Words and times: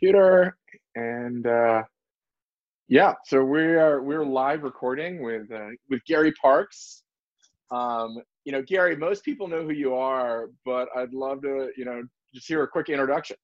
computer 0.00 0.56
and 0.94 1.46
uh, 1.46 1.82
yeah, 2.88 3.14
so 3.24 3.44
we 3.44 3.60
are 3.60 4.02
we're 4.02 4.24
live 4.24 4.62
recording 4.62 5.22
with 5.22 5.50
uh, 5.52 5.68
with 5.88 6.04
Gary 6.06 6.32
Parks. 6.32 7.02
Um, 7.70 8.18
you 8.44 8.52
know, 8.52 8.62
Gary, 8.62 8.96
most 8.96 9.24
people 9.24 9.46
know 9.46 9.62
who 9.62 9.72
you 9.72 9.94
are, 9.94 10.50
but 10.64 10.88
I'd 10.96 11.12
love 11.12 11.42
to 11.42 11.70
you 11.76 11.84
know 11.84 12.02
just 12.34 12.48
hear 12.48 12.62
a 12.62 12.68
quick 12.68 12.88
introduction. 12.88 13.36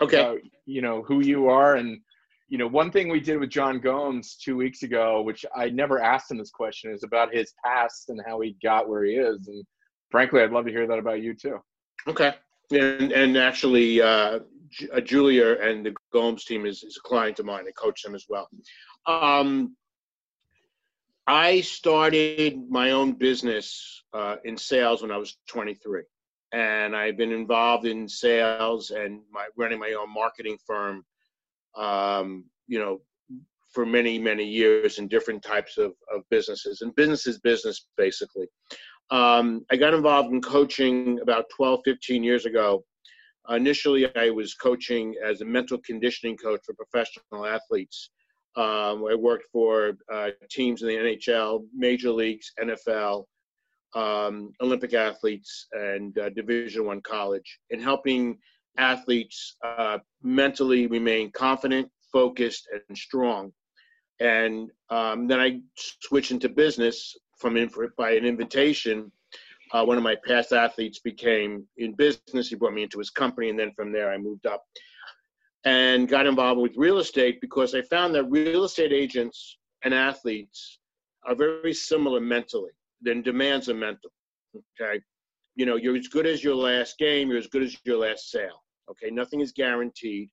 Okay. 0.00 0.20
About, 0.20 0.38
you 0.66 0.82
know 0.82 1.02
who 1.02 1.20
you 1.20 1.48
are, 1.48 1.76
and 1.76 2.00
you 2.48 2.58
know 2.58 2.66
one 2.66 2.90
thing 2.90 3.08
we 3.08 3.20
did 3.20 3.38
with 3.38 3.50
John 3.50 3.78
Gomes 3.78 4.36
two 4.36 4.56
weeks 4.56 4.82
ago, 4.82 5.22
which 5.22 5.46
I 5.54 5.68
never 5.68 6.02
asked 6.02 6.30
him 6.30 6.38
this 6.38 6.50
question, 6.50 6.92
is 6.92 7.04
about 7.04 7.32
his 7.32 7.52
past 7.64 8.08
and 8.08 8.20
how 8.26 8.40
he 8.40 8.56
got 8.62 8.88
where 8.88 9.04
he 9.04 9.12
is. 9.12 9.46
And 9.46 9.64
frankly, 10.10 10.42
I'd 10.42 10.50
love 10.50 10.64
to 10.64 10.72
hear 10.72 10.88
that 10.88 10.98
about 10.98 11.22
you 11.22 11.34
too. 11.34 11.60
Okay. 12.08 12.34
And 12.72 13.12
and 13.12 13.36
actually, 13.36 14.00
uh, 14.02 14.40
uh, 14.92 15.00
Julia 15.00 15.56
and 15.60 15.84
the 15.84 15.94
Gomes 16.12 16.44
team 16.44 16.66
is, 16.66 16.82
is 16.82 16.96
a 16.96 17.08
client 17.08 17.38
of 17.38 17.46
mine. 17.46 17.64
I 17.66 17.72
coach 17.72 18.02
them 18.02 18.14
as 18.14 18.26
well. 18.28 18.48
Um, 19.06 19.76
I 21.26 21.60
started 21.60 22.58
my 22.68 22.90
own 22.90 23.12
business 23.12 24.02
uh, 24.12 24.36
in 24.44 24.56
sales 24.56 25.02
when 25.02 25.10
I 25.10 25.16
was 25.16 25.36
23, 25.48 26.02
and 26.52 26.96
I've 26.96 27.16
been 27.16 27.32
involved 27.32 27.86
in 27.86 28.08
sales 28.08 28.90
and 28.90 29.20
my 29.30 29.46
running 29.56 29.78
my 29.78 29.92
own 29.92 30.12
marketing 30.12 30.58
firm. 30.66 31.04
Um, 31.76 32.44
you 32.66 32.78
know, 32.78 33.00
for 33.72 33.86
many 33.86 34.18
many 34.18 34.44
years 34.44 34.98
in 34.98 35.08
different 35.08 35.42
types 35.42 35.78
of, 35.78 35.92
of 36.12 36.22
businesses 36.30 36.82
and 36.82 36.94
business 36.94 37.26
is 37.26 37.38
business 37.38 37.86
basically 37.96 38.46
um, 39.10 39.64
i 39.70 39.76
got 39.76 39.94
involved 39.94 40.32
in 40.32 40.40
coaching 40.40 41.18
about 41.20 41.48
12 41.56 41.80
15 41.84 42.22
years 42.22 42.46
ago 42.46 42.84
initially, 43.50 44.14
I 44.16 44.30
was 44.30 44.54
coaching 44.54 45.14
as 45.24 45.40
a 45.40 45.44
mental 45.44 45.78
conditioning 45.78 46.36
coach 46.36 46.60
for 46.64 46.74
professional 46.74 47.46
athletes. 47.46 48.10
Um, 48.56 49.04
I 49.10 49.14
worked 49.14 49.46
for 49.50 49.94
uh, 50.12 50.30
teams 50.50 50.82
in 50.82 50.88
the 50.88 50.94
NHL, 50.94 51.64
major 51.74 52.10
leagues, 52.10 52.52
NFL, 52.60 53.24
um, 53.94 54.52
Olympic 54.60 54.94
athletes, 54.94 55.66
and 55.72 56.16
uh, 56.18 56.30
Division 56.30 56.86
One 56.86 57.00
college, 57.00 57.58
in 57.70 57.80
helping 57.80 58.38
athletes 58.78 59.56
uh, 59.64 59.98
mentally 60.22 60.86
remain 60.86 61.30
confident, 61.32 61.90
focused, 62.12 62.68
and 62.88 62.96
strong. 62.96 63.52
And 64.20 64.70
um, 64.90 65.26
then 65.26 65.40
I 65.40 65.60
switched 66.02 66.30
into 66.30 66.48
business 66.48 67.16
from 67.38 67.56
by 67.98 68.12
an 68.12 68.24
invitation 68.24 69.10
uh, 69.72 69.84
one 69.84 69.96
of 69.96 70.02
my 70.02 70.16
past 70.26 70.52
athletes 70.52 70.98
became 70.98 71.66
in 71.78 71.94
business. 71.94 72.48
He 72.48 72.54
brought 72.54 72.74
me 72.74 72.82
into 72.82 72.98
his 72.98 73.10
company, 73.10 73.48
and 73.48 73.58
then 73.58 73.72
from 73.74 73.92
there 73.92 74.12
I 74.12 74.18
moved 74.18 74.46
up 74.46 74.64
and 75.64 76.08
got 76.08 76.26
involved 76.26 76.60
with 76.60 76.76
real 76.76 76.98
estate 76.98 77.40
because 77.40 77.74
I 77.74 77.82
found 77.82 78.14
that 78.14 78.24
real 78.24 78.64
estate 78.64 78.92
agents 78.92 79.58
and 79.84 79.94
athletes 79.94 80.78
are 81.24 81.34
very 81.34 81.72
similar 81.72 82.20
mentally. 82.20 82.72
Then 83.00 83.22
demands 83.22 83.68
are 83.68 83.74
mental. 83.74 84.10
Okay, 84.80 85.00
you 85.56 85.64
know 85.64 85.76
you're 85.76 85.96
as 85.96 86.08
good 86.08 86.26
as 86.26 86.44
your 86.44 86.54
last 86.54 86.98
game. 86.98 87.28
You're 87.28 87.38
as 87.38 87.46
good 87.46 87.62
as 87.62 87.76
your 87.84 87.98
last 87.98 88.30
sale. 88.30 88.62
Okay, 88.90 89.10
nothing 89.10 89.40
is 89.40 89.52
guaranteed. 89.52 90.28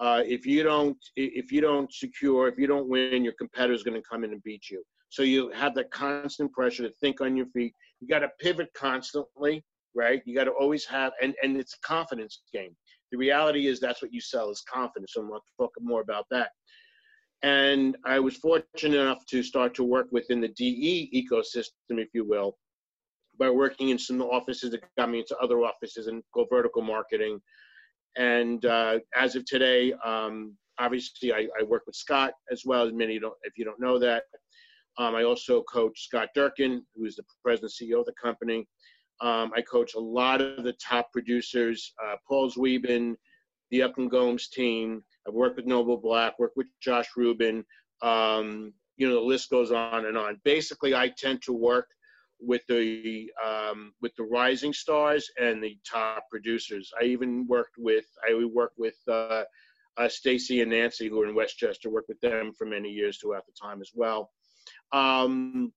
Uh, 0.00 0.22
if 0.24 0.46
you 0.46 0.62
don't 0.62 0.96
if 1.14 1.52
you 1.52 1.60
don't 1.60 1.92
secure 1.92 2.48
if 2.48 2.58
you 2.58 2.66
don't 2.66 2.88
win 2.88 3.22
your 3.22 3.34
competitor 3.34 3.74
is 3.74 3.82
going 3.82 4.00
to 4.00 4.08
come 4.08 4.24
in 4.24 4.32
and 4.32 4.42
beat 4.42 4.70
you 4.70 4.82
so 5.10 5.22
you 5.22 5.50
have 5.50 5.74
that 5.74 5.90
constant 5.90 6.50
pressure 6.52 6.82
to 6.82 6.92
think 7.00 7.20
on 7.20 7.36
your 7.36 7.46
feet 7.46 7.72
you 8.00 8.08
got 8.08 8.20
to 8.20 8.30
pivot 8.40 8.68
constantly, 8.74 9.64
right? 9.94 10.22
You 10.24 10.34
got 10.34 10.44
to 10.44 10.52
always 10.52 10.84
have, 10.86 11.12
and 11.22 11.34
and 11.42 11.56
it's 11.56 11.74
a 11.74 11.86
confidence 11.86 12.42
game. 12.52 12.76
The 13.12 13.18
reality 13.18 13.66
is 13.66 13.80
that's 13.80 14.02
what 14.02 14.12
you 14.12 14.20
sell 14.20 14.50
is 14.50 14.62
confidence. 14.72 15.12
So 15.14 15.20
I'm 15.20 15.28
going 15.28 15.40
to 15.40 15.62
talk 15.62 15.70
more 15.80 16.00
about 16.00 16.26
that. 16.30 16.50
And 17.42 17.96
I 18.06 18.18
was 18.18 18.36
fortunate 18.36 18.98
enough 18.98 19.24
to 19.26 19.42
start 19.42 19.74
to 19.74 19.84
work 19.84 20.06
within 20.10 20.40
the 20.40 20.48
DE 20.48 21.10
ecosystem, 21.14 22.00
if 22.00 22.08
you 22.14 22.24
will, 22.24 22.56
by 23.38 23.50
working 23.50 23.90
in 23.90 23.98
some 23.98 24.20
offices 24.22 24.70
that 24.70 24.82
got 24.96 25.10
me 25.10 25.18
into 25.18 25.36
other 25.36 25.58
offices 25.58 26.06
and 26.06 26.22
go 26.34 26.46
vertical 26.50 26.80
marketing. 26.80 27.38
And 28.16 28.64
uh, 28.64 29.00
as 29.14 29.36
of 29.36 29.44
today, 29.44 29.92
um, 30.04 30.56
obviously 30.78 31.32
I, 31.32 31.46
I, 31.60 31.64
work 31.64 31.82
with 31.86 31.96
Scott 31.96 32.32
as 32.50 32.62
well 32.64 32.86
as 32.86 32.92
many 32.92 33.18
don't, 33.18 33.34
if 33.42 33.52
you 33.56 33.64
don't 33.64 33.80
know 33.80 33.98
that. 33.98 34.24
Um, 34.98 35.14
I 35.14 35.24
also 35.24 35.62
coach 35.62 36.04
Scott 36.04 36.28
Durkin, 36.34 36.84
who 36.94 37.04
is 37.04 37.16
the 37.16 37.24
president 37.42 37.72
and 37.80 37.90
CEO 37.90 38.00
of 38.00 38.06
the 38.06 38.12
company. 38.12 38.66
Um, 39.20 39.52
I 39.56 39.62
coach 39.62 39.94
a 39.94 40.00
lot 40.00 40.40
of 40.40 40.64
the 40.64 40.74
top 40.74 41.12
producers, 41.12 41.92
uh, 42.04 42.16
Paul 42.26 42.50
Zweben, 42.50 43.14
the 43.70 43.82
Eklund 43.82 44.10
Gomes 44.10 44.48
team. 44.48 45.02
I've 45.26 45.34
worked 45.34 45.56
with 45.56 45.66
Noble 45.66 45.96
Black, 45.96 46.38
worked 46.38 46.56
with 46.56 46.66
Josh 46.80 47.08
Rubin. 47.16 47.64
Um, 48.02 48.72
you 48.96 49.08
know, 49.08 49.14
the 49.14 49.20
list 49.20 49.50
goes 49.50 49.72
on 49.72 50.06
and 50.06 50.16
on. 50.16 50.40
Basically, 50.44 50.94
I 50.94 51.08
tend 51.08 51.42
to 51.42 51.52
work 51.52 51.88
with 52.40 52.62
the 52.68 53.30
um, 53.44 53.92
with 54.00 54.14
the 54.16 54.24
rising 54.24 54.72
stars 54.72 55.30
and 55.40 55.62
the 55.62 55.78
top 55.88 56.24
producers. 56.30 56.92
I 57.00 57.04
even 57.04 57.46
worked 57.46 57.76
with 57.78 58.06
I 58.28 58.44
worked 58.44 58.78
with 58.78 58.96
uh, 59.08 59.44
uh, 59.96 60.08
Stacy 60.08 60.60
and 60.60 60.70
Nancy, 60.70 61.08
who 61.08 61.20
are 61.22 61.28
in 61.28 61.34
Westchester. 61.34 61.90
Worked 61.90 62.08
with 62.08 62.20
them 62.20 62.52
for 62.52 62.66
many 62.66 62.90
years 62.90 63.18
throughout 63.18 63.46
the 63.46 63.52
time 63.52 63.80
as 63.80 63.90
well. 63.94 64.30
Um, 64.92 65.72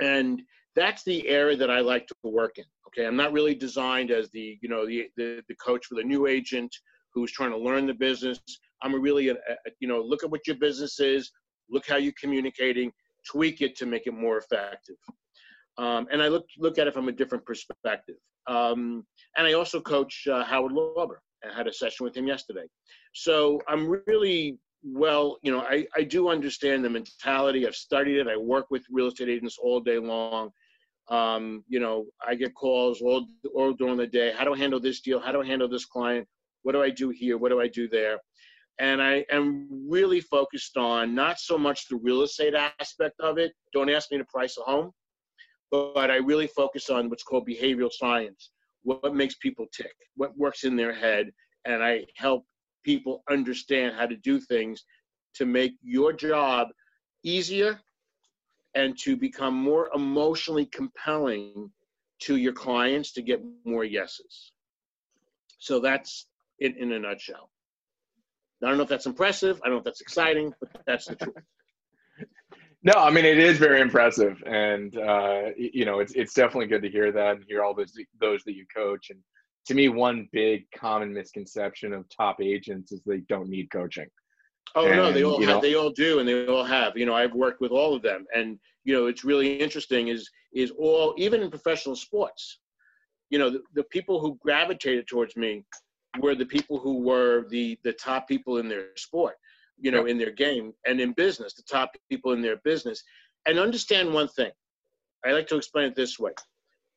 and 0.00 0.42
that's 0.76 1.04
the 1.04 1.26
area 1.28 1.56
that 1.56 1.70
I 1.70 1.80
like 1.80 2.06
to 2.08 2.14
work 2.24 2.58
in. 2.58 2.64
Okay, 2.88 3.06
I'm 3.06 3.16
not 3.16 3.32
really 3.32 3.54
designed 3.54 4.10
as 4.10 4.30
the 4.30 4.58
you 4.60 4.68
know 4.68 4.86
the 4.86 5.08
the, 5.16 5.42
the 5.48 5.54
coach 5.56 5.86
for 5.86 5.94
the 5.96 6.02
new 6.02 6.26
agent 6.26 6.74
who's 7.12 7.32
trying 7.32 7.50
to 7.50 7.58
learn 7.58 7.86
the 7.86 7.94
business. 7.94 8.38
I'm 8.82 9.00
really 9.00 9.28
a, 9.28 9.34
a, 9.34 9.70
you 9.80 9.88
know 9.88 10.00
look 10.00 10.24
at 10.24 10.30
what 10.30 10.46
your 10.46 10.56
business 10.56 11.00
is, 11.00 11.30
look 11.70 11.86
how 11.88 11.96
you're 11.96 12.12
communicating, 12.20 12.92
tweak 13.30 13.60
it 13.62 13.76
to 13.76 13.86
make 13.86 14.06
it 14.06 14.14
more 14.14 14.38
effective. 14.38 14.96
Um, 15.78 16.06
and 16.12 16.22
I 16.22 16.28
look 16.28 16.46
look 16.58 16.78
at 16.78 16.86
it 16.86 16.94
from 16.94 17.08
a 17.08 17.12
different 17.12 17.44
perspective. 17.44 18.16
Um, 18.46 19.04
and 19.36 19.46
I 19.46 19.54
also 19.54 19.80
coach 19.80 20.26
uh, 20.30 20.44
Howard 20.44 20.72
Lorber. 20.72 21.16
I 21.44 21.56
had 21.56 21.66
a 21.66 21.72
session 21.72 22.04
with 22.04 22.16
him 22.16 22.26
yesterday. 22.26 22.66
So 23.14 23.60
I'm 23.68 23.88
really 24.06 24.58
well, 24.84 25.38
you 25.42 25.50
know, 25.50 25.60
I, 25.60 25.86
I 25.96 26.02
do 26.02 26.28
understand 26.28 26.84
the 26.84 26.90
mentality. 26.90 27.66
I've 27.66 27.74
studied 27.74 28.18
it. 28.18 28.28
I 28.28 28.36
work 28.36 28.66
with 28.70 28.84
real 28.90 29.06
estate 29.06 29.30
agents 29.30 29.56
all 29.58 29.80
day 29.80 29.98
long. 29.98 30.50
Um, 31.08 31.64
you 31.68 31.80
know, 31.80 32.06
I 32.26 32.34
get 32.34 32.54
calls 32.54 33.00
all, 33.00 33.26
all 33.54 33.72
during 33.72 33.96
the 33.96 34.06
day. 34.06 34.32
How 34.36 34.44
do 34.44 34.54
I 34.54 34.58
handle 34.58 34.80
this 34.80 35.00
deal? 35.00 35.20
How 35.20 35.32
do 35.32 35.42
I 35.42 35.46
handle 35.46 35.68
this 35.68 35.86
client? 35.86 36.26
What 36.62 36.72
do 36.72 36.82
I 36.82 36.90
do 36.90 37.08
here? 37.10 37.38
What 37.38 37.50
do 37.50 37.60
I 37.60 37.68
do 37.68 37.88
there? 37.88 38.18
And 38.78 39.00
I 39.00 39.24
am 39.30 39.68
really 39.88 40.20
focused 40.20 40.76
on 40.76 41.14
not 41.14 41.38
so 41.38 41.56
much 41.56 41.88
the 41.88 41.96
real 41.96 42.22
estate 42.22 42.54
aspect 42.54 43.20
of 43.20 43.38
it. 43.38 43.52
Don't 43.72 43.90
ask 43.90 44.10
me 44.10 44.18
to 44.18 44.24
price 44.24 44.56
a 44.58 44.62
home, 44.62 44.90
but 45.70 46.10
I 46.10 46.16
really 46.16 46.48
focus 46.48 46.90
on 46.90 47.08
what's 47.08 47.22
called 47.22 47.46
behavioral 47.48 47.92
science. 47.92 48.50
What 48.82 49.14
makes 49.14 49.36
people 49.36 49.66
tick? 49.74 49.94
What 50.16 50.36
works 50.36 50.64
in 50.64 50.76
their 50.76 50.92
head? 50.92 51.30
And 51.64 51.82
I 51.82 52.04
help 52.16 52.44
people 52.84 53.22
understand 53.30 53.94
how 53.96 54.06
to 54.06 54.16
do 54.16 54.40
things 54.40 54.84
to 55.34 55.46
make 55.46 55.72
your 55.82 56.12
job 56.12 56.68
easier 57.24 57.80
and 58.74 58.98
to 58.98 59.16
become 59.16 59.54
more 59.54 59.90
emotionally 59.94 60.66
compelling 60.66 61.70
to 62.20 62.36
your 62.36 62.52
clients 62.52 63.12
to 63.12 63.22
get 63.22 63.42
more 63.64 63.84
yeses. 63.84 64.52
So 65.58 65.80
that's 65.80 66.26
it 66.58 66.76
in 66.76 66.92
a 66.92 66.98
nutshell. 66.98 67.50
I 68.62 68.68
don't 68.68 68.76
know 68.76 68.84
if 68.84 68.88
that's 68.88 69.06
impressive. 69.06 69.60
I 69.62 69.66
don't 69.66 69.74
know 69.74 69.78
if 69.78 69.84
that's 69.84 70.00
exciting, 70.00 70.54
but 70.60 70.70
that's 70.86 71.06
the 71.06 71.16
truth. 71.16 71.36
No, 72.86 72.92
I 72.98 73.08
mean 73.08 73.24
it 73.24 73.38
is 73.38 73.56
very 73.56 73.80
impressive, 73.80 74.42
and 74.44 74.94
uh, 74.98 75.44
you 75.56 75.86
know 75.86 76.00
it's 76.00 76.12
it's 76.12 76.34
definitely 76.34 76.66
good 76.66 76.82
to 76.82 76.90
hear 76.90 77.10
that 77.12 77.36
and 77.36 77.44
hear 77.48 77.64
all 77.64 77.74
those 77.74 77.94
those 78.20 78.44
that 78.44 78.54
you 78.54 78.66
coach 78.66 79.08
and 79.08 79.20
to 79.66 79.74
me, 79.74 79.88
one 79.88 80.28
big 80.32 80.66
common 80.76 81.12
misconception 81.12 81.92
of 81.92 82.04
top 82.08 82.40
agents 82.40 82.92
is 82.92 83.00
they 83.04 83.20
don't 83.28 83.48
need 83.48 83.70
coaching. 83.70 84.08
Oh 84.74 84.86
and, 84.86 84.96
no, 84.96 85.12
they 85.12 85.24
all 85.24 85.40
have, 85.40 85.48
know, 85.48 85.60
they 85.60 85.74
all 85.74 85.90
do, 85.90 86.18
and 86.18 86.28
they 86.28 86.46
all 86.46 86.64
have. 86.64 86.96
You 86.96 87.06
know, 87.06 87.14
I've 87.14 87.34
worked 87.34 87.60
with 87.60 87.70
all 87.70 87.94
of 87.94 88.02
them, 88.02 88.26
and 88.34 88.58
you 88.84 88.94
know, 88.94 89.06
it's 89.06 89.24
really 89.24 89.56
interesting. 89.56 90.08
Is 90.08 90.28
is 90.52 90.70
all 90.78 91.14
even 91.16 91.42
in 91.42 91.50
professional 91.50 91.96
sports, 91.96 92.58
you 93.30 93.38
know, 93.38 93.50
the, 93.50 93.60
the 93.74 93.84
people 93.84 94.20
who 94.20 94.38
gravitated 94.42 95.06
towards 95.06 95.36
me 95.36 95.64
were 96.20 96.34
the 96.34 96.46
people 96.46 96.78
who 96.78 97.02
were 97.02 97.46
the 97.50 97.78
the 97.84 97.92
top 97.92 98.26
people 98.28 98.58
in 98.58 98.68
their 98.68 98.88
sport, 98.96 99.36
you 99.78 99.90
know, 99.90 100.06
in 100.06 100.18
their 100.18 100.32
game, 100.32 100.72
and 100.86 101.00
in 101.00 101.12
business, 101.12 101.54
the 101.54 101.62
top 101.62 101.92
people 102.10 102.32
in 102.32 102.42
their 102.42 102.56
business. 102.64 103.02
And 103.46 103.58
understand 103.58 104.12
one 104.12 104.28
thing. 104.28 104.50
I 105.24 105.32
like 105.32 105.46
to 105.48 105.56
explain 105.56 105.86
it 105.86 105.94
this 105.94 106.18
way 106.18 106.32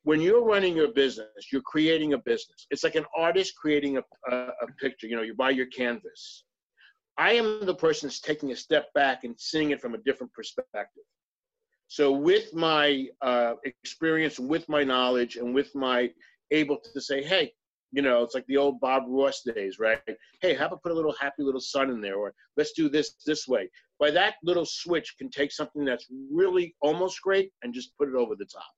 when 0.08 0.22
you're 0.22 0.42
running 0.42 0.74
your 0.74 0.88
business, 0.88 1.52
you're 1.52 1.60
creating 1.60 2.14
a 2.14 2.18
business. 2.18 2.66
It's 2.70 2.82
like 2.82 2.94
an 2.94 3.04
artist 3.14 3.52
creating 3.60 3.98
a, 3.98 4.02
a, 4.32 4.36
a, 4.62 4.66
picture. 4.80 5.06
You 5.06 5.16
know, 5.16 5.22
you 5.22 5.34
buy 5.34 5.50
your 5.50 5.66
canvas. 5.66 6.44
I 7.18 7.32
am 7.32 7.66
the 7.66 7.74
person 7.74 8.08
that's 8.08 8.18
taking 8.18 8.50
a 8.50 8.56
step 8.56 8.86
back 8.94 9.24
and 9.24 9.34
seeing 9.38 9.70
it 9.70 9.82
from 9.82 9.92
a 9.92 9.98
different 9.98 10.32
perspective. 10.32 11.04
So, 11.88 12.10
with 12.10 12.54
my 12.54 13.08
uh, 13.20 13.56
experience, 13.64 14.38
with 14.38 14.66
my 14.66 14.82
knowledge, 14.82 15.36
and 15.36 15.54
with 15.54 15.74
my 15.74 16.08
able 16.50 16.78
to 16.94 17.00
say, 17.02 17.22
hey, 17.22 17.52
You 17.92 18.00
know, 18.00 18.22
it's 18.24 18.34
like 18.34 18.46
the 18.46 18.60
old 18.64 18.80
Bob 18.80 19.02
Ross 19.08 19.42
days, 19.42 19.78
right? 19.78 20.00
Hey, 20.40 20.54
how 20.54 20.66
about 20.68 20.82
put 20.82 20.92
a 20.92 21.00
little 21.00 21.16
happy 21.20 21.42
little 21.42 21.66
sun 21.74 21.90
in 21.90 22.00
there, 22.00 22.16
or 22.16 22.32
let's 22.56 22.72
do 22.72 22.88
this 22.88 23.08
this 23.26 23.46
way. 23.46 23.68
By 24.00 24.10
that 24.12 24.36
little 24.42 24.68
switch 24.82 25.08
can 25.18 25.28
take 25.28 25.52
something 25.52 25.84
that's 25.84 26.06
really 26.40 26.66
almost 26.80 27.20
great 27.20 27.48
and 27.60 27.74
just 27.74 27.94
put 27.98 28.08
it 28.08 28.14
over 28.14 28.34
the 28.34 28.46
top. 28.46 28.72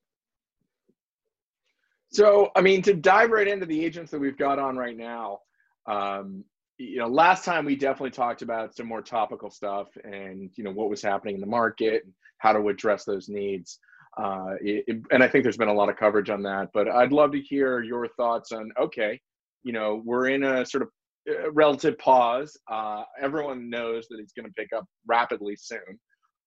So, 2.11 2.51
I 2.55 2.61
mean, 2.61 2.81
to 2.83 2.93
dive 2.93 3.31
right 3.31 3.47
into 3.47 3.65
the 3.65 3.83
agents 3.85 4.11
that 4.11 4.19
we've 4.19 4.37
got 4.37 4.59
on 4.59 4.75
right 4.75 4.97
now, 4.97 5.39
um, 5.87 6.43
you 6.77 6.97
know, 6.97 7.07
last 7.07 7.45
time 7.45 7.65
we 7.65 7.75
definitely 7.75 8.11
talked 8.11 8.41
about 8.41 8.75
some 8.75 8.87
more 8.87 9.01
topical 9.01 9.49
stuff 9.49 9.87
and 10.03 10.49
you 10.55 10.63
know 10.63 10.71
what 10.71 10.89
was 10.89 11.01
happening 11.01 11.35
in 11.35 11.41
the 11.41 11.47
market 11.47 12.03
and 12.03 12.13
how 12.39 12.51
to 12.53 12.67
address 12.69 13.05
those 13.05 13.29
needs. 13.29 13.79
Uh, 14.17 14.55
it, 14.61 15.01
and 15.11 15.23
I 15.23 15.27
think 15.27 15.43
there's 15.43 15.57
been 15.57 15.67
a 15.69 15.73
lot 15.73 15.89
of 15.89 15.95
coverage 15.95 16.29
on 16.29 16.41
that. 16.43 16.69
But 16.73 16.89
I'd 16.89 17.13
love 17.13 17.31
to 17.31 17.39
hear 17.39 17.81
your 17.81 18.07
thoughts 18.17 18.51
on 18.51 18.71
okay, 18.79 19.19
you 19.63 19.73
know, 19.73 20.01
we're 20.03 20.29
in 20.29 20.43
a 20.43 20.65
sort 20.65 20.83
of 20.83 20.89
uh, 21.29 21.51
relative 21.51 21.97
pause. 21.99 22.57
Uh, 22.69 23.03
everyone 23.21 23.69
knows 23.69 24.07
that 24.09 24.19
it's 24.19 24.33
going 24.33 24.47
to 24.47 24.53
pick 24.53 24.69
up 24.75 24.85
rapidly 25.05 25.55
soon. 25.55 25.99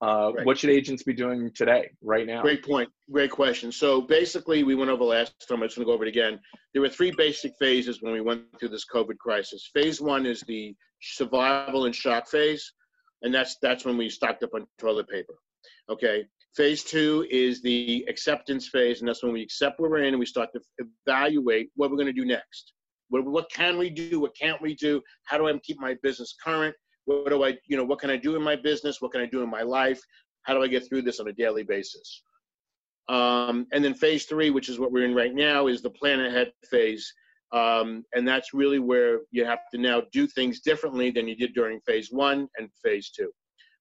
Uh, 0.05 0.33
right. 0.35 0.45
What 0.45 0.59
should 0.59 0.69
agents 0.69 1.03
be 1.03 1.15
doing 1.15 1.51
today, 1.55 1.91
right 2.03 2.27
now? 2.27 2.43
Great 2.43 2.63
point. 2.63 2.91
Great 3.11 3.31
question. 3.31 3.73
So 3.73 4.03
basically, 4.03 4.63
we 4.63 4.75
went 4.75 4.91
over 4.91 5.03
last 5.05 5.33
time. 5.49 5.63
I'm 5.63 5.69
just 5.69 5.77
going 5.77 5.87
to 5.87 5.91
go 5.91 5.95
over 5.95 6.05
it 6.05 6.09
again. 6.09 6.39
There 6.75 6.83
were 6.83 6.91
three 6.91 7.11
basic 7.11 7.53
phases 7.59 8.03
when 8.03 8.13
we 8.13 8.21
went 8.21 8.43
through 8.61 8.69
this 8.69 8.85
COVID 8.93 9.17
crisis. 9.17 9.71
Phase 9.73 10.03
one 10.03 10.27
is 10.27 10.43
the 10.43 10.75
survival 11.01 11.87
and 11.87 11.95
shock 11.95 12.29
phase, 12.29 12.71
and 13.23 13.35
that's 13.35 13.57
that's 13.63 13.87
when 13.87 13.97
we 13.97 14.11
stocked 14.11 14.43
up 14.43 14.51
on 14.55 14.67
toilet 14.79 15.09
paper. 15.09 15.35
Okay. 15.89 16.27
Phase 16.55 16.85
two 16.85 17.27
is 17.31 17.63
the 17.63 18.05
acceptance 18.07 18.69
phase, 18.69 19.01
and 19.01 19.09
that's 19.09 19.23
when 19.23 19.33
we 19.33 19.43
accept 19.43 19.81
where 19.81 19.91
we're 19.91 20.05
in 20.05 20.09
and 20.09 20.19
we 20.19 20.27
start 20.27 20.51
to 20.53 20.87
evaluate 21.07 21.71
what 21.77 21.91
we're 21.91 21.97
going 21.97 22.07
to 22.07 22.13
do 22.13 22.27
next. 22.27 22.75
What, 23.09 23.25
what 23.25 23.51
can 23.51 23.79
we 23.79 23.89
do? 23.89 24.21
What 24.21 24.37
can't 24.37 24.61
we 24.61 24.75
do? 24.75 25.01
How 25.25 25.39
do 25.39 25.49
I 25.49 25.59
keep 25.59 25.81
my 25.81 25.97
business 26.03 26.35
current? 26.45 26.77
What 27.07 27.29
do 27.29 27.45
I, 27.45 27.59
you 27.67 27.77
know, 27.77 27.85
what 27.85 27.99
can 27.99 28.11
I 28.11 28.17
do 28.17 28.37
in 28.37 28.43
my 28.43 28.57
business? 28.57 29.01
What 29.01 29.13
can 29.13 29.21
I 29.21 29.27
do 29.27 29.43
in 29.43 29.51
my 29.51 29.63
life? 29.63 30.01
How 30.43 30.55
do 30.55 30.63
I 30.63 30.69
get 30.69 30.89
through 30.89 31.03
this 31.03 31.21
on 31.21 31.29
a 31.29 31.33
daily 31.33 31.63
basis? 31.63 32.23
Um, 33.09 33.67
and 33.73 33.85
then 33.85 33.95
phase 33.95 34.25
three, 34.25 34.51
which 34.51 34.69
is 34.69 34.79
what 34.79 34.93
we're 34.93 35.05
in 35.05 35.15
right 35.15 35.35
now, 35.35 35.67
is 35.67 35.83
the 35.83 35.91
plan 35.91 36.21
ahead 36.21 36.53
phase. 36.71 37.13
Um, 37.53 38.05
and 38.15 38.27
that's 38.27 38.55
really 38.55 38.79
where 38.79 39.21
you 39.31 39.45
have 39.45 39.61
to 39.73 39.79
now 39.79 40.03
do 40.13 40.27
things 40.27 40.61
differently 40.61 41.11
than 41.11 41.29
you 41.29 41.37
did 41.37 41.55
during 41.55 41.81
phase 41.81 42.09
one 42.11 42.49
and 42.59 42.69
phase 42.83 43.11
two. 43.11 43.31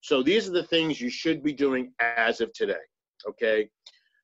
So 0.01 0.21
these 0.21 0.47
are 0.47 0.51
the 0.51 0.67
things 0.67 0.99
you 0.99 1.09
should 1.09 1.43
be 1.43 1.53
doing 1.53 1.93
as 1.99 2.41
of 2.41 2.51
today. 2.53 2.83
Okay. 3.27 3.69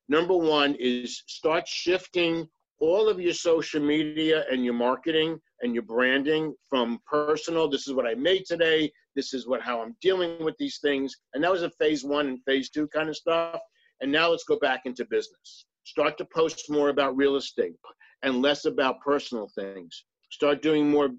Number 0.08 0.36
one 0.36 0.76
is 0.78 1.22
start 1.26 1.66
shifting 1.66 2.46
all 2.80 3.08
of 3.08 3.20
your 3.20 3.34
social 3.34 3.80
media 3.80 4.44
and 4.50 4.64
your 4.64 4.74
marketing 4.74 5.38
and 5.60 5.74
your 5.74 5.82
branding 5.82 6.54
from 6.68 6.98
personal 7.06 7.68
this 7.68 7.86
is 7.86 7.94
what 7.94 8.06
i 8.06 8.14
made 8.14 8.44
today 8.46 8.90
this 9.16 9.34
is 9.34 9.46
what 9.46 9.60
how 9.60 9.82
i'm 9.82 9.96
dealing 10.00 10.42
with 10.44 10.56
these 10.58 10.78
things. 10.78 11.14
And 11.34 11.42
that 11.42 11.52
was 11.52 11.62
a 11.62 11.70
phase 11.70 12.04
one 12.04 12.28
and 12.28 12.44
phase 12.44 12.70
two 12.70 12.86
kind 12.88 13.08
of 13.08 13.16
stuff. 13.16 13.60
And 14.00 14.10
now 14.10 14.30
let's 14.30 14.44
go 14.44 14.58
back 14.58 14.82
into 14.84 15.04
business. 15.04 15.66
Start 15.84 16.16
to 16.18 16.24
post 16.24 16.70
more 16.70 16.88
about 16.88 17.16
real 17.16 17.36
estate 17.36 17.76
and 18.22 18.42
less 18.42 18.64
about 18.64 19.00
personal 19.00 19.48
things. 19.54 20.04
Start 20.30 20.62
doing 20.62 20.88
more 20.88 21.10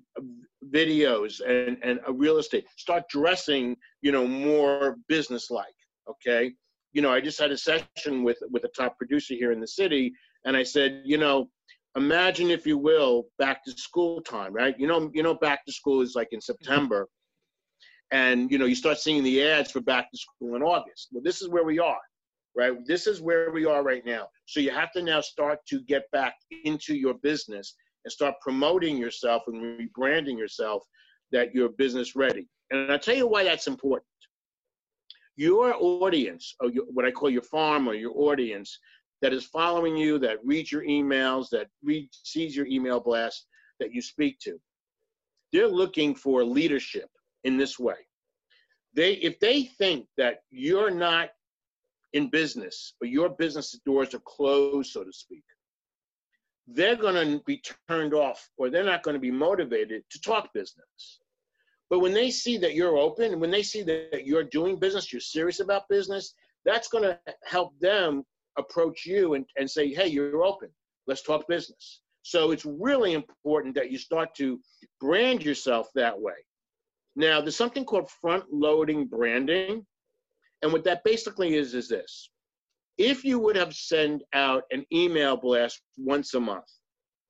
videos 0.73 1.41
and 1.45 1.77
and 1.83 1.99
a 2.07 2.13
real 2.13 2.37
estate. 2.37 2.65
Start 2.77 3.03
dressing 3.09 3.75
you 4.01 4.11
know 4.11 4.27
more 4.27 4.97
business 5.07 5.51
like 5.51 5.75
okay? 6.09 6.53
You 6.93 7.01
know 7.01 7.11
i 7.11 7.21
just 7.21 7.39
had 7.39 7.51
a 7.51 7.57
session 7.57 8.23
with 8.23 8.37
with 8.51 8.63
a 8.63 8.69
top 8.69 8.97
producer 8.97 9.33
here 9.33 9.51
in 9.51 9.61
the 9.61 9.67
city 9.67 10.13
and 10.45 10.57
I 10.57 10.63
said, 10.63 11.01
you 11.05 11.17
know, 11.17 11.49
imagine 11.95 12.49
if 12.49 12.65
you 12.65 12.77
will, 12.77 13.25
back 13.37 13.63
to 13.65 13.71
school 13.71 14.21
time, 14.21 14.53
right? 14.53 14.79
You 14.79 14.87
know, 14.87 15.11
you 15.13 15.23
know, 15.23 15.35
back 15.35 15.65
to 15.65 15.71
school 15.71 16.01
is 16.01 16.15
like 16.15 16.29
in 16.31 16.39
mm-hmm. 16.39 16.53
September, 16.63 17.07
and 18.11 18.51
you 18.51 18.57
know, 18.57 18.65
you 18.65 18.75
start 18.75 18.99
seeing 18.99 19.23
the 19.23 19.43
ads 19.43 19.71
for 19.71 19.81
back 19.81 20.11
to 20.11 20.17
school 20.17 20.55
in 20.55 20.63
August. 20.63 21.09
Well, 21.11 21.23
this 21.23 21.41
is 21.41 21.49
where 21.49 21.63
we 21.63 21.79
are, 21.79 21.99
right? 22.55 22.73
This 22.85 23.07
is 23.07 23.21
where 23.21 23.51
we 23.51 23.65
are 23.65 23.83
right 23.83 24.05
now. 24.05 24.27
So 24.45 24.59
you 24.59 24.71
have 24.71 24.91
to 24.93 25.01
now 25.01 25.21
start 25.21 25.59
to 25.69 25.81
get 25.81 26.03
back 26.11 26.35
into 26.65 26.95
your 26.95 27.15
business 27.23 27.75
and 28.03 28.11
start 28.11 28.35
promoting 28.41 28.97
yourself 28.97 29.43
and 29.47 29.79
rebranding 29.79 30.37
yourself 30.37 30.83
that 31.31 31.53
you're 31.53 31.69
business 31.69 32.15
ready. 32.15 32.47
And 32.71 32.91
I'll 32.91 32.99
tell 32.99 33.15
you 33.15 33.27
why 33.27 33.43
that's 33.43 33.67
important. 33.67 34.07
Your 35.37 35.73
audience, 35.75 36.55
or 36.59 36.69
your, 36.69 36.85
what 36.85 37.05
I 37.05 37.11
call 37.11 37.29
your 37.29 37.41
farm 37.41 37.87
or 37.87 37.93
your 37.93 38.11
audience, 38.15 38.77
that 39.21 39.33
is 39.33 39.45
following 39.45 39.95
you, 39.95 40.17
that 40.19 40.43
reads 40.43 40.71
your 40.71 40.83
emails, 40.83 41.49
that 41.49 41.67
read, 41.83 42.09
sees 42.11 42.55
your 42.55 42.65
email 42.67 42.99
blast 42.99 43.47
that 43.79 43.93
you 43.93 44.01
speak 44.01 44.39
to. 44.39 44.59
They're 45.51 45.67
looking 45.67 46.15
for 46.15 46.43
leadership 46.43 47.09
in 47.43 47.57
this 47.57 47.77
way. 47.77 47.95
They, 48.93 49.13
if 49.13 49.39
they 49.39 49.63
think 49.63 50.07
that 50.17 50.39
you're 50.49 50.91
not 50.91 51.29
in 52.13 52.29
business 52.29 52.93
or 53.01 53.07
your 53.07 53.29
business 53.29 53.79
doors 53.85 54.13
are 54.13 54.21
closed, 54.25 54.91
so 54.91 55.03
to 55.03 55.13
speak, 55.13 55.43
they're 56.67 56.95
going 56.95 57.15
to 57.15 57.43
be 57.45 57.61
turned 57.87 58.13
off 58.13 58.49
or 58.57 58.69
they're 58.69 58.83
not 58.83 59.03
going 59.03 59.13
to 59.15 59.19
be 59.19 59.31
motivated 59.31 60.03
to 60.09 60.21
talk 60.21 60.53
business. 60.53 61.19
But 61.89 61.99
when 61.99 62.13
they 62.13 62.31
see 62.31 62.57
that 62.57 62.73
you're 62.75 62.97
open, 62.97 63.39
when 63.39 63.51
they 63.51 63.63
see 63.63 63.83
that 63.83 64.25
you're 64.25 64.43
doing 64.43 64.79
business, 64.79 65.11
you're 65.11 65.19
serious 65.19 65.59
about 65.59 65.89
business, 65.89 66.33
that's 66.63 66.87
going 66.87 67.03
to 67.03 67.19
help 67.43 67.77
them 67.79 68.23
approach 68.57 69.05
you 69.05 69.35
and, 69.35 69.45
and 69.57 69.69
say, 69.69 69.93
hey, 69.93 70.07
you're 70.07 70.43
open. 70.43 70.69
Let's 71.07 71.21
talk 71.21 71.47
business. 71.47 72.01
So 72.23 72.51
it's 72.51 72.65
really 72.65 73.13
important 73.13 73.75
that 73.75 73.91
you 73.91 73.97
start 73.97 74.35
to 74.35 74.59
brand 74.99 75.43
yourself 75.43 75.87
that 75.95 76.19
way. 76.19 76.33
Now, 77.15 77.41
there's 77.41 77.55
something 77.55 77.85
called 77.85 78.09
front 78.09 78.45
loading 78.51 79.05
branding. 79.05 79.85
And 80.61 80.71
what 80.71 80.83
that 80.83 81.03
basically 81.03 81.55
is, 81.55 81.73
is 81.73 81.89
this. 81.89 82.29
If 82.97 83.23
you 83.23 83.39
would 83.39 83.55
have 83.55 83.73
sent 83.73 84.21
out 84.33 84.63
an 84.71 84.85
email 84.93 85.35
blast 85.35 85.81
once 85.97 86.33
a 86.35 86.39
month 86.39 86.69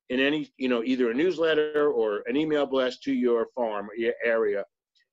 in 0.09 0.19
any, 0.19 0.51
you 0.57 0.68
know, 0.68 0.83
either 0.83 1.12
a 1.12 1.13
newsletter 1.13 1.89
or 1.89 2.23
an 2.25 2.35
email 2.35 2.65
blast 2.65 3.01
to 3.03 3.13
your 3.13 3.47
farm 3.56 3.89
or 3.89 3.95
your 3.95 4.13
area, 4.25 4.65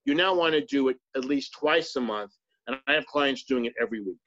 you 0.05 0.15
now 0.15 0.35
want 0.35 0.55
to 0.55 0.65
do 0.65 0.89
it 0.89 0.97
at 1.17 1.25
least 1.25 1.55
twice 1.59 1.95
a 1.97 2.01
month. 2.01 2.33
And 2.67 2.77
I 2.89 2.95
have 2.95 3.07
clients 3.07 3.45
doing 3.45 3.67
it 3.67 3.75
every 3.81 4.01
week 4.01 4.19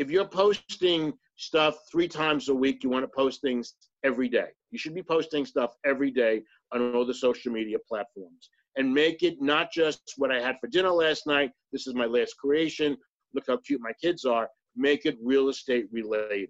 if 0.00 0.10
you're 0.10 0.24
posting 0.24 1.12
stuff 1.36 1.76
three 1.92 2.08
times 2.08 2.48
a 2.48 2.54
week, 2.54 2.82
you 2.82 2.88
want 2.88 3.04
to 3.04 3.14
post 3.14 3.42
things 3.42 3.74
every 4.02 4.30
day. 4.30 4.46
You 4.70 4.78
should 4.78 4.94
be 4.94 5.02
posting 5.02 5.44
stuff 5.44 5.74
every 5.84 6.10
day 6.10 6.40
on 6.72 6.94
all 6.94 7.04
the 7.04 7.12
social 7.12 7.52
media 7.52 7.76
platforms 7.86 8.48
and 8.76 8.94
make 8.94 9.22
it 9.22 9.42
not 9.42 9.70
just 9.70 10.14
what 10.16 10.32
I 10.32 10.40
had 10.40 10.56
for 10.58 10.68
dinner 10.68 10.88
last 10.88 11.26
night. 11.26 11.50
This 11.70 11.86
is 11.86 11.94
my 11.94 12.06
last 12.06 12.38
creation. 12.38 12.96
Look 13.34 13.44
how 13.46 13.58
cute 13.58 13.82
my 13.82 13.92
kids 14.02 14.24
are. 14.24 14.48
Make 14.74 15.04
it 15.04 15.18
real 15.22 15.50
estate 15.50 15.84
related. 15.92 16.48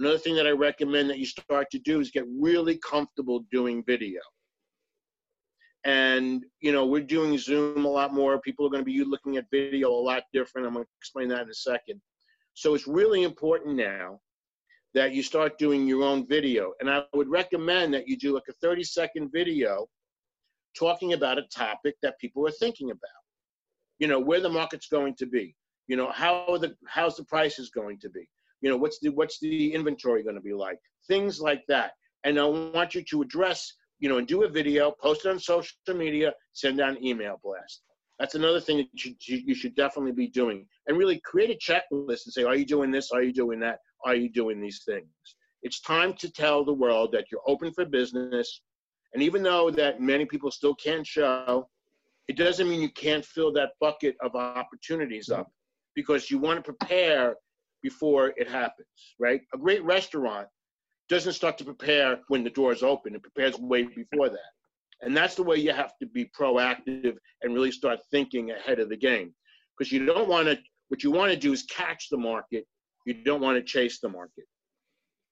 Another 0.00 0.18
thing 0.18 0.34
that 0.34 0.48
I 0.48 0.50
recommend 0.50 1.10
that 1.10 1.18
you 1.20 1.26
start 1.26 1.70
to 1.70 1.78
do 1.78 2.00
is 2.00 2.10
get 2.10 2.24
really 2.28 2.76
comfortable 2.78 3.44
doing 3.52 3.84
video. 3.86 4.20
And 5.84 6.44
you 6.60 6.72
know, 6.72 6.86
we're 6.86 7.02
doing 7.02 7.38
Zoom 7.38 7.84
a 7.84 7.88
lot 7.88 8.12
more. 8.12 8.40
People 8.40 8.66
are 8.66 8.70
going 8.70 8.82
to 8.82 8.90
be 8.90 9.02
looking 9.04 9.36
at 9.36 9.46
video 9.50 9.90
a 9.90 9.94
lot 9.94 10.24
different. 10.32 10.66
I'm 10.66 10.74
going 10.74 10.84
to 10.84 10.90
explain 10.98 11.28
that 11.28 11.42
in 11.42 11.50
a 11.50 11.54
second. 11.54 12.00
So 12.54 12.74
it's 12.74 12.86
really 12.86 13.22
important 13.22 13.76
now 13.76 14.20
that 14.94 15.12
you 15.12 15.22
start 15.22 15.58
doing 15.58 15.86
your 15.86 16.02
own 16.02 16.26
video. 16.26 16.72
And 16.80 16.90
I 16.90 17.04
would 17.14 17.28
recommend 17.28 17.94
that 17.94 18.08
you 18.08 18.18
do 18.18 18.34
like 18.34 18.48
a 18.48 18.54
30 18.60 18.84
second 18.84 19.30
video 19.32 19.86
talking 20.76 21.12
about 21.12 21.38
a 21.38 21.42
topic 21.54 21.96
that 22.02 22.18
people 22.18 22.46
are 22.46 22.52
thinking 22.52 22.90
about. 22.90 23.08
You 23.98 24.08
know, 24.08 24.18
where 24.18 24.40
the 24.40 24.48
market's 24.48 24.88
going 24.88 25.14
to 25.16 25.26
be. 25.26 25.54
You 25.86 25.96
know, 25.96 26.10
how 26.10 26.46
are 26.48 26.58
the 26.58 26.74
how's 26.86 27.16
the 27.16 27.24
prices 27.24 27.70
going 27.70 27.98
to 28.00 28.10
be? 28.10 28.28
You 28.60 28.70
know, 28.70 28.76
what's 28.76 28.98
the 29.00 29.10
what's 29.10 29.38
the 29.40 29.72
inventory 29.72 30.22
going 30.22 30.36
to 30.36 30.40
be 30.40 30.52
like? 30.52 30.78
Things 31.08 31.40
like 31.40 31.62
that. 31.68 31.92
And 32.24 32.38
I 32.38 32.44
want 32.44 32.94
you 32.94 33.02
to 33.02 33.22
address 33.22 33.72
you 34.00 34.08
know, 34.08 34.18
and 34.18 34.26
do 34.26 34.42
a 34.44 34.48
video, 34.48 34.90
post 34.90 35.24
it 35.24 35.30
on 35.30 35.38
social 35.38 35.76
media, 35.94 36.32
send 36.52 36.80
out 36.80 36.96
an 36.96 37.04
email 37.04 37.38
blast. 37.44 37.82
That's 38.18 38.34
another 38.34 38.60
thing 38.60 38.78
that 38.78 39.04
you, 39.04 39.14
you 39.26 39.54
should 39.54 39.74
definitely 39.74 40.12
be 40.12 40.28
doing. 40.28 40.66
And 40.86 40.98
really 40.98 41.20
create 41.24 41.50
a 41.50 41.72
checklist 41.72 42.26
and 42.26 42.32
say, 42.32 42.42
are 42.42 42.56
you 42.56 42.66
doing 42.66 42.90
this? 42.90 43.10
Are 43.12 43.22
you 43.22 43.32
doing 43.32 43.60
that? 43.60 43.78
Are 44.04 44.14
you 44.14 44.30
doing 44.30 44.60
these 44.60 44.82
things? 44.86 45.06
It's 45.62 45.80
time 45.80 46.14
to 46.14 46.30
tell 46.30 46.64
the 46.64 46.72
world 46.72 47.12
that 47.12 47.26
you're 47.30 47.42
open 47.46 47.72
for 47.72 47.84
business. 47.84 48.62
And 49.14 49.22
even 49.22 49.42
though 49.42 49.70
that 49.70 50.00
many 50.00 50.24
people 50.24 50.50
still 50.50 50.74
can't 50.74 51.06
show, 51.06 51.68
it 52.28 52.36
doesn't 52.36 52.68
mean 52.68 52.80
you 52.80 52.92
can't 52.92 53.24
fill 53.24 53.52
that 53.54 53.70
bucket 53.80 54.16
of 54.22 54.34
opportunities 54.34 55.30
up 55.30 55.50
because 55.94 56.30
you 56.30 56.38
want 56.38 56.58
to 56.58 56.72
prepare 56.74 57.36
before 57.82 58.32
it 58.36 58.48
happens, 58.48 58.86
right? 59.18 59.40
A 59.54 59.58
great 59.58 59.82
restaurant 59.84 60.46
doesn't 61.10 61.32
start 61.32 61.58
to 61.58 61.64
prepare 61.64 62.20
when 62.28 62.44
the 62.44 62.50
doors 62.50 62.82
open. 62.82 63.14
It 63.14 63.22
prepares 63.22 63.58
way 63.58 63.82
before 63.82 64.30
that. 64.30 64.52
And 65.02 65.16
that's 65.16 65.34
the 65.34 65.42
way 65.42 65.56
you 65.56 65.72
have 65.72 65.98
to 65.98 66.06
be 66.06 66.30
proactive 66.38 67.16
and 67.42 67.54
really 67.54 67.72
start 67.72 67.98
thinking 68.10 68.52
ahead 68.52 68.78
of 68.78 68.88
the 68.88 68.96
game. 68.96 69.34
Because 69.76 69.90
you 69.90 70.06
don't 70.06 70.28
want 70.28 70.46
to, 70.46 70.58
what 70.88 71.02
you 71.02 71.10
want 71.10 71.32
to 71.32 71.38
do 71.38 71.52
is 71.52 71.64
catch 71.64 72.08
the 72.10 72.16
market. 72.16 72.64
You 73.06 73.14
don't 73.14 73.40
want 73.40 73.56
to 73.56 73.62
chase 73.62 73.98
the 73.98 74.08
market. 74.08 74.44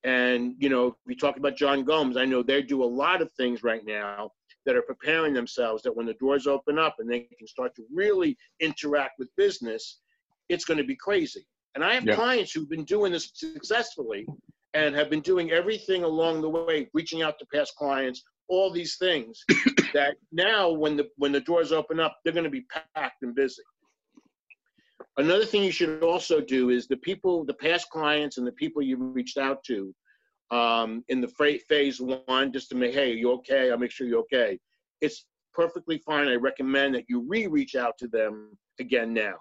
And, 0.05 0.55
you 0.59 0.69
know, 0.69 0.97
we 1.07 1.15
talk 1.15 1.37
about 1.37 1.57
John 1.57 1.85
Gomes, 1.85 2.17
I 2.17 2.25
know 2.25 2.43
they 2.43 2.63
do 2.63 2.83
a 2.83 2.87
lot 2.87 3.23
of 3.23 3.31
things 3.33 3.63
right 3.63 3.85
now 3.85 4.33
that 4.65 4.77
are 4.77 4.83
preparing 4.83 5.33
themselves 5.33 5.83
that 5.83 5.95
when 5.95 6.07
the 6.07 6.15
doors 6.15 6.47
open 6.47 6.79
up 6.79 6.97
and 6.99 7.11
they 7.11 7.21
can 7.21 7.47
start 7.47 7.75
to 7.77 7.83
really 7.93 8.37
interact 8.61 9.19
with 9.19 9.29
business, 9.37 10.01
it's 10.49 10.65
going 10.65 10.79
to 10.79 10.85
be 10.85 10.97
crazy. 10.97 11.47
And 11.75 11.85
I 11.85 11.95
have 11.95 12.05
yeah. 12.05 12.15
clients 12.15 12.53
who've 12.53 12.69
been 12.69 12.85
doing 12.85 13.13
this 13.13 13.31
successfully 13.35 14.27
and 14.75 14.95
have 14.95 15.11
been 15.11 15.21
doing 15.21 15.51
everything 15.51 16.05
along 16.05 16.43
the 16.43 16.49
way, 16.49 16.89
reaching 16.95 17.23
out 17.23 17.39
to 17.39 17.47
past 17.53 17.75
clients, 17.77 18.23
all 18.49 18.71
these 18.71 18.97
things 18.97 19.45
that 19.95 20.17
now 20.33 20.71
when 20.71 20.97
the 20.97 21.09
when 21.17 21.33
the 21.33 21.41
doors 21.41 21.73
open 21.73 22.01
up, 22.01 22.17
they're 22.25 22.33
going 22.33 22.45
to 22.45 22.51
be 22.51 22.67
packed 22.95 23.23
and 23.23 23.35
busy. 23.35 23.63
Another 25.17 25.45
thing 25.45 25.65
you 25.65 25.73
should 25.73 26.03
also 26.03 26.41
do 26.41 26.71
is 26.71 26.87
the 26.87 26.97
people, 26.99 27.45
the 27.45 27.55
past 27.55 27.91
clients 27.91 28.39
and 28.39 28.47
the 28.47 28.53
people 28.53 28.81
you 28.83 28.97
reached 28.97 29.37
out 29.37 29.65
to 29.65 29.93
um, 30.51 31.05
in 31.09 31.21
the 31.21 31.29
phase 31.69 32.01
one, 32.01 32.53
just 32.53 32.69
to 32.71 32.77
make, 32.77 32.95
hey, 32.95 33.13
you 33.13 33.33
okay? 33.33 33.71
I'll 33.71 33.79
make 33.79 33.91
sure 33.91 34.07
you're 34.07 34.21
okay. 34.21 34.59
It's 35.01 35.27
perfectly 35.53 35.99
fine. 35.99 36.29
I 36.29 36.37
recommend 36.37 36.95
that 36.95 37.05
you 37.09 37.25
re-reach 37.27 37.75
out 37.75 37.99
to 37.99 38.09
them 38.09 38.57
again 38.79 39.13
now. 39.13 39.35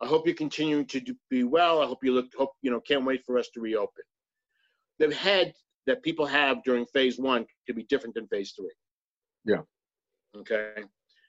I 0.00 0.06
hope 0.06 0.26
you're 0.26 0.34
continuing 0.34 0.86
to 0.86 1.00
do, 1.00 1.14
be 1.30 1.44
well. 1.44 1.82
I 1.82 1.86
hope 1.86 1.98
you 2.02 2.12
look, 2.12 2.26
hope, 2.36 2.52
you 2.62 2.70
know, 2.70 2.80
can't 2.80 3.04
wait 3.04 3.22
for 3.24 3.38
us 3.38 3.48
to 3.54 3.60
reopen. 3.60 4.04
The 4.98 5.14
head 5.14 5.52
that 5.86 6.02
people 6.02 6.26
have 6.26 6.62
during 6.64 6.86
phase 6.86 7.18
one 7.18 7.46
could 7.66 7.76
be 7.76 7.84
different 7.84 8.14
than 8.14 8.26
phase 8.28 8.52
three. 8.56 8.72
Yeah. 9.44 9.62
Okay. 10.36 10.84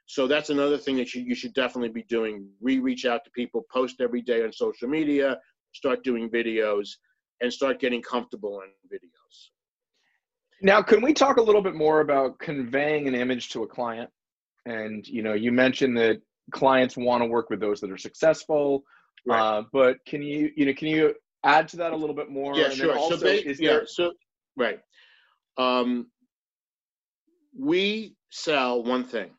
So 0.08 0.28
that's 0.28 0.50
another 0.50 0.78
thing 0.78 0.98
that 0.98 1.14
you, 1.14 1.24
you 1.24 1.36
should 1.36 1.54
definitely 1.54 1.90
be 1.90 2.04
doing. 2.04 2.48
Re 2.62 2.80
reach 2.80 3.06
out 3.06 3.24
to 3.26 3.32
people, 3.32 3.66
post 3.72 4.02
every 4.02 4.22
day 4.22 4.44
on 4.44 4.54
social 4.54 4.88
media, 4.88 5.38
start 5.74 6.04
doing 6.04 6.30
videos, 6.30 6.90
and 7.42 7.52
start 7.52 7.80
getting 7.80 8.02
comfortable 8.02 8.56
on 8.56 8.70
videos. 8.92 9.50
Now, 10.62 10.82
can 10.82 11.02
we 11.02 11.14
talk 11.14 11.38
a 11.38 11.42
little 11.42 11.62
bit 11.62 11.76
more 11.76 12.02
about 12.02 12.40
conveying 12.40 13.08
an 13.08 13.16
image 13.16 13.50
to 13.50 13.64
a 13.64 13.68
client? 13.68 14.10
And 14.66 15.06
you 15.08 15.22
know, 15.22 15.34
you 15.34 15.52
mentioned 15.52 15.98
that 15.98 16.22
clients 16.52 16.96
want 16.96 17.22
to 17.24 17.28
work 17.28 17.50
with 17.50 17.60
those 17.60 17.82
that 17.82 17.92
are 17.92 17.98
successful, 17.98 18.84
right. 19.28 19.40
uh, 19.40 19.64
but 19.74 19.98
can 20.08 20.22
you, 20.22 20.52
you 20.56 20.66
know, 20.66 20.74
can 20.74 20.88
you 20.88 21.14
add 21.46 21.68
to 21.70 21.78
that 21.78 21.94
a 21.94 21.96
little 21.96 22.16
bit 22.16 22.30
more? 22.30 22.58
Yeah, 22.58 22.70
sure. 22.70 22.98
So, 23.10 23.18
ba- 23.18 23.46
yeah, 23.46 23.54
there... 23.60 23.88
so 23.88 24.14
right. 24.58 24.80
Um, 25.58 26.08
we 27.58 28.16
sell 28.30 28.84
one 28.84 29.06
thing 29.06 29.30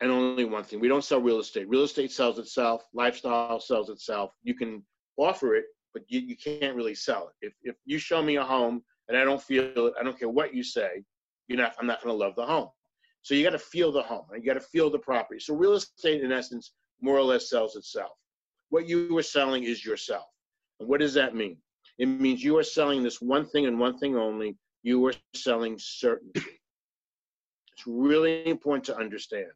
and 0.00 0.10
only 0.10 0.44
one 0.44 0.62
thing. 0.62 0.78
We 0.78 0.88
don't 0.88 1.04
sell 1.04 1.20
real 1.20 1.40
estate. 1.40 1.68
Real 1.68 1.82
estate 1.82 2.12
sells 2.12 2.38
itself. 2.38 2.84
Lifestyle 2.94 3.58
sells 3.58 3.88
itself. 3.88 4.30
You 4.44 4.54
can 4.54 4.84
offer 5.16 5.56
it, 5.56 5.64
but 5.92 6.02
you, 6.08 6.20
you 6.20 6.36
can't 6.36 6.76
really 6.76 6.94
sell 6.94 7.28
it. 7.28 7.46
If, 7.46 7.54
if 7.62 7.76
you 7.84 7.98
show 7.98 8.22
me 8.22 8.36
a 8.36 8.44
home 8.44 8.82
and 9.08 9.16
I 9.16 9.24
don't 9.24 9.42
feel 9.42 9.86
it, 9.86 9.94
I 9.98 10.04
don't 10.04 10.18
care 10.18 10.28
what 10.28 10.54
you 10.54 10.62
say, 10.62 11.02
you're 11.48 11.58
not, 11.58 11.74
I'm 11.80 11.86
not 11.86 12.02
going 12.02 12.16
to 12.16 12.24
love 12.24 12.34
the 12.36 12.46
home. 12.46 12.68
So 13.22 13.34
you 13.34 13.42
got 13.42 13.50
to 13.50 13.58
feel 13.58 13.90
the 13.90 14.02
home. 14.02 14.26
You 14.34 14.44
got 14.44 14.54
to 14.54 14.60
feel 14.60 14.90
the 14.90 14.98
property. 14.98 15.40
So 15.40 15.54
real 15.54 15.72
estate, 15.72 16.22
in 16.22 16.30
essence, 16.30 16.72
more 17.00 17.16
or 17.16 17.22
less 17.22 17.50
sells 17.50 17.74
itself. 17.74 18.12
What 18.70 18.88
you 18.88 19.16
are 19.16 19.22
selling 19.22 19.64
is 19.64 19.84
yourself. 19.84 20.26
And 20.80 20.88
what 20.88 21.00
does 21.00 21.14
that 21.14 21.34
mean? 21.34 21.56
It 21.98 22.06
means 22.06 22.42
you 22.44 22.56
are 22.58 22.62
selling 22.62 23.02
this 23.02 23.20
one 23.20 23.46
thing 23.46 23.66
and 23.66 23.78
one 23.78 23.98
thing 23.98 24.16
only. 24.16 24.56
You 24.82 25.04
are 25.06 25.14
selling 25.34 25.78
certainty. 25.78 26.42
It's 27.76 27.86
really 27.86 28.48
important 28.48 28.84
to 28.86 28.96
understand. 28.96 29.50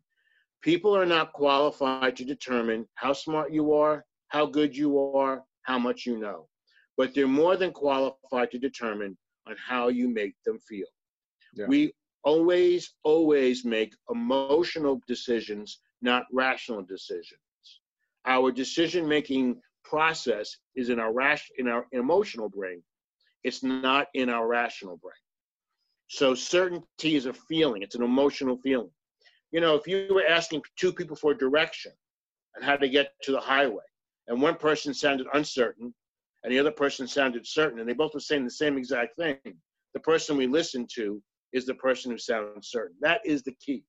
People 0.62 0.96
are 0.96 1.06
not 1.06 1.32
qualified 1.32 2.16
to 2.16 2.24
determine 2.24 2.86
how 2.94 3.12
smart 3.12 3.52
you 3.52 3.72
are, 3.72 4.04
how 4.28 4.46
good 4.46 4.76
you 4.76 4.98
are, 4.98 5.42
how 5.62 5.78
much 5.78 6.04
you 6.04 6.18
know, 6.18 6.48
but 6.96 7.14
they're 7.14 7.26
more 7.26 7.56
than 7.56 7.72
qualified 7.72 8.50
to 8.50 8.58
determine 8.58 9.16
on 9.46 9.56
how 9.56 9.88
you 9.88 10.08
make 10.08 10.34
them 10.44 10.58
feel. 10.58 10.86
Yeah. 11.54 11.66
We 11.66 11.92
always, 12.24 12.94
always 13.04 13.64
make 13.64 13.94
emotional 14.10 15.00
decisions, 15.06 15.80
not 16.02 16.24
rational 16.32 16.82
decisions. 16.82 17.40
Our 18.26 18.52
decision 18.52 19.08
making 19.08 19.60
process 19.84 20.56
is 20.76 20.88
in 20.88 20.98
our 20.98 21.12
rash 21.12 21.48
in 21.58 21.68
our 21.68 21.86
emotional 21.92 22.48
brain. 22.48 22.82
It's 23.44 23.62
not 23.62 24.08
in 24.14 24.28
our 24.28 24.46
rational 24.46 24.96
brain. 24.98 25.12
So 26.08 26.34
certainty 26.34 27.16
is 27.16 27.26
a 27.26 27.32
feeling, 27.32 27.82
it's 27.82 27.94
an 27.94 28.02
emotional 28.02 28.58
feeling 28.58 28.90
you 29.52 29.60
know, 29.60 29.74
if 29.74 29.86
you 29.86 30.06
were 30.10 30.26
asking 30.26 30.62
two 30.76 30.92
people 30.92 31.16
for 31.16 31.34
direction 31.34 31.92
and 32.54 32.64
how 32.64 32.76
to 32.76 32.88
get 32.88 33.12
to 33.22 33.32
the 33.32 33.40
highway, 33.40 33.82
and 34.28 34.40
one 34.40 34.56
person 34.56 34.94
sounded 34.94 35.26
uncertain 35.34 35.92
and 36.44 36.52
the 36.52 36.58
other 36.58 36.70
person 36.70 37.06
sounded 37.06 37.46
certain, 37.46 37.80
and 37.80 37.88
they 37.88 37.92
both 37.92 38.14
were 38.14 38.20
saying 38.20 38.44
the 38.44 38.50
same 38.50 38.78
exact 38.78 39.16
thing, 39.16 39.38
the 39.92 40.00
person 40.00 40.36
we 40.36 40.46
listen 40.46 40.86
to 40.94 41.22
is 41.52 41.66
the 41.66 41.74
person 41.74 42.10
who 42.10 42.18
sounds 42.18 42.70
certain. 42.70 42.96
That 43.00 43.20
is 43.24 43.42
the 43.42 43.54
key. 43.64 43.82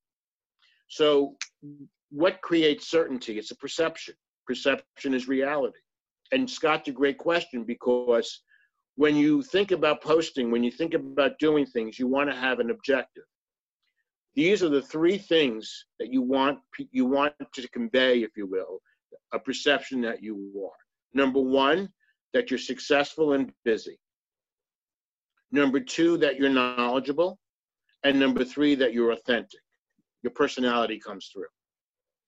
So, 0.88 1.36
what 2.10 2.42
creates 2.42 2.90
certainty? 2.90 3.38
It's 3.38 3.52
a 3.52 3.56
perception. 3.56 4.14
Perception 4.46 5.14
is 5.14 5.28
reality. 5.28 5.78
And 6.32 6.48
Scott's 6.48 6.88
a 6.88 6.92
great 6.92 7.18
question 7.18 7.64
because 7.64 8.42
when 8.96 9.16
you 9.16 9.42
think 9.42 9.70
about 9.70 10.02
posting, 10.02 10.50
when 10.50 10.62
you 10.62 10.70
think 10.70 10.94
about 10.94 11.38
doing 11.38 11.66
things, 11.66 11.98
you 11.98 12.06
want 12.06 12.30
to 12.30 12.36
have 12.36 12.60
an 12.60 12.70
objective. 12.70 13.24
These 14.34 14.62
are 14.62 14.68
the 14.68 14.82
three 14.82 15.18
things 15.18 15.84
that 15.98 16.10
you 16.10 16.22
want 16.22 16.58
you 16.90 17.04
want 17.04 17.34
to 17.52 17.68
convey, 17.68 18.22
if 18.22 18.30
you 18.36 18.46
will, 18.46 18.80
a 19.32 19.38
perception 19.38 20.00
that 20.02 20.22
you 20.22 20.50
are. 20.64 20.70
Number 21.14 21.40
one, 21.40 21.90
that 22.32 22.50
you're 22.50 22.58
successful 22.58 23.34
and 23.34 23.52
busy. 23.64 23.98
Number 25.50 25.80
two, 25.80 26.16
that 26.18 26.36
you're 26.36 26.48
knowledgeable. 26.48 27.38
And 28.04 28.18
number 28.18 28.42
three, 28.42 28.74
that 28.76 28.94
you're 28.94 29.12
authentic. 29.12 29.60
Your 30.22 30.32
personality 30.32 30.98
comes 30.98 31.30
through. 31.32 31.52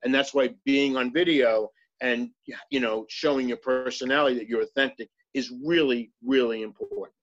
And 0.03 0.15
that's 0.15 0.35
why 0.35 0.51
being 0.67 0.97
on 0.97 1.13
video 1.13 1.71
and 2.05 2.31
you 2.71 2.81
know 2.81 3.07
showing 3.09 3.49
your 3.49 3.57
personality 3.59 4.37
that 4.39 4.49
you're 4.49 4.63
authentic 4.63 5.09
is 5.35 5.53
really, 5.65 6.13
really 6.25 6.63
important. 6.63 7.17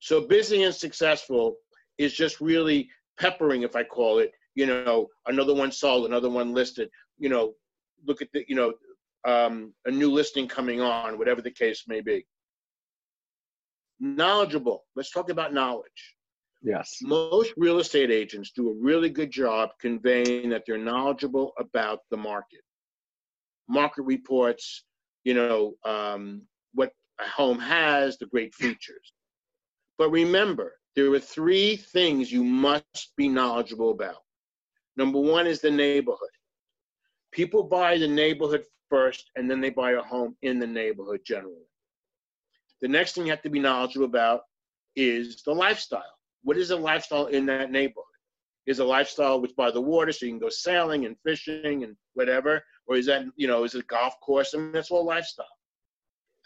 So 0.00 0.26
busy 0.26 0.62
and 0.62 0.74
successful 0.74 1.56
is 1.98 2.14
just 2.14 2.40
really 2.40 2.88
peppering, 3.20 3.62
if 3.62 3.76
I 3.76 3.84
call 3.84 4.18
it, 4.18 4.32
you 4.54 4.66
know, 4.66 5.08
another 5.26 5.54
one 5.54 5.70
sold, 5.70 6.06
another 6.06 6.30
one 6.30 6.52
listed, 6.52 6.88
you 7.18 7.28
know, 7.28 7.54
look 8.06 8.22
at 8.22 8.28
the, 8.32 8.44
you 8.48 8.54
know, 8.54 8.72
um, 9.26 9.74
a 9.84 9.90
new 9.90 10.10
listing 10.10 10.48
coming 10.48 10.80
on, 10.80 11.18
whatever 11.18 11.42
the 11.42 11.50
case 11.50 11.84
may 11.86 12.00
be. 12.00 12.26
Knowledgeable. 14.00 14.84
Let's 14.94 15.10
talk 15.10 15.30
about 15.30 15.52
knowledge. 15.52 16.14
Yes. 16.62 16.98
Most 17.02 17.52
real 17.56 17.78
estate 17.78 18.10
agents 18.10 18.52
do 18.54 18.70
a 18.70 18.74
really 18.74 19.10
good 19.10 19.30
job 19.30 19.70
conveying 19.80 20.50
that 20.50 20.64
they're 20.66 20.78
knowledgeable 20.78 21.52
about 21.58 22.00
the 22.10 22.16
market. 22.16 22.60
Market 23.68 24.02
reports, 24.02 24.84
you 25.24 25.34
know, 25.34 25.74
um, 25.84 26.42
what 26.74 26.92
a 27.20 27.28
home 27.28 27.58
has, 27.58 28.18
the 28.18 28.26
great 28.26 28.54
features. 28.54 29.12
But 29.98 30.10
remember, 30.10 30.74
there 30.94 31.12
are 31.12 31.20
three 31.20 31.76
things 31.76 32.30
you 32.30 32.44
must 32.44 33.12
be 33.16 33.28
knowledgeable 33.28 33.90
about. 33.90 34.22
Number 34.96 35.20
one 35.20 35.46
is 35.46 35.60
the 35.60 35.70
neighborhood. 35.70 36.30
People 37.32 37.64
buy 37.64 37.98
the 37.98 38.08
neighborhood 38.08 38.64
first, 38.88 39.30
and 39.36 39.50
then 39.50 39.60
they 39.60 39.70
buy 39.70 39.92
a 39.92 40.02
home 40.02 40.36
in 40.42 40.58
the 40.58 40.66
neighborhood 40.66 41.20
generally. 41.26 41.68
The 42.80 42.88
next 42.88 43.14
thing 43.14 43.24
you 43.24 43.30
have 43.30 43.42
to 43.42 43.50
be 43.50 43.60
knowledgeable 43.60 44.06
about 44.06 44.42
is 44.94 45.42
the 45.42 45.52
lifestyle. 45.52 46.02
What 46.42 46.56
is 46.56 46.68
the 46.68 46.76
lifestyle 46.76 47.26
in 47.26 47.46
that 47.46 47.70
neighborhood? 47.70 48.04
Is 48.66 48.80
a 48.80 48.84
lifestyle 48.84 49.40
which 49.40 49.54
by 49.54 49.70
the 49.70 49.80
water, 49.80 50.10
so 50.10 50.26
you 50.26 50.32
can 50.32 50.40
go 50.40 50.48
sailing 50.48 51.06
and 51.06 51.16
fishing 51.22 51.84
and 51.84 51.96
whatever, 52.14 52.62
or 52.86 52.96
is 52.96 53.06
that 53.06 53.24
you 53.36 53.46
know 53.46 53.64
is 53.64 53.74
it 53.74 53.84
a 53.84 53.86
golf 53.86 54.18
course? 54.20 54.54
I 54.54 54.58
mean, 54.58 54.72
that's 54.72 54.90
all 54.90 55.04
lifestyle. 55.04 55.46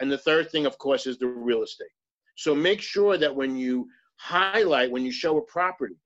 And 0.00 0.10
the 0.10 0.18
third 0.18 0.50
thing, 0.50 0.66
of 0.66 0.78
course, 0.78 1.06
is 1.06 1.18
the 1.18 1.26
real 1.26 1.62
estate. 1.62 1.88
So 2.36 2.54
make 2.54 2.80
sure 2.80 3.16
that 3.18 3.34
when 3.34 3.56
you 3.56 3.88
highlight 4.20 4.90
when 4.90 5.04
you 5.04 5.10
show 5.12 5.38
a 5.38 5.42
property. 5.42 5.96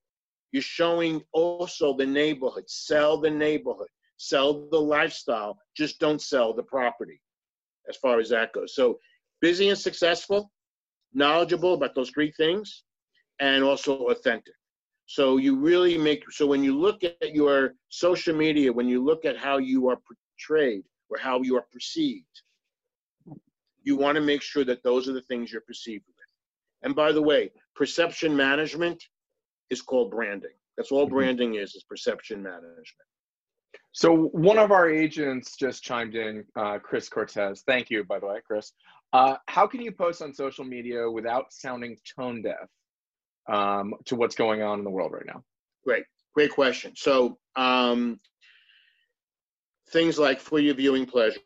You're 0.52 0.62
showing 0.62 1.21
also 1.33 1.97
the 1.97 2.06
neighborhood. 2.06 2.64
Sell 2.68 3.18
the 3.18 3.30
neighborhood. 3.30 3.88
Sell 4.18 4.68
the 4.71 4.80
lifestyle. 4.80 5.59
Just 5.76 5.99
don't 5.99 6.23
sell 6.23 6.54
the 6.54 6.62
property 6.62 7.21
as 7.88 7.97
far 7.97 8.21
as 8.21 8.28
that 8.30 8.52
goes. 8.52 8.75
So 8.76 8.99
busy 9.40 9.68
and 9.68 9.78
successful, 9.78 10.52
knowledgeable 11.12 11.75
about 11.75 11.97
those 11.97 12.11
three 12.11 12.30
things, 12.30 12.85
and 13.40 13.64
also 13.64 14.06
authentic. 14.06 14.54
So 15.06 15.37
you 15.37 15.56
really 15.56 15.99
make 15.99 16.30
so 16.30 16.46
when 16.46 16.64
you 16.64 16.76
look 16.76 17.04
at 17.04 17.34
your 17.34 17.75
social 17.88 18.34
media, 18.34 18.73
when 18.73 18.88
you 18.88 19.04
look 19.04 19.25
at 19.25 19.37
how 19.37 19.58
you 19.58 19.88
are 19.88 19.99
portrayed 19.99 20.84
or 21.11 21.18
how 21.18 21.42
you 21.42 21.56
are 21.56 21.66
perceived, 21.73 22.25
you 23.82 23.96
want 23.96 24.16
to 24.16 24.23
make 24.23 24.42
sure 24.42 24.64
that 24.64 24.82
those 24.82 25.08
are 25.08 25.12
the 25.12 25.23
things 25.23 25.52
you're 25.52 25.61
perceived 25.61 26.04
with. 26.06 26.16
And 26.82 26.94
by 26.94 27.12
the 27.12 27.23
way, 27.23 27.50
perception 27.75 28.34
management 28.34 29.02
is 29.70 29.82
called 29.82 30.11
branding. 30.11 30.56
That's 30.76 30.90
all 30.90 31.04
mm-hmm. 31.04 31.14
branding 31.14 31.54
is, 31.56 31.75
is 31.75 31.84
perception 31.84 32.42
management. 32.42 33.08
So 33.92 34.28
one 34.32 34.58
of 34.58 34.73
our 34.73 34.90
agents 34.90 35.56
just 35.56 35.82
chimed 35.82 36.14
in, 36.14 36.44
uh, 36.56 36.78
Chris 36.78 37.08
Cortez. 37.08 37.62
Thank 37.66 37.90
you, 37.90 38.04
by 38.04 38.18
the 38.18 38.26
way, 38.26 38.40
Chris. 38.44 38.73
Uh, 39.12 39.37
how 39.46 39.66
can 39.66 39.80
you 39.80 39.92
post 39.92 40.23
on 40.23 40.34
social 40.34 40.64
media 40.64 41.08
without 41.08 41.52
sounding 41.52 41.96
tone 42.16 42.42
deaf 42.42 42.68
um, 43.47 43.95
to 44.07 44.17
what's 44.17 44.35
going 44.35 44.63
on 44.63 44.79
in 44.79 44.85
the 44.85 44.91
world 44.91 45.13
right 45.13 45.27
now? 45.27 45.43
Great, 45.85 46.05
great 46.35 46.51
question. 46.51 46.93
So 46.97 47.39
um, 47.57 48.21
things 49.91 50.19
like 50.19 50.41
for 50.41 50.59
your 50.59 50.75
viewing 50.75 51.07
pleasure. 51.07 51.41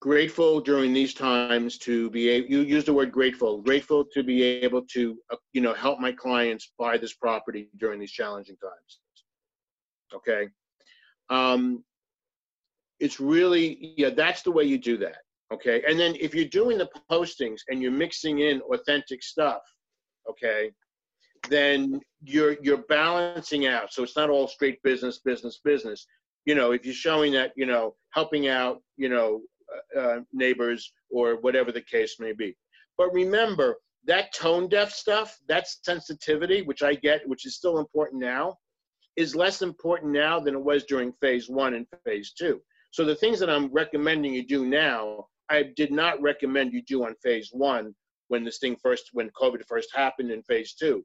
Grateful 0.00 0.60
during 0.60 0.92
these 0.92 1.14
times 1.14 1.78
to 1.78 2.10
be 2.10 2.28
able, 2.28 2.48
you 2.48 2.60
use 2.62 2.84
the 2.84 2.92
word 2.92 3.12
grateful, 3.12 3.62
grateful 3.62 4.04
to 4.12 4.24
be 4.24 4.42
able 4.42 4.82
to, 4.92 5.16
uh, 5.32 5.36
you 5.52 5.60
know, 5.60 5.74
help 5.74 6.00
my 6.00 6.10
clients 6.10 6.72
buy 6.76 6.98
this 6.98 7.12
property 7.12 7.68
during 7.78 8.00
these 8.00 8.10
challenging 8.10 8.56
times. 8.56 9.00
Okay. 10.12 10.48
Um, 11.30 11.84
it's 12.98 13.20
really, 13.20 13.94
yeah, 13.96 14.10
that's 14.10 14.42
the 14.42 14.50
way 14.50 14.64
you 14.64 14.76
do 14.76 14.96
that. 14.98 15.18
Okay. 15.52 15.82
And 15.86 16.00
then 16.00 16.16
if 16.18 16.34
you're 16.34 16.46
doing 16.46 16.78
the 16.78 16.88
postings 17.08 17.60
and 17.68 17.80
you're 17.80 17.92
mixing 17.92 18.40
in 18.40 18.60
authentic 18.62 19.22
stuff, 19.22 19.62
okay, 20.28 20.70
then 21.48 22.00
you're 22.22 22.56
you're 22.62 22.84
balancing 22.88 23.66
out. 23.66 23.92
So 23.92 24.02
it's 24.02 24.16
not 24.16 24.30
all 24.30 24.46
straight 24.48 24.82
business, 24.82 25.18
business, 25.18 25.60
business. 25.64 26.06
You 26.44 26.54
know, 26.54 26.72
if 26.72 26.84
you're 26.84 26.94
showing 26.94 27.32
that, 27.32 27.52
you 27.56 27.66
know, 27.66 27.94
helping 28.10 28.48
out, 28.48 28.82
you 28.96 29.08
know, 29.08 29.42
uh, 29.96 30.00
uh, 30.00 30.20
neighbors 30.32 30.92
or 31.10 31.36
whatever 31.36 31.72
the 31.72 31.80
case 31.80 32.16
may 32.18 32.32
be. 32.32 32.56
But 32.98 33.12
remember 33.12 33.76
that 34.06 34.34
tone 34.34 34.68
deaf 34.68 34.90
stuff, 34.90 35.38
that 35.48 35.66
sensitivity, 35.68 36.62
which 36.62 36.82
I 36.82 36.94
get, 36.94 37.26
which 37.28 37.46
is 37.46 37.56
still 37.56 37.78
important 37.78 38.20
now, 38.20 38.56
is 39.16 39.36
less 39.36 39.62
important 39.62 40.12
now 40.12 40.40
than 40.40 40.54
it 40.54 40.64
was 40.64 40.84
during 40.84 41.12
phase 41.20 41.48
one 41.48 41.74
and 41.74 41.86
phase 42.04 42.32
two. 42.32 42.60
So 42.90 43.04
the 43.04 43.14
things 43.14 43.38
that 43.40 43.50
I'm 43.50 43.72
recommending 43.72 44.34
you 44.34 44.46
do 44.46 44.66
now, 44.66 45.26
I 45.48 45.70
did 45.76 45.92
not 45.92 46.20
recommend 46.20 46.72
you 46.72 46.82
do 46.82 47.04
on 47.04 47.14
phase 47.22 47.50
one 47.52 47.94
when 48.32 48.44
this 48.44 48.56
thing 48.58 48.76
first, 48.82 49.10
when 49.12 49.28
COVID 49.42 49.62
first 49.68 49.90
happened 49.94 50.30
in 50.30 50.42
phase 50.42 50.72
two. 50.72 51.04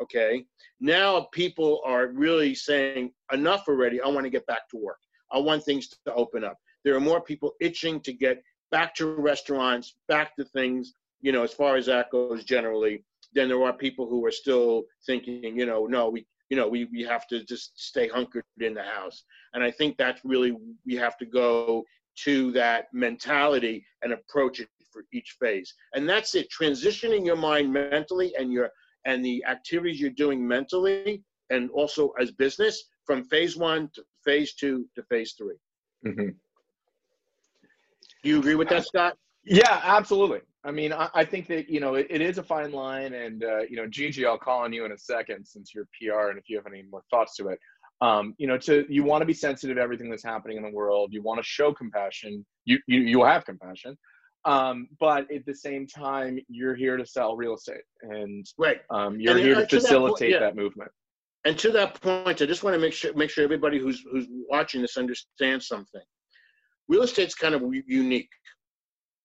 Okay. 0.00 0.32
Now 0.80 1.28
people 1.32 1.82
are 1.84 2.06
really 2.06 2.54
saying, 2.54 3.12
enough 3.30 3.64
already. 3.68 4.00
I 4.00 4.08
want 4.08 4.24
to 4.24 4.30
get 4.30 4.46
back 4.46 4.64
to 4.70 4.78
work. 4.78 5.02
I 5.30 5.38
want 5.38 5.62
things 5.62 5.88
to 5.88 6.14
open 6.14 6.42
up. 6.44 6.56
There 6.82 6.96
are 6.96 7.08
more 7.10 7.20
people 7.20 7.52
itching 7.60 8.00
to 8.06 8.12
get 8.14 8.42
back 8.70 8.94
to 8.94 9.06
restaurants, 9.06 9.96
back 10.08 10.34
to 10.36 10.44
things, 10.46 10.94
you 11.20 11.30
know, 11.30 11.44
as 11.44 11.52
far 11.52 11.76
as 11.76 11.84
that 11.86 12.10
goes 12.10 12.42
generally, 12.42 13.04
than 13.34 13.48
there 13.48 13.62
are 13.62 13.74
people 13.74 14.08
who 14.08 14.24
are 14.24 14.36
still 14.44 14.84
thinking, 15.04 15.58
you 15.60 15.66
know, 15.66 15.84
no, 15.86 16.08
we, 16.08 16.26
you 16.48 16.56
know, 16.56 16.68
we, 16.68 16.86
we 16.86 17.02
have 17.02 17.26
to 17.28 17.44
just 17.44 17.78
stay 17.78 18.08
hunkered 18.08 18.44
in 18.60 18.72
the 18.72 18.82
house. 18.82 19.24
And 19.52 19.62
I 19.62 19.70
think 19.70 19.98
that's 19.98 20.22
really, 20.24 20.56
we 20.86 20.94
have 20.96 21.18
to 21.18 21.26
go 21.26 21.84
to 22.24 22.50
that 22.52 22.86
mentality 22.94 23.84
and 24.02 24.12
approach 24.14 24.60
it 24.60 24.68
for 24.92 25.04
each 25.12 25.36
phase. 25.40 25.74
And 25.94 26.08
that's 26.08 26.34
it, 26.34 26.48
transitioning 26.50 27.24
your 27.24 27.36
mind 27.36 27.72
mentally 27.72 28.34
and 28.38 28.52
your 28.52 28.70
and 29.04 29.24
the 29.24 29.44
activities 29.48 30.00
you're 30.00 30.10
doing 30.10 30.46
mentally 30.46 31.24
and 31.50 31.70
also 31.70 32.10
as 32.20 32.30
business 32.30 32.84
from 33.04 33.24
phase 33.24 33.56
one 33.56 33.90
to 33.94 34.02
phase 34.24 34.54
two 34.54 34.86
to 34.94 35.02
phase 35.04 35.34
3 35.36 35.54
mm-hmm. 36.06 36.28
Do 38.22 38.28
you 38.28 38.38
agree 38.38 38.54
with 38.54 38.68
that, 38.68 38.86
Scott? 38.86 39.16
Yeah, 39.44 39.80
absolutely. 39.82 40.40
I 40.64 40.70
mean, 40.70 40.92
I, 40.92 41.08
I 41.12 41.24
think 41.24 41.48
that 41.48 41.68
you 41.68 41.80
know 41.80 41.94
it, 41.94 42.06
it 42.08 42.20
is 42.20 42.38
a 42.38 42.42
fine 42.42 42.70
line, 42.70 43.14
and 43.14 43.42
uh, 43.42 43.62
you 43.68 43.76
know, 43.76 43.86
Gigi, 43.88 44.24
I'll 44.24 44.38
call 44.38 44.60
on 44.60 44.72
you 44.72 44.84
in 44.84 44.92
a 44.92 44.98
second 44.98 45.44
since 45.44 45.74
you're 45.74 45.88
PR, 45.98 46.28
and 46.30 46.38
if 46.38 46.48
you 46.48 46.56
have 46.56 46.66
any 46.66 46.84
more 46.88 47.02
thoughts 47.10 47.34
to 47.38 47.48
it, 47.48 47.58
um, 48.00 48.34
you 48.38 48.46
know, 48.46 48.56
to 48.58 48.86
you 48.88 49.02
want 49.02 49.22
to 49.22 49.26
be 49.26 49.34
sensitive 49.34 49.76
to 49.76 49.82
everything 49.82 50.08
that's 50.08 50.22
happening 50.22 50.56
in 50.56 50.62
the 50.62 50.70
world. 50.70 51.12
You 51.12 51.22
want 51.22 51.38
to 51.38 51.44
show 51.44 51.72
compassion. 51.72 52.46
You 52.64 52.78
you 52.86 53.00
you 53.00 53.24
have 53.24 53.44
compassion, 53.44 53.98
um, 54.44 54.88
but 54.98 55.30
at 55.30 55.46
the 55.46 55.54
same 55.54 55.86
time, 55.86 56.38
you're 56.48 56.74
here 56.74 56.96
to 56.96 57.06
sell 57.06 57.36
real 57.36 57.54
estate, 57.54 57.82
and 58.02 58.44
right. 58.58 58.80
um, 58.90 59.20
you're 59.20 59.36
and 59.36 59.44
here 59.44 59.54
to, 59.54 59.66
to 59.66 59.80
facilitate 59.80 60.08
that, 60.08 60.18
point, 60.18 60.30
yeah. 60.30 60.38
that, 60.40 60.56
movement. 60.56 60.90
And 61.44 61.58
to 61.58 61.70
that 61.72 62.00
point, 62.00 62.42
I 62.42 62.46
just 62.46 62.64
want 62.64 62.74
to 62.74 62.80
make 62.80 62.92
sure 62.92 63.14
make 63.14 63.30
sure 63.30 63.44
everybody 63.44 63.78
who's 63.78 64.04
who's 64.10 64.26
watching 64.50 64.82
this 64.82 64.96
understands 64.96 65.68
something. 65.68 66.02
Real 66.88 67.02
estate's 67.02 67.36
kind 67.36 67.54
of 67.54 67.62
unique. 67.86 68.30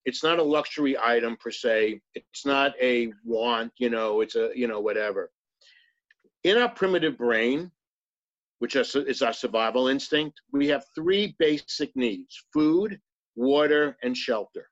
It's 0.05 0.23
not 0.23 0.39
a 0.39 0.43
luxury 0.43 0.95
item 0.97 1.35
per 1.37 1.51
se. 1.51 1.99
It's 2.13 2.45
not 2.45 2.73
a 2.79 3.11
want. 3.25 3.71
You 3.77 3.89
know, 3.89 4.21
it's 4.21 4.35
a 4.35 4.51
you 4.55 4.67
know 4.67 4.81
whatever. 4.81 5.31
In 6.43 6.57
our 6.57 6.69
primitive 6.69 7.17
brain, 7.17 7.71
which 8.59 8.75
is 8.75 8.95
is 8.95 9.23
our 9.23 9.33
survival 9.33 9.87
instinct, 9.87 10.39
we 10.53 10.67
have 10.67 10.85
three 10.93 11.35
basic 11.39 11.95
needs: 11.95 12.39
food, 12.53 12.99
water, 13.35 13.97
and 14.03 14.15
shelter 14.15 14.69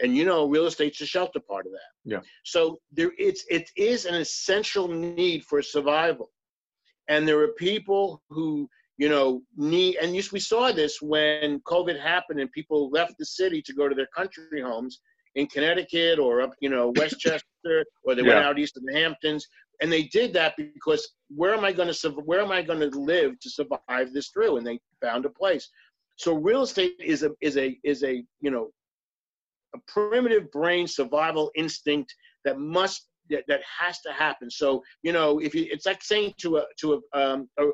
and 0.00 0.16
you 0.16 0.24
know 0.24 0.48
real 0.48 0.66
estate's 0.66 1.00
a 1.00 1.06
shelter 1.06 1.40
part 1.40 1.66
of 1.66 1.72
that. 1.72 1.90
Yeah. 2.04 2.20
So 2.44 2.78
there 2.92 3.12
it's 3.18 3.44
it 3.48 3.70
is 3.76 4.04
an 4.04 4.14
essential 4.14 4.88
need 4.88 5.44
for 5.44 5.62
survival. 5.62 6.30
And 7.08 7.26
there 7.26 7.40
are 7.40 7.48
people 7.48 8.22
who 8.28 8.68
you 8.96 9.08
know 9.08 9.42
need 9.56 9.96
and 9.96 10.14
you, 10.14 10.22
we 10.32 10.40
saw 10.40 10.72
this 10.72 11.00
when 11.00 11.60
covid 11.60 12.00
happened 12.00 12.40
and 12.40 12.50
people 12.52 12.90
left 12.90 13.14
the 13.18 13.24
city 13.24 13.62
to 13.62 13.72
go 13.72 13.88
to 13.88 13.94
their 13.94 14.08
country 14.14 14.60
homes 14.60 15.00
in 15.36 15.46
connecticut 15.46 16.18
or 16.18 16.42
up 16.42 16.52
you 16.60 16.68
know 16.68 16.92
westchester 16.96 17.84
or 18.04 18.14
they 18.14 18.22
yeah. 18.22 18.34
went 18.34 18.44
out 18.44 18.58
east 18.58 18.76
of 18.76 18.84
the 18.84 18.94
hamptons. 18.94 19.46
And 19.80 19.92
they 19.92 20.04
did 20.04 20.32
that 20.32 20.54
because 20.56 21.08
where 21.28 21.54
am 21.54 21.64
i 21.64 21.72
going 21.72 21.92
to 21.92 22.10
where 22.24 22.40
am 22.40 22.50
i 22.50 22.62
going 22.62 22.80
to 22.80 22.98
live 22.98 23.38
to 23.40 23.50
survive 23.50 24.12
this 24.12 24.28
through? 24.28 24.56
And 24.56 24.66
they 24.66 24.80
found 25.00 25.24
a 25.24 25.30
place. 25.30 25.68
So 26.16 26.34
real 26.34 26.62
estate 26.62 26.94
is 26.98 27.22
a 27.22 27.30
is 27.40 27.56
a 27.56 27.78
is 27.84 28.02
a 28.02 28.24
you 28.40 28.50
know 28.50 28.70
a 29.74 29.78
primitive 29.86 30.50
brain 30.50 30.86
survival 30.86 31.50
instinct 31.54 32.14
that 32.44 32.58
must 32.58 33.08
that, 33.30 33.44
that 33.48 33.60
has 33.78 34.00
to 34.00 34.12
happen. 34.12 34.50
So 34.50 34.82
you 35.02 35.12
know, 35.12 35.38
if 35.38 35.54
you, 35.54 35.66
it's 35.70 35.86
like 35.86 36.02
saying 36.02 36.34
to 36.38 36.58
a 36.58 36.64
to 36.80 37.02
a, 37.14 37.18
um, 37.18 37.48
a, 37.58 37.66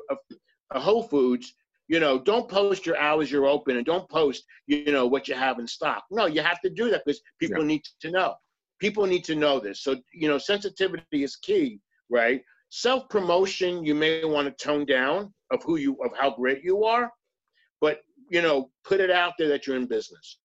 a, 0.73 0.79
Whole 0.79 1.03
Foods, 1.03 1.53
you 1.87 1.99
know, 1.99 2.19
don't 2.19 2.49
post 2.49 2.85
your 2.85 2.97
hours 2.97 3.31
you're 3.31 3.45
open 3.45 3.77
and 3.77 3.85
don't 3.85 4.09
post 4.09 4.43
you 4.67 4.91
know 4.91 5.07
what 5.07 5.27
you 5.27 5.35
have 5.35 5.59
in 5.59 5.67
stock. 5.67 6.03
No, 6.11 6.25
you 6.25 6.41
have 6.41 6.61
to 6.61 6.69
do 6.69 6.89
that 6.89 7.03
because 7.05 7.21
people 7.39 7.61
yeah. 7.61 7.67
need 7.67 7.83
to 8.01 8.11
know. 8.11 8.35
People 8.79 9.05
need 9.05 9.23
to 9.25 9.35
know 9.35 9.59
this. 9.59 9.83
So 9.83 9.95
you 10.13 10.27
know, 10.27 10.37
sensitivity 10.37 11.23
is 11.23 11.37
key, 11.37 11.79
right? 12.09 12.41
Self 12.69 13.07
promotion 13.09 13.85
you 13.85 13.95
may 13.95 14.25
want 14.25 14.47
to 14.47 14.63
tone 14.63 14.85
down 14.85 15.33
of 15.51 15.63
who 15.63 15.77
you 15.77 15.97
of 16.03 16.11
how 16.19 16.35
great 16.35 16.63
you 16.63 16.83
are, 16.83 17.09
but 17.79 17.99
you 18.29 18.41
know, 18.41 18.71
put 18.83 18.99
it 18.99 19.11
out 19.11 19.33
there 19.37 19.49
that 19.49 19.67
you're 19.67 19.77
in 19.77 19.85
business. 19.85 20.37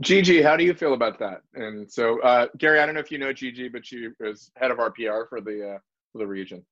Gigi, 0.00 0.40
how 0.40 0.56
do 0.56 0.64
you 0.64 0.72
feel 0.72 0.94
about 0.94 1.18
that? 1.18 1.42
And 1.54 1.90
so, 1.90 2.20
uh, 2.22 2.46
Gary, 2.56 2.80
I 2.80 2.86
don't 2.86 2.94
know 2.94 3.00
if 3.00 3.10
you 3.10 3.18
know 3.18 3.32
Gigi, 3.32 3.68
but 3.68 3.84
she 3.84 4.08
is 4.20 4.50
head 4.56 4.70
of 4.70 4.78
our 4.78 4.90
PR 4.90 5.26
for 5.28 5.40
the 5.40 5.74
uh, 5.74 5.78
for 6.12 6.18
the 6.18 6.26
region. 6.26 6.64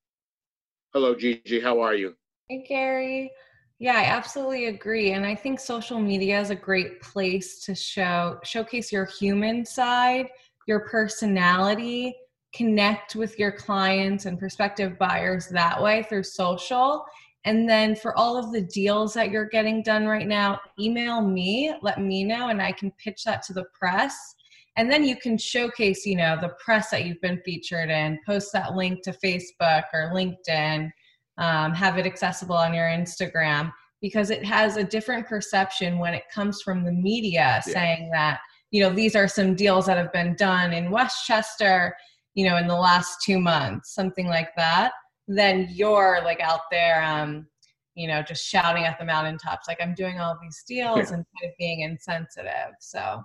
Hello, 0.94 1.14
Gigi. 1.14 1.60
How 1.60 1.80
are 1.80 1.94
you? 1.94 2.14
Hey, 2.48 2.64
Gary. 2.66 3.30
Yeah, 3.78 3.96
I 3.96 4.04
absolutely 4.04 4.66
agree, 4.66 5.12
and 5.12 5.24
I 5.24 5.34
think 5.34 5.60
social 5.60 6.00
media 6.00 6.40
is 6.40 6.50
a 6.50 6.56
great 6.56 7.00
place 7.02 7.64
to 7.66 7.74
show 7.74 8.38
showcase 8.44 8.90
your 8.90 9.04
human 9.04 9.64
side, 9.64 10.28
your 10.66 10.80
personality, 10.80 12.16
connect 12.54 13.14
with 13.14 13.38
your 13.38 13.52
clients 13.52 14.24
and 14.24 14.38
prospective 14.38 14.98
buyers 14.98 15.48
that 15.48 15.80
way 15.80 16.04
through 16.08 16.22
social 16.22 17.04
and 17.48 17.66
then 17.66 17.96
for 17.96 18.14
all 18.18 18.36
of 18.36 18.52
the 18.52 18.60
deals 18.60 19.14
that 19.14 19.30
you're 19.30 19.48
getting 19.48 19.82
done 19.82 20.04
right 20.04 20.28
now, 20.28 20.60
email 20.78 21.22
me, 21.22 21.72
let 21.80 21.98
me 21.98 22.22
know, 22.22 22.50
and 22.50 22.60
I 22.60 22.72
can 22.72 22.90
pitch 23.02 23.24
that 23.24 23.42
to 23.44 23.54
the 23.54 23.64
press. 23.72 24.34
And 24.76 24.92
then 24.92 25.02
you 25.02 25.16
can 25.16 25.38
showcase, 25.38 26.04
you 26.04 26.14
know, 26.14 26.36
the 26.38 26.52
press 26.62 26.90
that 26.90 27.06
you've 27.06 27.22
been 27.22 27.40
featured 27.46 27.88
in, 27.88 28.18
post 28.26 28.52
that 28.52 28.74
link 28.74 29.02
to 29.04 29.12
Facebook 29.12 29.84
or 29.94 30.12
LinkedIn, 30.14 30.90
um, 31.38 31.72
have 31.72 31.96
it 31.96 32.04
accessible 32.04 32.54
on 32.54 32.74
your 32.74 32.84
Instagram 32.84 33.72
because 34.02 34.28
it 34.28 34.44
has 34.44 34.76
a 34.76 34.84
different 34.84 35.26
perception 35.26 35.98
when 35.98 36.12
it 36.12 36.24
comes 36.30 36.60
from 36.60 36.84
the 36.84 36.92
media 36.92 37.40
yeah. 37.40 37.60
saying 37.60 38.10
that, 38.12 38.40
you 38.72 38.82
know, 38.82 38.90
these 38.90 39.16
are 39.16 39.26
some 39.26 39.54
deals 39.54 39.86
that 39.86 39.96
have 39.96 40.12
been 40.12 40.36
done 40.36 40.74
in 40.74 40.90
Westchester, 40.90 41.96
you 42.34 42.46
know, 42.46 42.58
in 42.58 42.68
the 42.68 42.76
last 42.76 43.22
two 43.24 43.40
months, 43.40 43.94
something 43.94 44.26
like 44.26 44.54
that 44.54 44.92
then 45.28 45.68
you're 45.70 46.20
like 46.24 46.40
out 46.40 46.62
there 46.70 47.02
um 47.04 47.46
you 47.94 48.08
know 48.08 48.22
just 48.22 48.44
shouting 48.44 48.84
at 48.84 48.98
the 48.98 49.04
mountaintops 49.04 49.68
like 49.68 49.78
i'm 49.80 49.94
doing 49.94 50.18
all 50.20 50.36
these 50.42 50.64
deals 50.66 50.96
yeah. 50.96 51.16
and 51.16 51.24
kind 51.40 51.44
of 51.44 51.50
being 51.58 51.80
insensitive 51.80 52.72
so 52.80 53.22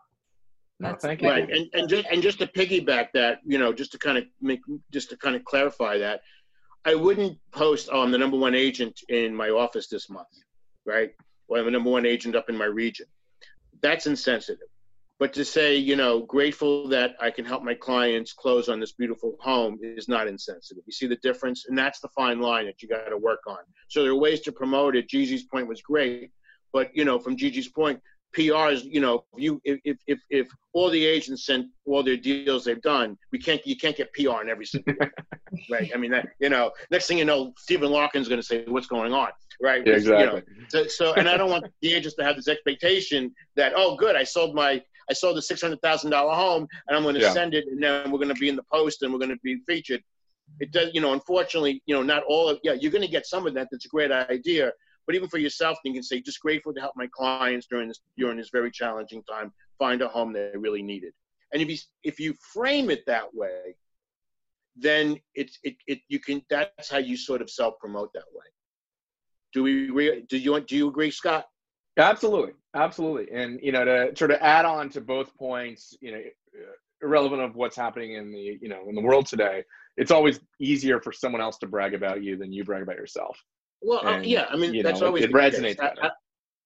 that's 0.80 1.04
no, 1.04 1.08
thank 1.10 1.22
you. 1.22 1.30
Right, 1.30 1.50
and 1.50 1.70
and 1.74 1.88
just 1.88 2.08
and 2.12 2.22
just 2.22 2.40
to 2.40 2.48
piggyback 2.48 3.10
that, 3.14 3.40
you 3.46 3.58
know, 3.58 3.72
just 3.72 3.92
to 3.94 4.00
kind 4.00 4.18
of 4.18 4.26
make, 4.42 4.60
just 4.92 5.10
to 5.12 5.18
kind 5.18 5.36
of 5.36 5.46
clarify 5.46 5.98
that, 6.00 6.22
I 6.84 6.96
wouldn't 6.96 7.38
post, 7.52 7.90
"Oh, 7.92 8.02
I'm 8.02 8.12
the 8.12 8.18
number 8.18 8.38
one 8.38 8.56
agent 8.56 9.00
in 9.10 9.36
my 9.36 9.50
office 9.50 9.88
this 9.88 10.10
month," 10.10 10.28
right? 10.86 11.12
Or 11.48 11.60
I'm 11.60 11.66
the 11.66 11.72
number 11.72 11.90
one 11.90 12.06
agent 12.06 12.36
up 12.36 12.50
in 12.50 12.58
my 12.58 12.66
region. 12.66 13.06
That's 13.82 14.08
insensitive. 14.08 14.68
But 15.24 15.32
to 15.36 15.46
say, 15.46 15.78
you 15.78 15.96
know, 15.96 16.24
grateful 16.24 16.90
that 16.90 17.16
I 17.22 17.32
can 17.32 17.46
help 17.46 17.64
my 17.64 17.76
clients 17.76 18.34
close 18.34 18.68
on 18.68 18.82
this 18.82 18.92
beautiful 18.92 19.38
home 19.40 19.80
is 19.82 20.10
not 20.10 20.28
insensitive. 20.28 20.84
You 20.86 20.92
see 20.92 21.08
the 21.08 21.16
difference? 21.24 21.64
And 21.70 21.78
that's 21.78 22.02
the 22.02 22.10
fine 22.10 22.42
line 22.42 22.66
that 22.66 22.82
you 22.82 22.90
got 22.90 23.08
to 23.08 23.18
work 23.18 23.40
on. 23.48 23.60
So 23.88 24.04
there 24.04 24.12
are 24.12 24.18
ways 24.18 24.42
to 24.42 24.52
promote 24.52 24.98
it. 24.98 25.08
Gigi's 25.08 25.46
point 25.46 25.70
was 25.70 25.82
great. 25.82 26.32
But, 26.74 26.94
you 26.94 27.06
know, 27.06 27.20
from 27.20 27.38
Gigi's 27.38 27.70
point, 27.70 28.02
PR 28.34 28.72
is, 28.72 28.84
you 28.84 29.00
know, 29.00 29.24
if 29.34 29.42
you 29.42 29.62
if 29.64 29.98
if 30.08 30.20
if 30.30 30.48
all 30.74 30.90
the 30.90 31.06
agents 31.06 31.46
sent 31.46 31.68
all 31.86 32.04
their 32.04 32.18
deals 32.18 32.66
they've 32.66 32.82
done, 32.82 33.18
we 33.32 33.40
can't 33.40 33.66
you 33.66 33.78
can't 33.78 33.96
get 33.96 34.12
PR 34.12 34.42
in 34.42 34.50
every 34.50 34.66
single 34.66 34.96
right. 35.70 35.92
I 35.94 35.98
mean 35.98 36.12
that 36.12 36.30
you 36.40 36.50
know, 36.50 36.72
next 36.90 37.06
thing 37.06 37.20
you 37.20 37.26
know, 37.26 37.54
Stephen 37.60 37.92
Larkin's 37.92 38.28
going 38.28 38.42
to 38.42 38.46
say 38.46 38.66
what's 38.68 38.88
going 38.88 39.14
on, 39.14 39.30
right? 39.62 39.84
Yeah, 39.86 39.94
exactly. 39.94 40.26
You 40.26 40.32
know, 40.32 40.42
so, 40.68 40.88
so 40.88 41.14
and 41.14 41.30
I 41.30 41.38
don't 41.38 41.52
want 41.52 41.68
the 41.82 41.94
agents 41.94 42.16
to 42.16 42.24
have 42.24 42.36
this 42.36 42.48
expectation 42.48 43.36
that 43.56 43.74
oh 43.76 43.96
good, 43.96 44.16
I 44.16 44.24
sold 44.24 44.56
my 44.56 44.82
I 45.10 45.14
sold 45.14 45.38
the 45.38 45.42
six 45.42 45.62
hundred 45.62 45.82
thousand 45.82 46.12
dollar 46.12 46.34
home 46.34 46.68
and 46.88 46.98
I'm 46.98 47.04
going 47.04 47.16
to 47.16 47.22
yeah. 47.22 47.34
send 47.34 47.54
it 47.54 47.66
and 47.68 47.82
then 47.82 48.12
we're 48.12 48.20
going 48.20 48.34
to 48.34 48.40
be 48.40 48.50
in 48.50 48.56
the 48.56 48.66
post 48.72 49.02
and 49.02 49.12
we're 49.12 49.20
going 49.20 49.32
to 49.32 49.40
be 49.44 49.58
featured. 49.68 50.02
It 50.60 50.72
does, 50.72 50.90
you 50.94 51.02
know. 51.02 51.14
Unfortunately, 51.14 51.82
you 51.86 51.96
know, 51.96 52.04
not 52.04 52.24
all 52.28 52.50
of 52.50 52.60
yeah. 52.64 52.74
You're 52.74 52.92
going 52.92 53.04
to 53.04 53.08
get 53.08 53.26
some 53.26 53.48
of 53.48 53.54
that. 53.54 53.70
That's 53.72 53.86
a 53.86 53.90
great 53.90 54.12
idea, 54.12 54.72
but 55.06 55.16
even 55.16 55.30
for 55.30 55.38
yourself, 55.38 55.78
you 55.84 55.94
can 55.94 56.04
say, 56.04 56.22
just 56.22 56.42
grateful 56.42 56.74
to 56.74 56.82
help 56.82 56.94
my 56.96 57.08
clients 57.16 57.68
during 57.70 57.88
this 57.88 58.02
during 58.18 58.38
this 58.38 58.50
very 58.52 58.70
challenging 58.70 59.24
time 59.24 59.52
find 59.80 60.02
a 60.02 60.08
home 60.08 60.34
they 60.34 60.52
really 60.56 60.84
needed. 60.84 61.14
And 61.52 61.62
if 61.62 61.70
you 61.70 61.78
if 62.04 62.20
you 62.20 62.34
frame 62.54 62.90
it 62.90 63.04
that 63.08 63.34
way, 63.34 63.76
then 64.76 65.20
it's 65.36 65.60
it, 65.64 65.76
it 65.88 66.00
you 66.08 66.20
can 66.20 66.42
that's 66.50 66.90
how 66.90 66.98
you 66.98 67.16
sort 67.18 67.42
of 67.42 67.50
self 67.50 67.76
promote 67.80 68.12
that 68.14 68.26
way. 68.34 68.46
Do 69.54 69.64
we 69.64 69.86
agree? 69.86 70.24
Do 70.30 70.38
you 70.38 70.60
do 70.62 70.76
you 70.76 70.88
agree, 70.88 71.12
Scott? 71.12 71.46
Absolutely, 71.98 72.54
absolutely. 72.76 73.36
And 73.36 73.60
you 73.62 73.72
know, 73.72 73.86
to 73.86 74.16
sort 74.16 74.32
of 74.32 74.38
add 74.42 74.66
on 74.66 74.90
to 74.90 75.02
both 75.02 75.36
points, 75.38 75.96
you 76.02 76.12
know, 76.12 76.22
irrelevant 77.02 77.42
of 77.42 77.56
what's 77.56 77.76
happening 77.76 78.14
in 78.14 78.32
the 78.32 78.58
you 78.62 78.70
know 78.70 78.84
in 78.88 78.96
the 78.96 79.02
world 79.02 79.26
today, 79.26 79.64
it's 79.98 80.12
always 80.12 80.40
easier 80.60 81.02
for 81.02 81.12
someone 81.12 81.42
else 81.42 81.58
to 81.60 81.68
brag 81.68 81.94
about 81.94 82.24
you 82.24 82.38
than 82.38 82.52
you 82.52 82.64
brag 82.64 82.84
about 82.84 82.96
yourself. 82.96 83.38
Well, 83.82 84.06
uh, 84.06 84.12
and, 84.12 84.26
uh, 84.26 84.28
yeah, 84.28 84.46
I 84.50 84.56
mean 84.56 84.82
that's 84.82 85.02
know, 85.02 85.08
always 85.08 85.24
it, 85.24 85.30
it 85.30 85.34
resonates. 85.34 85.80
I, 85.80 85.94
I, 86.02 86.10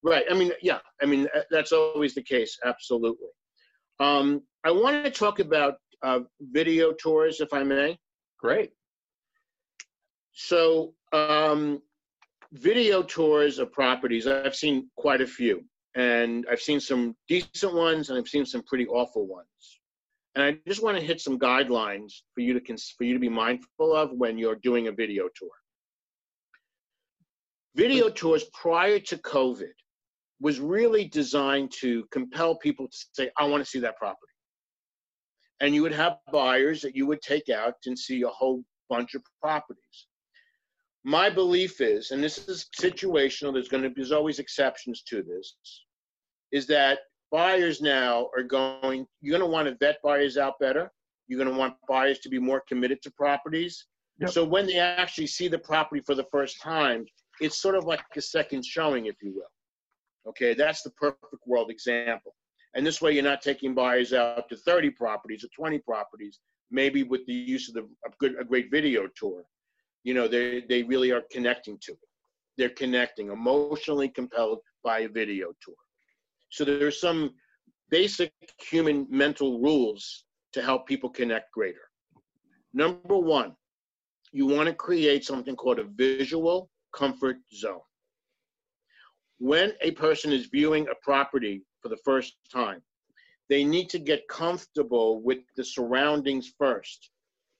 right. 0.04 0.26
I 0.30 0.34
mean, 0.34 0.52
yeah. 0.62 0.80
I 1.02 1.06
mean 1.06 1.28
that's 1.52 1.72
always 1.72 2.14
the 2.14 2.24
case. 2.24 2.58
Absolutely. 2.66 3.30
Um, 4.00 4.44
I 4.64 4.72
want 4.72 5.04
to 5.04 5.12
talk 5.12 5.40
about 5.40 5.76
uh, 6.04 6.20
video 6.40 6.94
tours, 6.94 7.42
if 7.42 7.54
I 7.54 7.64
may. 7.64 7.98
Great. 8.40 8.72
So, 10.34 10.94
um, 11.14 11.82
video 12.54 13.02
tours 13.02 13.58
of 13.58 13.72
properties, 13.72 14.28
I've 14.28 14.56
seen 14.56 14.90
quite 14.96 15.22
a 15.22 15.28
few, 15.28 15.64
and 15.98 16.46
I've 16.50 16.62
seen 16.62 16.80
some 16.80 17.16
decent 17.28 17.74
ones, 17.74 18.10
and 18.10 18.20
I've 18.20 18.28
seen 18.28 18.46
some 18.46 18.62
pretty 18.62 18.86
awful 18.86 19.26
ones. 19.26 19.80
And 20.36 20.46
I 20.46 20.58
just 20.68 20.84
want 20.84 20.96
to 20.96 21.04
hit 21.04 21.20
some 21.20 21.40
guidelines 21.40 22.14
for 22.36 22.42
you 22.42 22.54
to 22.54 22.62
cons- 22.62 22.94
for 22.96 23.04
you 23.04 23.14
to 23.14 23.20
be 23.20 23.30
mindful 23.30 23.96
of 23.96 24.12
when 24.12 24.38
you're 24.38 24.56
doing 24.58 24.88
a 24.88 24.92
video 24.92 25.28
tour. 25.36 25.50
Video 27.76 28.10
tours 28.10 28.44
prior 28.54 29.00
to 29.00 29.18
COVID 29.18 29.74
was 30.40 30.60
really 30.60 31.06
designed 31.06 31.72
to 31.80 32.06
compel 32.12 32.56
people 32.56 32.88
to 32.88 32.98
say, 33.14 33.32
I 33.36 33.46
want 33.46 33.64
to 33.64 33.70
see 33.70 33.80
that 33.80 33.98
property. 33.98 34.32
And 35.62 35.74
you 35.74 35.82
would 35.82 35.94
have 35.94 36.20
buyers 36.32 36.84
that 36.84 36.96
you 36.96 37.08
would 37.08 37.24
take 37.24 37.50
out 37.50 37.74
and 37.88 37.98
see 37.98 38.22
a 38.22 38.28
whole 38.28 38.64
bunch 38.88 39.16
of 39.16 39.24
properties. 39.42 40.08
My 41.04 41.32
belief 41.32 41.82
is, 41.82 42.12
and 42.12 42.24
this 42.24 42.48
is 42.48 42.68
situational, 42.80 43.52
there's 43.52 43.70
going 43.70 43.82
to 43.82 43.90
there's 43.96 44.12
always 44.12 44.38
exceptions 44.38 45.02
to 45.04 45.24
this, 45.24 45.56
is 46.52 46.68
that 46.68 47.00
buyers 47.32 47.82
now 47.82 48.30
are 48.36 48.44
going, 48.44 49.06
you're 49.22 49.38
going 49.38 49.48
to 49.48 49.54
want 49.54 49.68
to 49.68 49.76
vet 49.80 49.98
buyers 50.04 50.38
out 50.38 50.60
better. 50.60 50.92
You're 51.28 51.44
going 51.44 51.54
to 51.54 51.58
want 51.58 51.76
buyers 51.88 52.20
to 52.20 52.30
be 52.30 52.40
more 52.40 52.64
committed 52.68 53.02
to 53.04 53.12
properties. 53.12 53.86
Yep. 54.20 54.30
So 54.30 54.46
when 54.46 54.66
they 54.66 54.80
actually 54.80 55.28
see 55.28 55.48
the 55.48 55.60
property 55.60 56.02
for 56.06 56.16
the 56.16 56.26
first 56.32 56.62
time, 56.62 57.06
it's 57.40 57.62
sort 57.62 57.76
of 57.76 57.86
like 57.86 58.02
a 58.16 58.22
second 58.22 58.66
showing, 58.66 59.06
if 59.06 59.16
you 59.22 59.34
will. 59.36 60.30
Okay, 60.30 60.54
that's 60.54 60.82
the 60.82 60.90
perfect 60.92 61.46
world 61.46 61.70
example. 61.70 62.34
And 62.74 62.86
this 62.86 63.02
way, 63.02 63.14
you're 63.14 63.24
not 63.24 63.42
taking 63.42 63.74
buyers 63.74 64.14
out 64.14 64.50
to 64.50 64.58
30 64.58 64.92
properties 64.92 65.44
or 65.44 65.48
20 65.56 65.80
properties, 65.80 66.40
maybe 66.70 67.04
with 67.04 67.26
the 67.26 67.34
use 67.34 67.70
of 67.70 67.76
the 67.76 67.82
a 68.06 68.10
good 68.20 68.36
a 68.40 68.44
great 68.44 68.70
video 68.70 69.08
tour. 69.16 69.44
You 70.04 70.14
know, 70.14 70.28
they 70.28 70.64
they 70.68 70.84
really 70.84 71.12
are 71.12 71.24
connecting 71.32 71.78
to 71.84 71.94
it. 71.94 72.00
They're 72.58 72.70
connecting, 72.70 73.30
emotionally 73.30 74.10
compelled 74.10 74.60
by 74.84 75.00
a 75.00 75.10
video 75.10 75.54
tour. 75.64 75.76
So 76.50 76.66
there's 76.66 77.00
some 77.00 77.34
basic 77.90 78.32
human 78.60 79.08
mental 79.10 79.60
rules 79.60 80.26
to 80.54 80.62
help 80.62 80.88
people 80.88 81.10
connect 81.10 81.52
greater. 81.52 81.90
Number 82.74 83.18
one, 83.18 83.56
you 84.32 84.46
want 84.46 84.68
to 84.68 84.74
create 84.74 85.26
something 85.26 85.56
called 85.56 85.80
a 85.80 85.86
visual 85.86 86.70
comfort 86.96 87.38
zone. 87.54 87.80
When 89.40 89.74
a 89.82 89.92
person 89.92 90.32
is 90.32 90.48
viewing 90.48 90.88
a 90.88 90.96
property 91.04 91.64
for 91.82 91.90
the 91.90 91.98
first 92.04 92.36
time, 92.52 92.82
they 93.50 93.64
need 93.64 93.90
to 93.90 94.00
get 94.00 94.28
comfortable 94.28 95.22
with 95.22 95.40
the 95.56 95.64
surroundings 95.64 96.52
first 96.58 97.12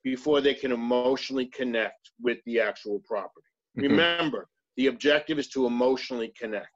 before 0.04 0.42
they 0.42 0.54
can 0.54 0.72
emotionally 0.72 1.48
connect 1.48 2.12
with 2.22 2.40
the 2.46 2.60
actual 2.60 3.02
property. 3.06 3.48
Mm-hmm. 3.78 3.92
Remember, 3.92 4.48
the 4.76 4.88
objective 4.88 5.40
is 5.40 5.48
to 5.50 5.66
emotionally 5.66 6.34
connect. 6.40 6.68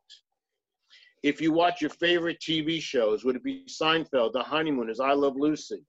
If 1.23 1.39
you 1.39 1.51
watch 1.51 1.81
your 1.81 1.91
favorite 1.91 2.39
TV 2.39 2.81
shows, 2.81 3.23
would 3.23 3.35
it 3.35 3.43
be 3.43 3.63
Seinfeld, 3.67 4.33
The 4.33 4.43
Honeymooners, 4.43 4.99
I 4.99 5.13
Love 5.13 5.35
Lucy? 5.37 5.85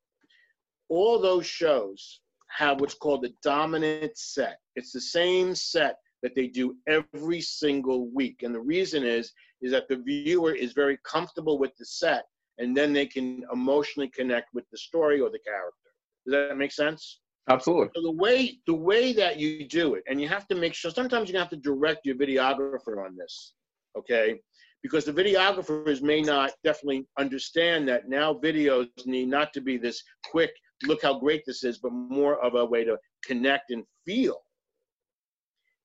All 0.88 1.18
those 1.18 1.46
shows 1.46 2.20
have 2.50 2.80
what's 2.80 2.94
called 2.94 3.22
the 3.22 3.32
dominant 3.42 4.16
set. 4.16 4.58
It's 4.76 4.92
the 4.92 5.00
same 5.00 5.54
set 5.54 5.96
that 6.22 6.34
they 6.34 6.48
do 6.48 6.76
every 6.86 7.40
single 7.40 8.08
week. 8.10 8.42
And 8.42 8.54
the 8.54 8.60
reason 8.60 9.04
is, 9.04 9.32
is 9.62 9.72
that 9.72 9.88
the 9.88 9.96
viewer 9.96 10.54
is 10.54 10.72
very 10.72 10.98
comfortable 11.04 11.58
with 11.58 11.74
the 11.78 11.86
set 11.86 12.24
and 12.58 12.76
then 12.76 12.92
they 12.92 13.06
can 13.06 13.44
emotionally 13.52 14.08
connect 14.08 14.52
with 14.52 14.68
the 14.70 14.78
story 14.78 15.20
or 15.20 15.30
the 15.30 15.38
character. 15.38 15.90
Does 16.26 16.48
that 16.48 16.56
make 16.56 16.72
sense? 16.72 17.20
Absolutely. 17.48 17.88
So 17.96 18.02
the 18.02 18.12
way 18.12 18.58
the 18.66 18.74
way 18.74 19.12
that 19.14 19.36
you 19.38 19.66
do 19.66 19.94
it, 19.94 20.04
and 20.08 20.20
you 20.20 20.28
have 20.28 20.46
to 20.48 20.54
make 20.54 20.74
sure 20.74 20.90
sometimes 20.90 21.28
you 21.28 21.38
have 21.38 21.50
to 21.50 21.56
direct 21.56 22.06
your 22.06 22.14
videographer 22.14 23.04
on 23.04 23.16
this, 23.16 23.54
okay? 23.98 24.38
Because 24.82 25.04
the 25.04 25.12
videographers 25.12 26.02
may 26.02 26.22
not 26.22 26.52
definitely 26.64 27.06
understand 27.18 27.88
that 27.88 28.08
now 28.08 28.34
videos 28.34 28.88
need 29.06 29.28
not 29.28 29.52
to 29.52 29.60
be 29.60 29.76
this 29.76 30.02
quick, 30.26 30.50
look 30.84 31.02
how 31.02 31.18
great 31.18 31.44
this 31.46 31.62
is, 31.62 31.78
but 31.78 31.92
more 31.92 32.44
of 32.44 32.56
a 32.56 32.64
way 32.64 32.84
to 32.84 32.98
connect 33.24 33.70
and 33.70 33.84
feel 34.04 34.42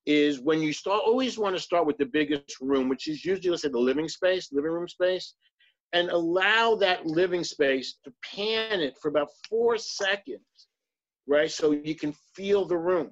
is 0.07 0.39
when 0.39 0.61
you 0.61 0.71
start 0.71 1.03
always 1.05 1.37
want 1.37 1.53
to 1.55 1.61
start 1.61 1.85
with 1.85 1.97
the 1.97 2.05
biggest 2.05 2.59
room, 2.61 2.87
which 2.87 3.07
is 3.07 3.25
usually 3.25 3.49
let's 3.49 3.61
say 3.61 3.67
the 3.67 3.77
living 3.77 4.07
space, 4.07 4.47
living 4.53 4.71
room 4.71 4.87
space, 4.87 5.33
and 5.93 6.09
allow 6.09 6.75
that 6.75 7.05
living 7.05 7.43
space 7.43 7.97
to 8.05 8.11
pan 8.23 8.79
it 8.79 8.97
for 9.01 9.09
about 9.09 9.27
four 9.49 9.77
seconds, 9.77 10.39
right? 11.27 11.51
So 11.51 11.71
you 11.71 11.93
can 11.93 12.13
feel 12.33 12.65
the 12.65 12.77
room. 12.77 13.11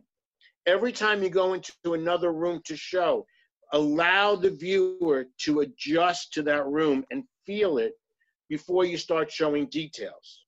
Every 0.65 0.93
time 0.93 1.21
you 1.21 1.29
go 1.29 1.53
into 1.53 1.73
another 1.93 2.31
room 2.31 2.61
to 2.65 2.77
show, 2.77 3.25
allow 3.73 4.35
the 4.35 4.49
viewer 4.49 5.27
to 5.39 5.61
adjust 5.61 6.33
to 6.33 6.43
that 6.43 6.65
room 6.65 7.05
and 7.11 7.23
feel 7.45 7.77
it 7.77 7.93
before 8.49 8.85
you 8.85 8.97
start 8.97 9.31
showing 9.31 9.67
details. 9.67 10.45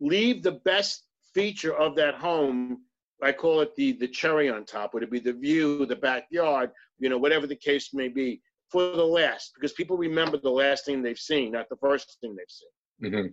Leave 0.00 0.42
the 0.42 0.60
best 0.64 1.04
feature 1.34 1.74
of 1.74 1.96
that 1.96 2.14
home 2.14 2.78
I 3.22 3.32
call 3.32 3.60
it 3.60 3.74
the 3.76 3.92
the 3.92 4.08
cherry 4.08 4.50
on 4.50 4.64
top. 4.64 4.92
Would 4.92 5.02
it 5.02 5.10
be 5.10 5.18
the 5.20 5.32
view, 5.32 5.86
the 5.86 5.96
backyard, 5.96 6.70
you 6.98 7.08
know, 7.08 7.18
whatever 7.18 7.46
the 7.46 7.56
case 7.56 7.94
may 7.94 8.08
be, 8.08 8.42
for 8.70 8.82
the 8.96 9.04
last, 9.04 9.52
because 9.54 9.72
people 9.72 9.96
remember 9.96 10.36
the 10.36 10.50
last 10.50 10.84
thing 10.84 11.02
they've 11.02 11.18
seen, 11.18 11.52
not 11.52 11.68
the 11.68 11.76
first 11.76 12.18
thing 12.20 12.34
they've 12.34 12.46
seen. 12.48 13.12
Mm-hmm. 13.12 13.28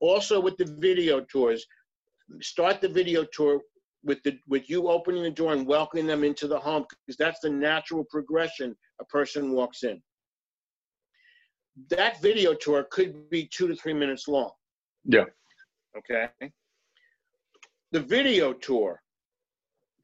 Also, 0.00 0.40
with 0.40 0.56
the 0.56 0.76
video 0.78 1.20
tours, 1.20 1.64
start 2.40 2.80
the 2.80 2.88
video 2.88 3.24
tour 3.24 3.60
with 4.06 4.22
the 4.22 4.38
with 4.48 4.70
you 4.70 4.88
opening 4.88 5.22
the 5.22 5.30
door 5.30 5.52
and 5.52 5.66
welcoming 5.66 6.06
them 6.06 6.24
into 6.24 6.48
the 6.48 6.58
home, 6.58 6.86
because 6.88 7.18
that's 7.18 7.40
the 7.40 7.50
natural 7.50 8.04
progression 8.04 8.74
a 9.00 9.04
person 9.04 9.52
walks 9.52 9.82
in. 9.82 10.00
That 11.90 12.22
video 12.22 12.54
tour 12.54 12.86
could 12.90 13.28
be 13.28 13.46
two 13.46 13.68
to 13.68 13.76
three 13.76 13.92
minutes 13.92 14.26
long. 14.28 14.52
Yeah. 15.04 15.24
Okay 15.98 16.28
the 17.92 18.00
video 18.00 18.52
tour, 18.52 19.02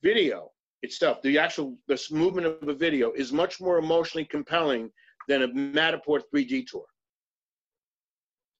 video 0.03 0.51
itself, 0.83 1.21
the 1.23 1.39
actual 1.39 1.77
this 1.89 2.11
movement 2.11 2.47
of 2.47 2.69
a 2.69 2.75
video 2.75 3.13
is 3.13 3.33
much 3.33 3.61
more 3.61 3.79
emotionally 3.79 4.25
compelling 4.25 4.91
than 5.29 5.43
a 5.43 5.49
Matterport 5.49 6.23
3D 6.35 6.67
tour. 6.67 6.85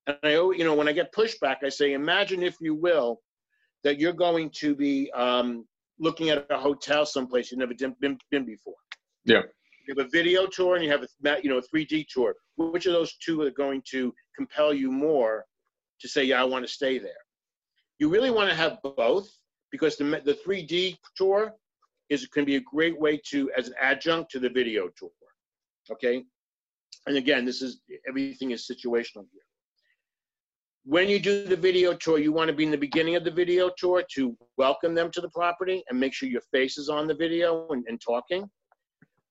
And 0.07 0.19
I, 0.23 0.33
you 0.33 0.65
know, 0.65 0.75
when 0.75 0.89
I 0.89 0.93
get 0.93 1.15
pushback, 1.15 1.65
I 1.65 1.69
say, 1.69 1.95
imagine 1.95 2.43
if 2.43 2.57
you 2.61 2.75
will, 2.75 3.21
that 3.85 3.99
you're 3.99 4.13
going 4.13 4.51
to 4.51 4.75
be 4.75 5.11
um, 5.13 5.67
looking 5.99 6.31
at 6.31 6.47
a 6.51 6.59
hotel 6.59 7.05
someplace 7.05 7.51
you've 7.51 7.61
never 7.61 7.75
been, 8.01 8.19
been 8.31 8.45
before. 8.45 8.75
Yeah. 9.25 9.43
You 9.87 9.95
have 9.97 10.07
a 10.07 10.11
video 10.11 10.47
tour 10.47 10.77
and 10.77 10.85
you 10.85 10.91
have 10.91 11.03
a 11.03 11.43
you 11.43 11.51
know 11.51 11.59
a 11.59 11.63
3D 11.63 12.07
tour. 12.09 12.35
Which 12.57 12.87
of 12.87 12.93
those 12.93 13.17
two 13.17 13.43
are 13.43 13.51
going 13.51 13.83
to 13.91 14.15
compel 14.37 14.73
you 14.73 14.91
more 14.91 15.45
to 16.01 16.09
say, 16.09 16.25
yeah, 16.25 16.41
I 16.41 16.45
want 16.45 16.65
to 16.65 16.73
stay 16.73 16.99
there? 16.99 17.11
You 17.99 18.09
really 18.09 18.31
want 18.31 18.49
to 18.51 18.57
have 18.57 18.79
both 18.83 19.29
because 19.71 19.97
the, 19.97 20.05
the 20.25 20.39
3D 20.47 20.99
tour 21.17 21.55
is 22.11 22.27
can 22.27 22.45
be 22.45 22.57
a 22.57 22.61
great 22.61 22.99
way 23.01 23.21
to 23.31 23.51
as 23.57 23.69
an 23.69 23.75
adjunct 23.81 24.31
to 24.33 24.39
the 24.39 24.51
video 24.51 24.89
tour. 24.97 25.11
Okay. 25.91 26.25
and 27.07 27.17
again, 27.17 27.45
this 27.45 27.63
is 27.63 27.81
everything 28.09 28.53
is 28.53 28.69
situational 28.69 29.27
here. 29.33 29.49
When 30.85 31.09
you 31.09 31.21
do 31.21 31.45
the 31.45 31.57
video 31.57 31.95
tour, 31.95 32.19
you 32.19 32.33
want 32.33 32.49
to 32.49 32.57
be 32.57 32.65
in 32.65 32.73
the 32.73 32.77
beginning 32.77 33.15
of 33.15 33.23
the 33.23 33.31
video 33.31 33.71
tour 33.79 34.03
to 34.15 34.37
welcome 34.57 34.97
them 34.97 35.13
to 35.13 35.21
the 35.21 35.29
property 35.29 35.85
and 35.89 35.99
make 35.99 36.13
sure 36.13 36.29
your 36.29 36.43
face 36.53 36.77
is 36.77 36.89
on 36.89 37.07
the 37.07 37.15
video 37.15 37.69
and, 37.69 37.85
and 37.87 38.01
talking. 38.01 38.51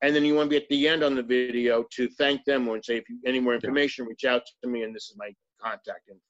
And 0.01 0.15
then 0.15 0.23
you 0.23 0.33
want 0.33 0.49
to 0.49 0.49
be 0.49 0.63
at 0.63 0.69
the 0.69 0.87
end 0.87 1.03
on 1.03 1.13
the 1.13 1.21
video 1.21 1.83
to 1.91 2.07
thank 2.17 2.45
them 2.45 2.69
and 2.69 2.83
say, 2.83 2.97
if 2.97 3.09
you 3.09 3.19
any 3.25 3.41
more 3.41 3.53
information, 3.53 4.05
reach 4.05 4.23
out 4.23 4.43
to 4.63 4.69
me 4.69 4.83
and 4.83 4.95
this 4.95 5.09
is 5.09 5.15
my 5.17 5.29
contact 5.61 6.09
info. 6.09 6.21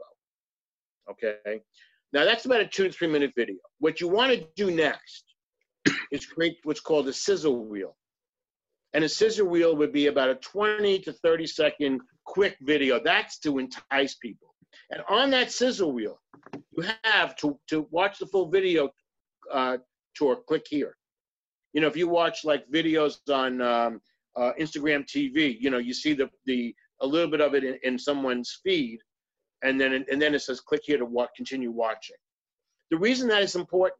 Okay. 1.12 1.62
Now 2.14 2.26
that's 2.26 2.46
about 2.46 2.62
a 2.62 2.68
two 2.68 2.86
to 2.86 2.92
three 2.92 3.08
minute 3.08 3.32
video. 3.38 3.58
What 3.78 4.02
you 4.02 4.08
want 4.08 4.34
to 4.34 4.48
do 4.56 4.72
next 4.72 5.26
is 6.12 6.26
create 6.26 6.58
what's 6.64 6.82
called 6.82 7.08
a 7.08 7.14
sizzle 7.14 7.66
reel. 7.66 7.96
And 8.94 9.04
a 9.04 9.10
sizzle 9.10 9.48
reel 9.48 9.76
would 9.76 9.94
be 9.94 10.08
about 10.08 10.30
a 10.30 10.36
20 10.36 11.00
to 11.02 11.14
30 11.14 11.46
second 11.46 12.02
quick 12.26 12.58
video. 12.62 13.00
That's 13.00 13.38
to 13.40 13.60
entice 13.60 14.16
people. 14.16 14.51
And 14.92 15.02
on 15.10 15.30
that 15.32 15.52
sizzle 15.52 15.94
reel, 15.94 16.20
you 16.72 16.84
have 17.04 17.36
to, 17.38 17.58
to 17.70 17.88
watch 17.92 18.20
the 18.20 18.26
full 18.26 18.50
video 18.50 18.90
uh, 19.52 19.78
tour, 20.16 20.38
click 20.48 20.66
here. 20.70 20.98
You 21.74 21.82
know, 21.82 21.88
if 21.88 21.96
you 21.96 22.08
watch 22.08 22.44
like 22.44 22.70
videos 22.70 23.18
on 23.32 23.62
um, 23.62 24.02
uh, 24.36 24.52
Instagram 24.60 25.06
TV, 25.06 25.58
you 25.60 25.70
know, 25.70 25.78
you 25.78 25.94
see 25.94 26.14
the, 26.14 26.30
the 26.46 26.76
a 27.02 27.08
little 27.08 27.30
bit 27.30 27.42
of 27.42 27.56
it 27.56 27.64
in, 27.64 27.80
in 27.84 27.98
someone's 27.98 28.60
feed, 28.64 29.00
and 29.64 29.80
then 29.80 30.06
and 30.12 30.22
then 30.22 30.36
it 30.36 30.42
says 30.42 30.60
click 30.60 30.82
here 30.84 30.98
to 30.98 31.06
watch, 31.06 31.30
continue 31.36 31.72
watching. 31.72 32.18
The 32.90 32.98
reason 32.98 33.30
that 33.30 33.42
is 33.42 33.56
important 33.56 34.00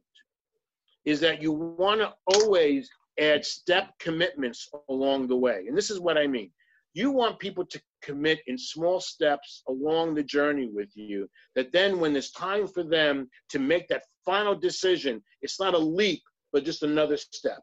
is 1.06 1.20
that 1.22 1.42
you 1.42 1.52
want 1.52 2.02
to 2.02 2.14
always 2.28 2.90
add 3.20 3.46
step 3.46 3.94
commitments 4.00 4.70
along 4.90 5.28
the 5.28 5.36
way. 5.36 5.66
And 5.68 5.78
this 5.78 5.90
is 5.90 6.00
what 6.00 6.18
I 6.18 6.28
mean. 6.28 6.52
You 6.94 7.12
want 7.12 7.40
people 7.40 7.66
to 7.66 7.82
commit 8.04 8.40
in 8.48 8.58
small 8.58 9.00
steps 9.00 9.64
along 9.68 10.16
the 10.16 10.24
journey 10.24 10.70
with 10.72 10.90
you, 10.96 11.30
that 11.56 11.72
then 11.72 12.00
when 12.00 12.16
it's 12.16 12.32
time 12.32 12.68
for 12.68 12.84
them 12.84 13.30
to 13.50 13.60
make 13.60 13.88
that 13.88 14.04
final 14.26 14.56
decision, 14.56 15.24
it's 15.42 15.60
not 15.60 15.74
a 15.74 15.78
leap, 15.78 16.22
but 16.52 16.66
just 16.66 16.84
another 16.84 17.18
step, 17.18 17.62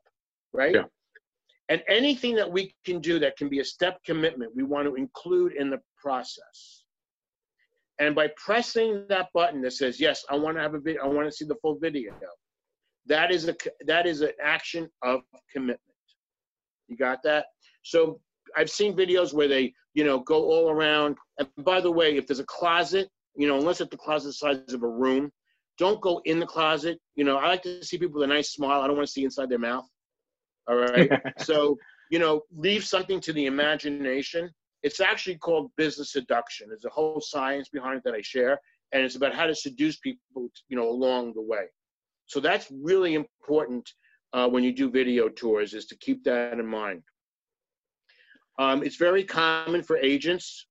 right? 0.53 0.75
Yeah. 0.75 0.85
And 1.69 1.83
anything 1.89 2.35
that 2.37 2.51
we 2.51 2.75
can 2.87 3.01
do 3.01 3.19
that 3.19 3.37
can 3.37 3.51
be 3.51 3.61
a 3.61 3.65
step 3.65 4.03
commitment, 4.05 4.57
we 4.57 4.63
want 4.63 4.89
to 4.89 4.95
include 4.95 5.53
in 5.53 5.69
the 5.69 5.81
process. 6.01 6.85
And 7.99 8.15
by 8.15 8.29
pressing 8.37 9.05
that 9.09 9.29
button 9.35 9.61
that 9.63 9.73
says, 9.73 10.01
yes, 10.01 10.25
I 10.31 10.37
want 10.37 10.57
to 10.57 10.63
have 10.63 10.75
a 10.75 10.81
video, 10.81 11.03
I 11.03 11.09
want 11.09 11.29
to 11.29 11.33
see 11.33 11.45
the 11.45 11.57
full 11.57 11.79
video, 11.79 12.13
that 13.07 13.31
is 13.31 13.49
a 13.49 13.57
that 13.87 14.07
is 14.07 14.21
an 14.21 14.31
action 14.43 14.89
of 15.03 15.21
commitment. 15.53 15.81
You 16.87 16.97
got 16.97 17.23
that? 17.25 17.47
So 17.83 18.21
I've 18.57 18.71
seen 18.71 18.97
videos 18.97 19.33
where 19.33 19.49
they, 19.49 19.73
you 19.95 20.05
know, 20.05 20.21
go 20.21 20.45
all 20.45 20.71
around. 20.71 21.17
And 21.39 21.49
by 21.59 21.81
the 21.81 21.91
way, 21.91 22.17
if 22.17 22.27
there's 22.27 22.41
a 22.41 22.45
closet, 22.45 23.09
you 23.37 23.47
know, 23.47 23.59
unless 23.59 23.81
it's 23.81 23.91
the 23.91 23.97
closet 23.97 24.33
size 24.33 24.73
of 24.73 24.83
a 24.83 24.89
room, 24.89 25.31
don't 25.79 26.01
go 26.01 26.21
in 26.25 26.41
the 26.41 26.47
closet. 26.47 26.99
You 27.15 27.25
know, 27.25 27.37
I 27.37 27.49
like 27.49 27.63
to 27.63 27.85
see 27.85 27.99
people 27.99 28.21
with 28.21 28.31
a 28.31 28.35
nice 28.35 28.53
smile. 28.53 28.81
I 28.81 28.87
don't 28.87 28.97
want 28.97 29.07
to 29.07 29.13
see 29.13 29.25
inside 29.25 29.49
their 29.49 29.59
mouth. 29.59 29.87
All 30.69 30.77
right. 30.77 31.11
so, 31.39 31.79
you 32.11 32.19
know, 32.19 32.43
leave 32.53 32.85
something 32.85 33.21
to 33.21 33.33
the 33.33 33.47
imagination. 33.47 34.51
It's 34.83 35.01
actually 35.01 35.37
called 35.37 35.71
business 35.77 36.13
seduction. 36.13 36.69
There's 36.69 36.85
a 36.85 36.91
whole 36.91 37.21
science 37.21 37.69
behind 37.69 37.99
it 37.99 38.05
that 38.05 38.15
I 38.15 38.23
share, 38.23 38.61
and 38.93 39.03
it's 39.03 39.17
about 39.17 39.35
how 39.35 39.47
to 39.47 39.55
seduce 39.55 39.99
people, 39.99 40.49
you 40.69 40.77
know, 40.77 40.89
along 40.89 41.35
the 41.35 41.43
way. 41.43 41.67
So 42.27 42.41
that's 42.41 42.71
really 42.71 43.15
important 43.15 43.89
uh, 44.33 44.49
when 44.49 44.63
you 44.63 44.73
do 44.73 44.91
video 44.91 45.29
tours 45.29 45.75
is 45.75 45.87
to 45.87 45.97
keep 45.97 46.25
that 46.25 46.53
in 46.59 46.67
mind. 46.67 47.03
Um, 48.59 48.83
it's 48.83 48.97
very 48.97 49.25
common 49.25 49.83
for 49.83 49.97
agents 49.99 50.67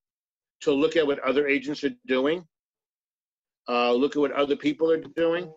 to 0.61 0.71
look 0.71 0.95
at 0.95 1.05
what 1.05 1.19
other 1.19 1.47
agents 1.47 1.83
are 1.83 1.93
doing, 2.05 2.43
uh, 3.69 3.93
look 3.93 4.15
at 4.15 4.19
what 4.19 4.31
other 4.33 4.55
people 4.55 4.91
are 4.91 5.01
doing. 5.15 5.51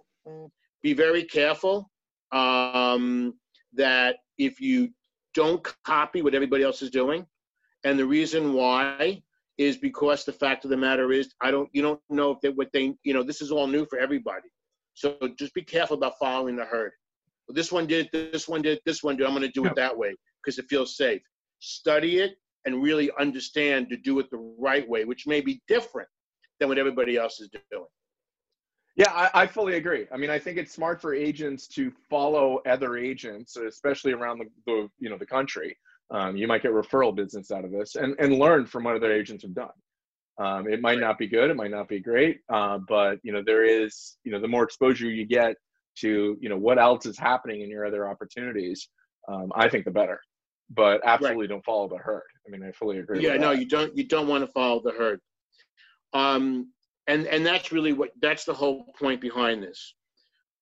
Be 0.83 0.93
very 0.93 1.25
careful 1.25 1.91
um, 2.33 3.35
that 3.75 4.17
if 4.39 4.61
you 4.61 4.91
don't 5.35 5.67
copy 5.85 6.23
what 6.23 6.35
everybody 6.35 6.63
else 6.63 6.83
is 6.83 6.91
doing, 6.91 7.27
and 7.85 7.99
the 7.99 8.07
reason 8.07 8.53
why 8.53 9.23
is 9.59 9.77
because 9.77 10.25
the 10.25 10.33
fact 10.33 10.65
of 10.65 10.71
the 10.71 10.77
matter 10.77 11.13
is 11.13 11.35
I 11.41 11.51
don't 11.51 11.69
you 11.73 11.83
don't 11.83 12.01
know 12.09 12.31
if 12.31 12.41
they 12.41 12.49
what 12.51 12.71
they 12.73 12.95
you 13.03 13.13
know 13.13 13.23
this 13.23 13.43
is 13.43 13.51
all 13.51 13.67
new 13.67 13.87
for 13.87 13.99
everybody. 13.99 14.49
So 14.95 15.17
just 15.39 15.55
be 15.55 15.63
careful 15.63 15.97
about 15.97 16.19
following 16.19 16.57
the 16.57 16.65
herd. 16.65 16.93
Well, 17.49 17.55
this 17.55 17.73
one 17.73 17.87
did, 17.87 18.09
this 18.13 18.47
one 18.47 18.63
did, 18.63 18.81
this 18.85 19.03
one 19.03 19.17
did. 19.17 19.27
I'm 19.27 19.33
going 19.33 19.43
to 19.43 19.49
do 19.49 19.65
it 19.65 19.75
that 19.77 19.97
way 19.97 20.15
because 20.43 20.59
it 20.59 20.67
feels 20.69 20.97
safe. 20.97 21.23
Study 21.61 22.19
it 22.19 22.37
and 22.65 22.83
really 22.83 23.11
understand 23.19 23.89
to 23.91 23.97
do 23.97 24.19
it 24.19 24.31
the 24.31 24.55
right 24.59 24.89
way, 24.89 25.05
which 25.05 25.27
may 25.27 25.41
be 25.41 25.63
different 25.69 26.09
than 26.59 26.69
what 26.69 26.79
everybody 26.79 27.17
else 27.17 27.41
is 27.41 27.49
doing. 27.71 27.87
Yeah, 28.97 29.11
I, 29.13 29.43
I, 29.43 29.47
fully 29.47 29.77
agree. 29.77 30.07
I 30.13 30.17
mean, 30.17 30.31
I 30.31 30.39
think 30.39 30.59
it's 30.59 30.73
smart 30.73 31.01
for 31.01 31.15
agents 31.15 31.67
to 31.69 31.93
follow 32.11 32.61
other 32.67 32.99
agents, 32.99 33.57
especially 33.57 34.13
around 34.13 34.39
the, 34.39 34.47
the 34.67 34.89
you 34.99 35.09
know 35.09 35.17
the 35.17 35.27
country. 35.27 35.77
Um, 36.11 36.37
you 36.37 36.49
might 36.49 36.63
get 36.63 36.73
referral 36.73 37.15
business 37.15 37.51
out 37.51 37.65
of 37.65 37.71
this, 37.71 37.95
and 37.95 38.15
and 38.19 38.39
learn 38.39 38.67
from 38.67 38.85
what 38.85 38.97
other 38.97 39.13
agents 39.13 39.45
have 39.45 39.55
done. 39.55 39.71
Um, 40.39 40.67
it 40.69 40.81
might 40.81 40.99
not 40.99 41.19
be 41.19 41.29
good, 41.29 41.51
it 41.51 41.57
might 41.57 41.71
not 41.71 41.89
be 41.89 42.01
great, 42.01 42.41
uh, 42.53 42.79
but 42.89 43.19
you 43.23 43.33
know 43.33 43.43
there 43.45 43.65
is 43.65 44.17
you 44.25 44.33
know 44.33 44.41
the 44.41 44.49
more 44.49 44.65
exposure 44.65 45.09
you 45.09 45.25
get 45.25 45.57
to 45.99 46.37
you 46.41 46.49
know 46.49 46.59
what 46.59 46.79
else 46.79 47.07
is 47.07 47.19
happening 47.19 47.63
in 47.63 47.71
your 47.71 47.87
other 47.87 48.09
opportunities, 48.09 48.89
um, 49.29 49.53
I 49.55 49.69
think 49.69 49.85
the 49.85 49.93
better. 49.93 50.21
But 50.73 51.01
absolutely 51.05 51.45
right. 51.45 51.51
don't 51.51 51.65
follow 51.65 51.89
the 51.89 51.99
herd. 51.99 52.23
I 52.47 52.51
mean, 52.51 52.63
I 52.63 52.71
fully 52.71 52.99
agree. 52.99 53.23
Yeah, 53.23 53.37
no, 53.37 53.51
you 53.51 53.67
don't. 53.67 53.97
You 53.97 54.05
don't 54.07 54.29
want 54.29 54.45
to 54.45 54.53
follow 54.53 54.81
the 54.81 54.93
herd. 54.93 55.21
Um, 56.13 56.73
and 57.07 57.27
and 57.27 57.45
that's 57.45 57.73
really 57.73 57.93
what 57.93 58.11
that's 58.23 58.45
the 58.45 58.55
whole 58.55 58.87
point 58.99 59.21
behind 59.21 59.63
this. 59.63 59.95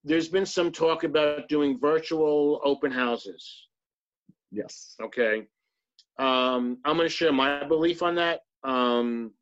There's 0.05 0.29
been 0.29 0.47
some 0.47 0.73
talk 0.73 1.05
about 1.05 1.49
doing 1.49 1.79
virtual 1.79 2.61
open 2.65 2.91
houses. 2.91 3.67
Yes. 4.51 4.95
Okay. 5.03 5.47
Um, 6.19 6.79
I'm 6.85 6.97
going 6.97 7.09
to 7.09 7.15
share 7.15 7.33
my 7.33 7.65
belief 7.65 8.03
on 8.03 8.15
that. 8.17 8.41
Um, 8.65 9.33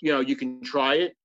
you 0.00 0.12
know, 0.12 0.20
you 0.20 0.36
can 0.36 0.62
try 0.62 0.96
it. 0.96 1.16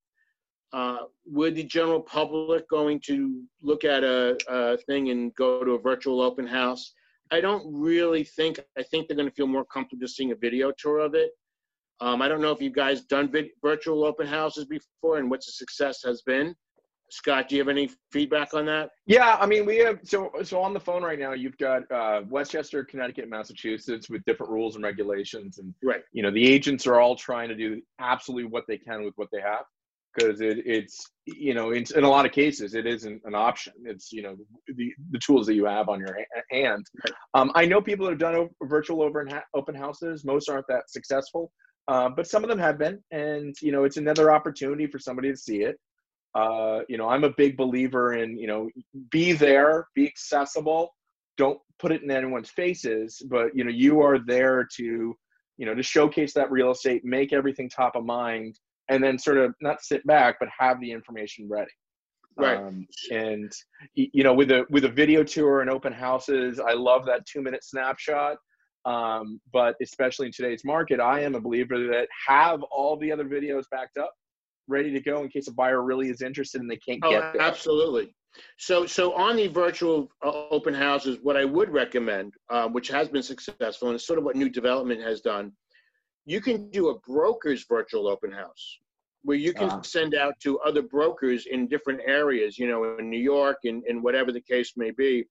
Uh, 0.73 0.99
would 1.25 1.55
the 1.55 1.63
general 1.63 1.99
public 1.99 2.67
going 2.69 2.99
to 3.01 3.43
look 3.61 3.83
at 3.83 4.03
a, 4.03 4.37
a, 4.47 4.77
thing 4.77 5.09
and 5.09 5.35
go 5.35 5.65
to 5.65 5.71
a 5.71 5.79
virtual 5.79 6.21
open 6.21 6.47
house? 6.47 6.93
I 7.31 7.41
don't 7.41 7.63
really 7.73 8.23
think. 8.23 8.59
I 8.77 8.83
think 8.83 9.07
they're 9.07 9.17
going 9.17 9.29
to 9.29 9.35
feel 9.35 9.47
more 9.47 9.65
comfortable 9.65 10.01
just 10.01 10.15
seeing 10.15 10.31
a 10.31 10.35
video 10.35 10.71
tour 10.77 10.99
of 10.99 11.15
it. 11.15 11.31
Um, 12.01 12.21
I 12.21 12.27
don't 12.27 12.41
know 12.41 12.51
if 12.51 12.61
you 12.61 12.71
guys 12.71 13.01
done 13.01 13.31
vid- 13.31 13.51
virtual 13.61 14.03
open 14.03 14.27
houses 14.27 14.65
before 14.65 15.17
and 15.17 15.29
what 15.29 15.39
the 15.45 15.51
success 15.51 16.01
has 16.03 16.21
been. 16.23 16.55
Scott, 17.11 17.49
do 17.49 17.55
you 17.55 17.61
have 17.61 17.67
any 17.67 17.89
feedback 18.11 18.53
on 18.53 18.65
that? 18.65 18.89
Yeah, 19.05 19.37
I 19.39 19.45
mean, 19.45 19.65
we 19.65 19.77
have 19.79 19.99
so 20.03 20.31
so 20.43 20.61
on 20.61 20.73
the 20.73 20.79
phone 20.79 21.03
right 21.03 21.19
now. 21.19 21.33
You've 21.33 21.57
got 21.57 21.89
uh, 21.91 22.21
Westchester, 22.29 22.85
Connecticut, 22.85 23.27
Massachusetts 23.29 24.09
with 24.09 24.23
different 24.25 24.51
rules 24.51 24.75
and 24.75 24.83
regulations, 24.83 25.57
and 25.57 25.73
right. 25.83 26.01
You 26.13 26.23
know, 26.23 26.31
the 26.31 26.47
agents 26.47 26.87
are 26.87 27.01
all 27.01 27.17
trying 27.17 27.49
to 27.49 27.55
do 27.55 27.81
absolutely 27.99 28.49
what 28.49 28.63
they 28.67 28.77
can 28.77 29.03
with 29.03 29.13
what 29.17 29.27
they 29.31 29.41
have 29.41 29.65
because 30.15 30.41
it, 30.41 30.59
it's 30.65 31.11
you 31.25 31.53
know 31.53 31.71
in, 31.71 31.85
in 31.95 32.03
a 32.03 32.09
lot 32.09 32.25
of 32.25 32.31
cases 32.31 32.73
it 32.73 32.85
isn't 32.85 33.21
an 33.25 33.35
option. 33.35 33.73
It's 33.85 34.11
you 34.11 34.21
know 34.23 34.35
the 34.67 34.93
the 35.11 35.19
tools 35.19 35.47
that 35.47 35.55
you 35.55 35.65
have 35.65 35.89
on 35.89 35.99
your 35.99 36.17
hand. 36.51 36.85
Um, 37.33 37.51
I 37.55 37.65
know 37.65 37.81
people 37.81 38.05
that 38.05 38.11
have 38.11 38.19
done 38.19 38.49
virtual 38.63 39.01
open 39.01 39.29
open 39.53 39.75
houses. 39.75 40.25
Most 40.25 40.49
aren't 40.49 40.67
that 40.67 40.89
successful. 40.89 41.51
Uh, 41.87 42.09
but 42.09 42.27
some 42.27 42.43
of 42.43 42.49
them 42.49 42.59
have 42.59 42.77
been, 42.77 42.99
and 43.11 43.55
you 43.61 43.71
know, 43.71 43.83
it's 43.83 43.97
another 43.97 44.31
opportunity 44.31 44.85
for 44.87 44.99
somebody 44.99 45.31
to 45.31 45.37
see 45.37 45.63
it 45.63 45.77
uh, 46.33 46.79
you 46.87 46.97
know, 46.97 47.09
I'm 47.09 47.23
a 47.23 47.33
big 47.37 47.57
believer 47.57 48.13
in, 48.13 48.37
you 48.37 48.47
know, 48.47 48.69
be 49.09 49.33
there, 49.33 49.87
be 49.95 50.07
accessible. 50.07 50.95
Don't 51.37 51.59
put 51.79 51.91
it 51.91 52.03
in 52.03 52.11
anyone's 52.11 52.49
faces, 52.49 53.21
but 53.29 53.55
you 53.55 53.63
know, 53.63 53.71
you 53.71 54.01
are 54.01 54.19
there 54.19 54.67
to, 54.77 55.15
you 55.57 55.65
know, 55.65 55.75
to 55.75 55.83
showcase 55.83 56.33
that 56.33 56.51
real 56.51 56.71
estate, 56.71 57.03
make 57.03 57.33
everything 57.33 57.69
top 57.69 57.95
of 57.95 58.05
mind, 58.05 58.57
and 58.91 59.03
then 59.03 59.17
sort 59.17 59.37
of 59.37 59.55
not 59.61 59.81
sit 59.81 60.05
back, 60.05 60.35
but 60.39 60.49
have 60.57 60.79
the 60.81 60.91
information 60.91 61.47
ready. 61.49 61.71
Right. 62.37 62.57
Um, 62.57 62.87
and 63.11 63.51
you 63.95 64.23
know, 64.23 64.33
with 64.33 64.51
a 64.51 64.65
with 64.69 64.85
a 64.85 64.89
video 64.89 65.23
tour 65.23 65.61
and 65.61 65.69
open 65.69 65.93
houses, 65.93 66.59
I 66.59 66.73
love 66.73 67.05
that 67.07 67.25
two 67.25 67.41
minute 67.41 67.63
snapshot. 67.63 68.37
Um, 68.83 69.39
but 69.53 69.75
especially 69.81 70.27
in 70.27 70.33
today's 70.33 70.63
market, 70.65 70.99
I 70.99 71.21
am 71.21 71.35
a 71.35 71.41
believer 71.41 71.77
that 71.87 72.07
have 72.27 72.63
all 72.63 72.97
the 72.97 73.11
other 73.11 73.25
videos 73.25 73.65
backed 73.69 73.97
up 73.97 74.13
ready 74.67 74.91
to 74.91 74.99
go 74.99 75.21
in 75.23 75.29
case 75.29 75.47
a 75.47 75.53
buyer 75.53 75.83
really 75.83 76.09
is 76.09 76.21
interested 76.21 76.61
and 76.61 76.69
they 76.69 76.77
can't 76.77 76.99
oh, 77.03 77.11
get 77.11 77.33
there. 77.33 77.41
Absolutely. 77.41 78.13
So, 78.57 78.85
so 78.85 79.13
on 79.13 79.35
the 79.35 79.47
virtual 79.47 80.09
uh, 80.25 80.47
open 80.49 80.73
houses, 80.73 81.19
what 81.21 81.35
I 81.35 81.45
would 81.45 81.69
recommend, 81.69 82.33
uh, 82.49 82.67
which 82.69 82.87
has 82.87 83.09
been 83.09 83.21
successful, 83.21 83.89
and 83.89 83.95
it's 83.95 84.07
sort 84.07 84.17
of 84.17 84.25
what 84.25 84.35
new 84.35 84.49
development 84.49 85.01
has 85.01 85.21
done, 85.21 85.51
you 86.25 86.41
can 86.41 86.69
do 86.69 86.89
a 86.89 86.99
broker's 86.99 87.65
virtual 87.67 88.07
open 88.07 88.31
house 88.31 88.79
where 89.23 89.37
you 89.37 89.53
can 89.53 89.69
uh, 89.69 89.81
send 89.83 90.15
out 90.15 90.33
to 90.39 90.59
other 90.59 90.81
brokers 90.81 91.45
in 91.45 91.67
different 91.67 92.01
areas, 92.05 92.57
you 92.57 92.67
know, 92.67 92.97
in 92.97 93.09
New 93.09 93.19
York 93.19 93.57
and, 93.65 93.83
and 93.83 94.01
whatever 94.01 94.31
the 94.31 94.41
case 94.41 94.73
may 94.75 94.91
be. 94.91 95.25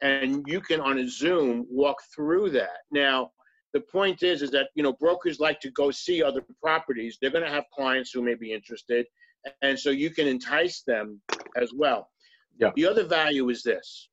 And 0.00 0.44
you 0.46 0.60
can, 0.60 0.80
on 0.80 0.98
a 0.98 1.08
Zoom, 1.08 1.66
walk 1.70 1.96
through 2.14 2.50
that. 2.50 2.78
Now, 2.90 3.30
the 3.74 3.80
point 3.80 4.22
is, 4.22 4.42
is 4.42 4.50
that 4.52 4.68
you 4.74 4.82
know 4.82 4.92
brokers 4.94 5.40
like 5.40 5.60
to 5.60 5.70
go 5.70 5.90
see 5.90 6.22
other 6.22 6.42
properties. 6.62 7.18
They're 7.20 7.30
going 7.30 7.44
to 7.44 7.50
have 7.50 7.64
clients 7.72 8.10
who 8.10 8.22
may 8.22 8.34
be 8.34 8.52
interested, 8.52 9.06
and 9.62 9.78
so 9.78 9.90
you 9.90 10.10
can 10.10 10.26
entice 10.26 10.82
them 10.82 11.20
as 11.56 11.72
well. 11.74 12.10
Yeah. 12.58 12.70
The 12.76 12.86
other 12.86 13.04
value 13.04 13.48
is 13.50 13.62
this. 13.62 14.08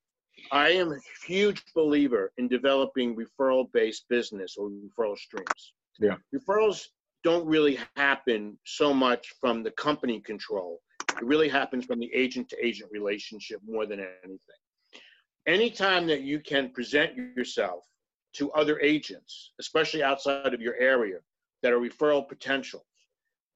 I 0.51 0.69
am 0.69 0.91
a 0.91 0.99
huge 1.25 1.63
believer 1.73 2.31
in 2.37 2.47
developing 2.47 3.15
referral-based 3.15 4.05
business 4.09 4.55
or 4.57 4.69
referral 4.69 5.17
streams. 5.17 5.73
Yeah. 5.99 6.15
Referrals 6.33 6.85
don't 7.23 7.45
really 7.45 7.79
happen 7.95 8.57
so 8.65 8.93
much 8.93 9.33
from 9.39 9.63
the 9.63 9.71
company 9.71 10.19
control. 10.21 10.79
It 11.17 11.23
really 11.23 11.49
happens 11.49 11.85
from 11.85 11.99
the 11.99 12.13
agent 12.13 12.49
to 12.49 12.65
agent 12.65 12.89
relationship 12.91 13.59
more 13.65 13.85
than 13.85 13.99
anything. 13.99 14.39
Anytime 15.47 16.07
that 16.07 16.21
you 16.21 16.39
can 16.39 16.71
present 16.71 17.15
yourself 17.15 17.83
to 18.33 18.51
other 18.51 18.79
agents, 18.79 19.53
especially 19.59 20.03
outside 20.03 20.53
of 20.53 20.61
your 20.61 20.75
area, 20.75 21.17
that 21.63 21.71
are 21.71 21.79
referral 21.79 22.27
potentials, 22.27 22.83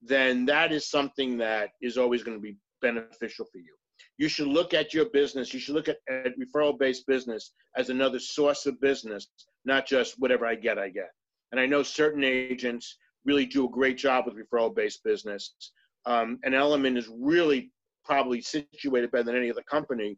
then 0.01 0.45
that 0.45 0.71
is 0.71 0.89
something 0.89 1.37
that 1.37 1.71
is 1.81 1.97
always 1.97 2.23
going 2.23 2.37
to 2.37 2.41
be 2.41 2.57
beneficial 2.81 3.45
for 3.51 3.57
you. 3.57 3.75
You 4.17 4.29
should 4.29 4.47
look 4.47 4.73
at 4.73 4.93
your 4.93 5.05
business, 5.09 5.53
you 5.53 5.59
should 5.59 5.75
look 5.75 5.89
at, 5.89 5.97
at 6.09 6.33
referral 6.39 6.77
based 6.77 7.05
business 7.05 7.51
as 7.75 7.89
another 7.89 8.19
source 8.19 8.65
of 8.65 8.79
business, 8.79 9.27
not 9.65 9.85
just 9.85 10.15
whatever 10.19 10.45
I 10.45 10.55
get, 10.55 10.79
I 10.79 10.89
get. 10.89 11.11
And 11.51 11.59
I 11.59 11.65
know 11.65 11.83
certain 11.83 12.23
agents 12.23 12.97
really 13.25 13.45
do 13.45 13.65
a 13.65 13.69
great 13.69 13.97
job 13.97 14.25
with 14.25 14.35
referral 14.35 14.73
based 14.73 15.03
business. 15.03 15.53
Um, 16.05 16.39
and 16.43 16.53
Elliman 16.53 16.97
is 16.97 17.09
really 17.19 17.71
probably 18.05 18.41
situated 18.41 19.11
better 19.11 19.23
than 19.23 19.35
any 19.35 19.51
other 19.51 19.63
company 19.69 20.17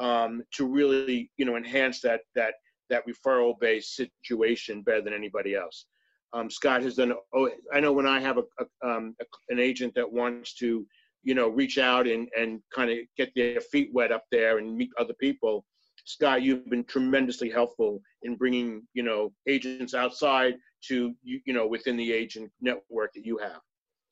um, 0.00 0.42
to 0.54 0.66
really, 0.66 1.30
you 1.36 1.44
know, 1.44 1.56
enhance 1.56 2.00
that 2.00 2.20
that 2.34 2.54
that 2.90 3.04
referral 3.06 3.58
based 3.58 3.96
situation 3.96 4.82
better 4.82 5.00
than 5.00 5.14
anybody 5.14 5.54
else. 5.54 5.86
Um, 6.32 6.50
Scott 6.50 6.82
has 6.82 6.96
done. 6.96 7.12
Oh, 7.34 7.50
I 7.72 7.80
know 7.80 7.92
when 7.92 8.06
I 8.06 8.20
have 8.20 8.38
a, 8.38 8.42
a, 8.58 8.88
um, 8.88 9.14
a, 9.20 9.24
an 9.50 9.58
agent 9.58 9.94
that 9.94 10.10
wants 10.10 10.54
to, 10.54 10.86
you 11.22 11.34
know, 11.34 11.48
reach 11.48 11.78
out 11.78 12.06
and 12.06 12.28
and 12.38 12.60
kind 12.74 12.90
of 12.90 12.98
get 13.16 13.30
their 13.36 13.60
feet 13.60 13.90
wet 13.92 14.12
up 14.12 14.24
there 14.30 14.58
and 14.58 14.76
meet 14.76 14.90
other 14.98 15.14
people. 15.20 15.64
Scott, 16.04 16.42
you've 16.42 16.68
been 16.68 16.84
tremendously 16.84 17.50
helpful 17.50 18.00
in 18.22 18.36
bringing, 18.36 18.82
you 18.94 19.02
know, 19.02 19.32
agents 19.46 19.94
outside 19.94 20.54
to 20.88 21.14
you, 21.22 21.40
you 21.44 21.52
know, 21.52 21.66
within 21.66 21.96
the 21.96 22.12
agent 22.12 22.50
network 22.60 23.12
that 23.14 23.24
you 23.24 23.38
have. 23.38 23.60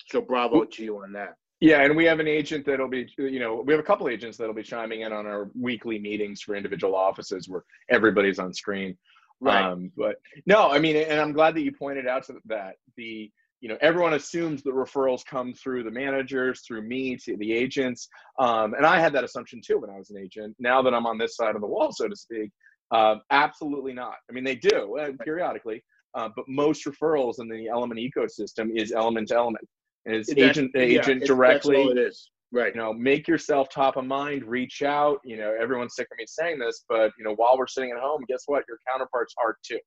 So 0.06 0.20
bravo 0.20 0.64
to 0.64 0.84
you 0.84 1.02
on 1.02 1.12
that. 1.12 1.34
Yeah, 1.60 1.82
and 1.82 1.94
we 1.94 2.06
have 2.06 2.20
an 2.20 2.28
agent 2.28 2.64
that'll 2.64 2.88
be, 2.88 3.06
you 3.18 3.38
know, 3.38 3.62
we 3.66 3.74
have 3.74 3.80
a 3.80 3.86
couple 3.86 4.08
agents 4.08 4.38
that'll 4.38 4.54
be 4.54 4.62
chiming 4.62 5.02
in 5.02 5.12
on 5.12 5.26
our 5.26 5.50
weekly 5.54 5.98
meetings 5.98 6.40
for 6.40 6.54
individual 6.54 6.94
offices 6.94 7.48
where 7.48 7.64
everybody's 7.90 8.38
on 8.38 8.54
screen. 8.54 8.96
Right. 9.42 9.62
Um, 9.62 9.92
but 9.96 10.16
no, 10.46 10.70
I 10.70 10.78
mean, 10.78 10.96
and 10.96 11.20
I'm 11.20 11.32
glad 11.32 11.54
that 11.54 11.62
you 11.62 11.72
pointed 11.72 12.06
out 12.06 12.26
that 12.46 12.76
the, 12.96 13.30
you 13.60 13.68
know, 13.68 13.76
everyone 13.80 14.14
assumes 14.14 14.62
the 14.62 14.70
referrals 14.70 15.24
come 15.24 15.52
through 15.52 15.84
the 15.84 15.90
managers, 15.90 16.62
through 16.66 16.82
me, 16.82 17.16
to 17.16 17.36
the 17.36 17.52
agents, 17.52 18.08
um, 18.38 18.74
and 18.74 18.86
I 18.86 18.98
had 18.98 19.12
that 19.12 19.24
assumption 19.24 19.60
too 19.64 19.78
when 19.78 19.90
I 19.90 19.98
was 19.98 20.10
an 20.10 20.18
agent. 20.18 20.56
Now 20.58 20.80
that 20.82 20.94
I'm 20.94 21.06
on 21.06 21.18
this 21.18 21.36
side 21.36 21.54
of 21.54 21.60
the 21.60 21.66
wall, 21.66 21.92
so 21.92 22.08
to 22.08 22.16
speak, 22.16 22.50
uh, 22.90 23.16
absolutely 23.30 23.92
not. 23.92 24.14
I 24.28 24.32
mean, 24.32 24.44
they 24.44 24.56
do 24.56 24.98
uh, 24.98 25.10
periodically, 25.24 25.84
uh, 26.14 26.30
but 26.34 26.46
most 26.48 26.84
referrals 26.86 27.38
in 27.38 27.48
the 27.48 27.68
Elliman 27.68 27.98
ecosystem 27.98 28.70
is 28.74 28.92
Elliman 28.92 29.26
to 29.26 29.34
Elliman. 29.34 29.62
Is 30.06 30.28
That's- 30.28 30.50
agent 30.50 30.72
to 30.74 30.86
yeah, 30.86 31.00
agent 31.00 31.24
directly 31.24 31.76
That's 31.76 31.86
all 31.86 31.92
it 31.92 31.98
is. 31.98 32.30
Right. 32.52 32.74
you 32.74 32.80
know 32.80 32.92
make 32.92 33.28
yourself 33.28 33.68
top 33.68 33.96
of 33.96 34.04
mind 34.06 34.44
reach 34.44 34.82
out 34.82 35.20
you 35.24 35.36
know 35.36 35.54
everyone's 35.60 35.94
sick 35.94 36.08
of 36.10 36.18
me 36.18 36.24
saying 36.26 36.58
this 36.58 36.84
but 36.88 37.12
you 37.16 37.22
know 37.22 37.34
while 37.34 37.56
we're 37.56 37.68
sitting 37.68 37.92
at 37.92 37.98
home 38.00 38.24
guess 38.26 38.42
what 38.46 38.64
your 38.66 38.76
counterparts 38.90 39.34
are 39.40 39.56
too 39.64 39.78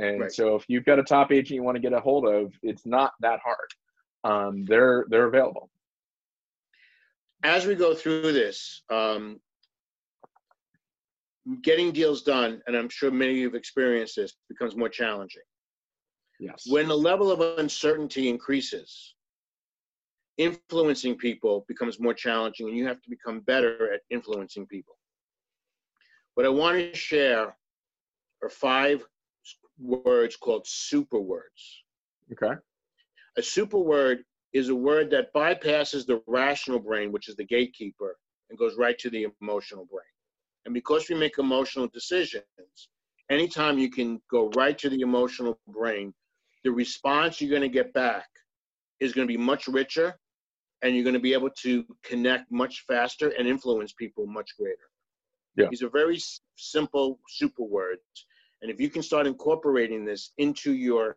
and 0.00 0.20
Right. 0.22 0.32
so 0.32 0.56
if 0.56 0.64
you've 0.68 0.84
got 0.84 0.98
a 0.98 1.02
top 1.02 1.30
agent 1.32 1.56
you 1.56 1.62
want 1.62 1.76
to 1.76 1.80
get 1.80 1.92
a 1.92 2.00
hold 2.00 2.26
of 2.26 2.52
it's 2.62 2.86
not 2.86 3.12
that 3.20 3.40
hard 3.44 3.70
um, 4.24 4.64
they're 4.66 5.06
they're 5.08 5.26
available 5.26 5.70
as 7.42 7.66
we 7.66 7.74
go 7.74 7.94
through 7.94 8.32
this, 8.32 8.82
um, 8.90 9.40
getting 11.62 11.90
deals 11.90 12.22
done, 12.22 12.60
and 12.66 12.76
I'm 12.76 12.88
sure 12.88 13.10
many 13.10 13.32
of 13.32 13.36
you 13.38 13.44
have 13.46 13.54
experienced 13.54 14.16
this, 14.16 14.34
becomes 14.48 14.76
more 14.76 14.88
challenging. 14.88 15.42
yes 16.38 16.64
When 16.66 16.88
the 16.88 16.96
level 16.96 17.30
of 17.30 17.58
uncertainty 17.58 18.28
increases, 18.28 19.14
influencing 20.36 21.16
people 21.16 21.64
becomes 21.66 21.98
more 21.98 22.14
challenging, 22.14 22.68
and 22.68 22.76
you 22.76 22.86
have 22.86 23.00
to 23.02 23.10
become 23.10 23.40
better 23.40 23.92
at 23.92 24.00
influencing 24.10 24.66
people. 24.66 24.96
What 26.34 26.46
I 26.46 26.50
want 26.50 26.76
to 26.78 26.94
share 26.94 27.56
are 28.42 28.48
five 28.48 29.04
words 29.80 30.36
called 30.36 30.66
super 30.66 31.18
words. 31.18 31.82
okay 32.32 32.54
A 33.36 33.42
super 33.42 33.78
word 33.78 34.24
is 34.52 34.68
a 34.68 34.74
word 34.74 35.10
that 35.10 35.32
bypasses 35.34 36.06
the 36.06 36.20
rational 36.26 36.80
brain, 36.80 37.12
which 37.12 37.28
is 37.28 37.36
the 37.36 37.44
gatekeeper, 37.44 38.16
and 38.48 38.58
goes 38.58 38.76
right 38.76 38.98
to 38.98 39.10
the 39.10 39.26
emotional 39.40 39.86
brain. 39.86 40.02
And 40.64 40.74
because 40.74 41.08
we 41.08 41.14
make 41.14 41.38
emotional 41.38 41.88
decisions, 41.92 42.44
anytime 43.30 43.78
you 43.78 43.90
can 43.90 44.20
go 44.30 44.50
right 44.56 44.76
to 44.78 44.90
the 44.90 45.00
emotional 45.00 45.58
brain, 45.68 46.12
the 46.64 46.70
response 46.70 47.40
you're 47.40 47.50
going 47.50 47.62
to 47.62 47.68
get 47.68 47.92
back 47.94 48.26
is 48.98 49.12
going 49.12 49.26
to 49.26 49.32
be 49.32 49.38
much 49.38 49.68
richer 49.68 50.18
and 50.82 50.94
you're 50.94 51.04
going 51.04 51.14
to 51.14 51.20
be 51.20 51.32
able 51.32 51.50
to 51.62 51.84
connect 52.02 52.50
much 52.50 52.84
faster 52.86 53.32
and 53.38 53.46
influence 53.46 53.92
people 53.92 54.26
much 54.26 54.50
greater. 54.58 54.76
Yeah. 55.56 55.66
These 55.70 55.82
are 55.82 55.90
very 55.90 56.18
simple 56.56 57.18
super 57.28 57.62
words. 57.62 58.00
And 58.62 58.70
if 58.70 58.80
you 58.80 58.90
can 58.90 59.02
start 59.02 59.26
incorporating 59.26 60.04
this 60.04 60.32
into 60.38 60.72
your 60.74 61.16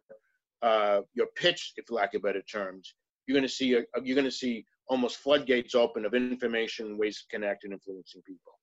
uh, 0.62 1.02
your 1.14 1.28
pitch, 1.36 1.74
if 1.76 1.92
lack 1.92 2.14
of 2.14 2.22
better 2.22 2.42
terms, 2.44 2.96
you're 3.28 3.36
going 3.36 3.48
to 3.48 3.54
see 3.54 3.76
a, 3.76 3.84
you're 4.02 4.16
going 4.16 4.26
to 4.26 4.32
see 4.32 4.66
almost 4.88 5.18
floodgates 5.18 5.76
open 5.76 6.06
of 6.06 6.14
information, 6.14 6.98
ways 6.98 7.18
to 7.18 7.36
connect, 7.36 7.64
and 7.64 7.74
influencing 7.74 8.22
people. 8.26 8.54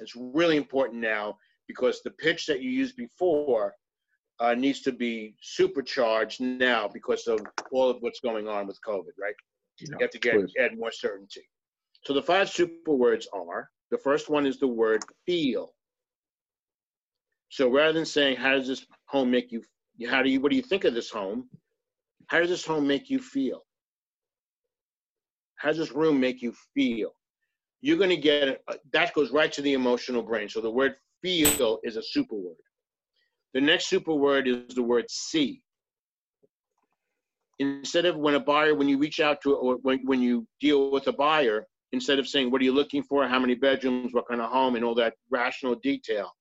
It's 0.00 0.14
really 0.16 0.56
important 0.56 1.00
now 1.00 1.36
because 1.68 2.00
the 2.02 2.10
pitch 2.10 2.46
that 2.46 2.60
you 2.60 2.70
used 2.70 2.96
before 2.96 3.74
uh, 4.40 4.54
needs 4.54 4.80
to 4.82 4.92
be 4.92 5.36
supercharged 5.40 6.40
now 6.40 6.88
because 6.88 7.26
of 7.26 7.40
all 7.70 7.88
of 7.88 7.98
what's 8.00 8.20
going 8.20 8.48
on 8.48 8.66
with 8.66 8.78
COVID, 8.86 9.14
right? 9.20 9.34
You 9.78 9.96
have 10.00 10.10
to 10.10 10.18
get 10.18 10.34
please. 10.34 10.52
add 10.58 10.78
more 10.78 10.92
certainty. 10.92 11.48
So 12.04 12.12
the 12.12 12.22
five 12.22 12.48
super 12.48 12.92
words 12.92 13.26
are 13.32 13.70
the 13.90 13.98
first 13.98 14.28
one 14.28 14.46
is 14.46 14.58
the 14.58 14.68
word 14.68 15.04
feel. 15.26 15.73
So 17.54 17.70
rather 17.70 17.92
than 17.92 18.04
saying 18.04 18.36
how 18.36 18.56
does 18.56 18.66
this 18.66 18.84
home 19.06 19.30
make 19.30 19.52
you 19.52 19.62
how 20.10 20.24
do 20.24 20.28
you 20.28 20.40
what 20.40 20.50
do 20.50 20.56
you 20.56 20.62
think 20.62 20.82
of 20.82 20.92
this 20.92 21.08
home? 21.08 21.48
How 22.26 22.40
does 22.40 22.48
this 22.48 22.64
home 22.64 22.84
make 22.84 23.08
you 23.10 23.20
feel? 23.20 23.60
How 25.54 25.68
does 25.68 25.78
this 25.78 25.92
room 25.92 26.18
make 26.18 26.42
you 26.42 26.52
feel? 26.74 27.14
You're 27.80 27.96
going 27.96 28.10
to 28.10 28.16
get 28.16 28.60
that 28.92 29.14
goes 29.14 29.30
right 29.30 29.52
to 29.52 29.62
the 29.62 29.74
emotional 29.74 30.24
brain. 30.24 30.48
So 30.48 30.60
the 30.60 30.68
word 30.68 30.96
feel 31.22 31.78
is 31.84 31.96
a 31.96 32.02
super 32.02 32.34
word. 32.34 32.56
The 33.52 33.60
next 33.60 33.86
super 33.86 34.14
word 34.14 34.48
is 34.48 34.74
the 34.74 34.82
word 34.82 35.04
see. 35.08 35.62
Instead 37.60 38.04
of 38.04 38.16
when 38.16 38.34
a 38.34 38.40
buyer, 38.40 38.74
when 38.74 38.88
you 38.88 38.98
reach 38.98 39.20
out 39.20 39.40
to, 39.42 39.54
or 39.54 39.76
when, 39.82 40.00
when 40.04 40.20
you 40.20 40.44
deal 40.60 40.90
with 40.90 41.06
a 41.06 41.12
buyer, 41.12 41.68
instead 41.92 42.18
of 42.18 42.26
saying, 42.26 42.50
what 42.50 42.60
are 42.60 42.64
you 42.64 42.72
looking 42.72 43.04
for? 43.04 43.28
How 43.28 43.38
many 43.38 43.54
bedrooms? 43.54 44.12
What 44.12 44.26
kind 44.26 44.40
of 44.40 44.50
home? 44.50 44.74
And 44.74 44.84
all 44.84 44.96
that 44.96 45.14
rational 45.30 45.76
detail, 45.76 46.32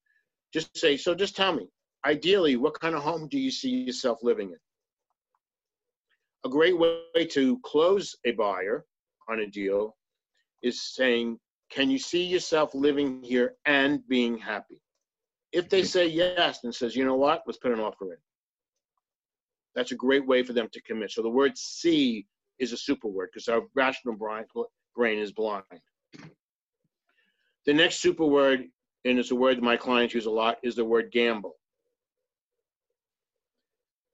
just 0.53 0.77
say, 0.77 0.97
so 0.97 1.15
just 1.15 1.35
tell 1.35 1.53
me, 1.53 1.67
ideally, 2.05 2.55
what 2.55 2.79
kind 2.79 2.95
of 2.95 3.03
home 3.03 3.27
do 3.27 3.39
you 3.39 3.51
see 3.51 3.69
yourself 3.69 4.19
living 4.21 4.49
in? 4.49 4.57
A 6.45 6.49
great 6.49 6.77
way 6.77 7.25
to 7.31 7.59
close 7.63 8.15
a 8.25 8.31
buyer 8.31 8.85
on 9.29 9.39
a 9.39 9.47
deal 9.47 9.95
is 10.61 10.81
saying, 10.81 11.39
can 11.71 11.89
you 11.89 11.97
see 11.97 12.23
yourself 12.23 12.75
living 12.75 13.21
here 13.23 13.55
and 13.65 14.07
being 14.07 14.37
happy? 14.37 14.79
If 15.51 15.69
they 15.69 15.81
mm-hmm. 15.81 15.87
say 15.87 16.07
yes, 16.07 16.63
and 16.63 16.73
says, 16.73 16.95
you 16.95 17.05
know 17.05 17.15
what, 17.15 17.43
let's 17.45 17.59
put 17.59 17.71
an 17.71 17.79
offer 17.79 18.13
in. 18.13 18.19
That's 19.75 19.91
a 19.91 19.95
great 19.95 20.25
way 20.27 20.43
for 20.43 20.53
them 20.53 20.67
to 20.71 20.81
commit. 20.81 21.11
So 21.11 21.23
the 21.23 21.29
word 21.29 21.57
see 21.57 22.27
is 22.59 22.73
a 22.73 22.77
super 22.77 23.07
word 23.07 23.29
because 23.33 23.47
our 23.47 23.61
rational 23.73 24.15
brain, 24.15 24.45
brain 24.95 25.19
is 25.19 25.31
blind. 25.31 25.63
The 27.65 27.73
next 27.73 28.01
super 28.01 28.25
word, 28.25 28.65
and 29.06 29.19
it's 29.19 29.31
a 29.31 29.35
word 29.35 29.58
that 29.58 29.63
my 29.63 29.77
clients 29.77 30.13
use 30.13 30.25
a 30.25 30.31
lot, 30.31 30.58
is 30.63 30.75
the 30.75 30.85
word 30.85 31.12
gamble. 31.12 31.56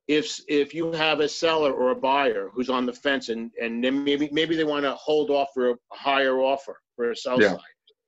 If 0.08 0.42
if 0.48 0.74
you 0.74 0.92
have 0.94 1.20
a 1.20 1.30
seller 1.30 1.72
or 1.72 1.92
a 1.92 1.96
buyer 1.96 2.50
who's 2.52 2.70
on 2.70 2.86
the 2.88 2.94
fence 2.94 3.30
and 3.30 3.52
and 3.62 3.84
then 3.84 4.04
maybe 4.04 4.28
maybe 4.32 4.56
they 4.56 4.64
want 4.64 4.84
to 4.84 4.94
hold 4.96 5.30
off 5.30 5.50
for 5.54 5.72
a 5.72 5.76
higher 5.92 6.40
offer 6.40 6.80
for 6.96 7.12
a 7.12 7.16
sell 7.16 7.40
Yeah. 7.40 7.52
side, 7.52 7.60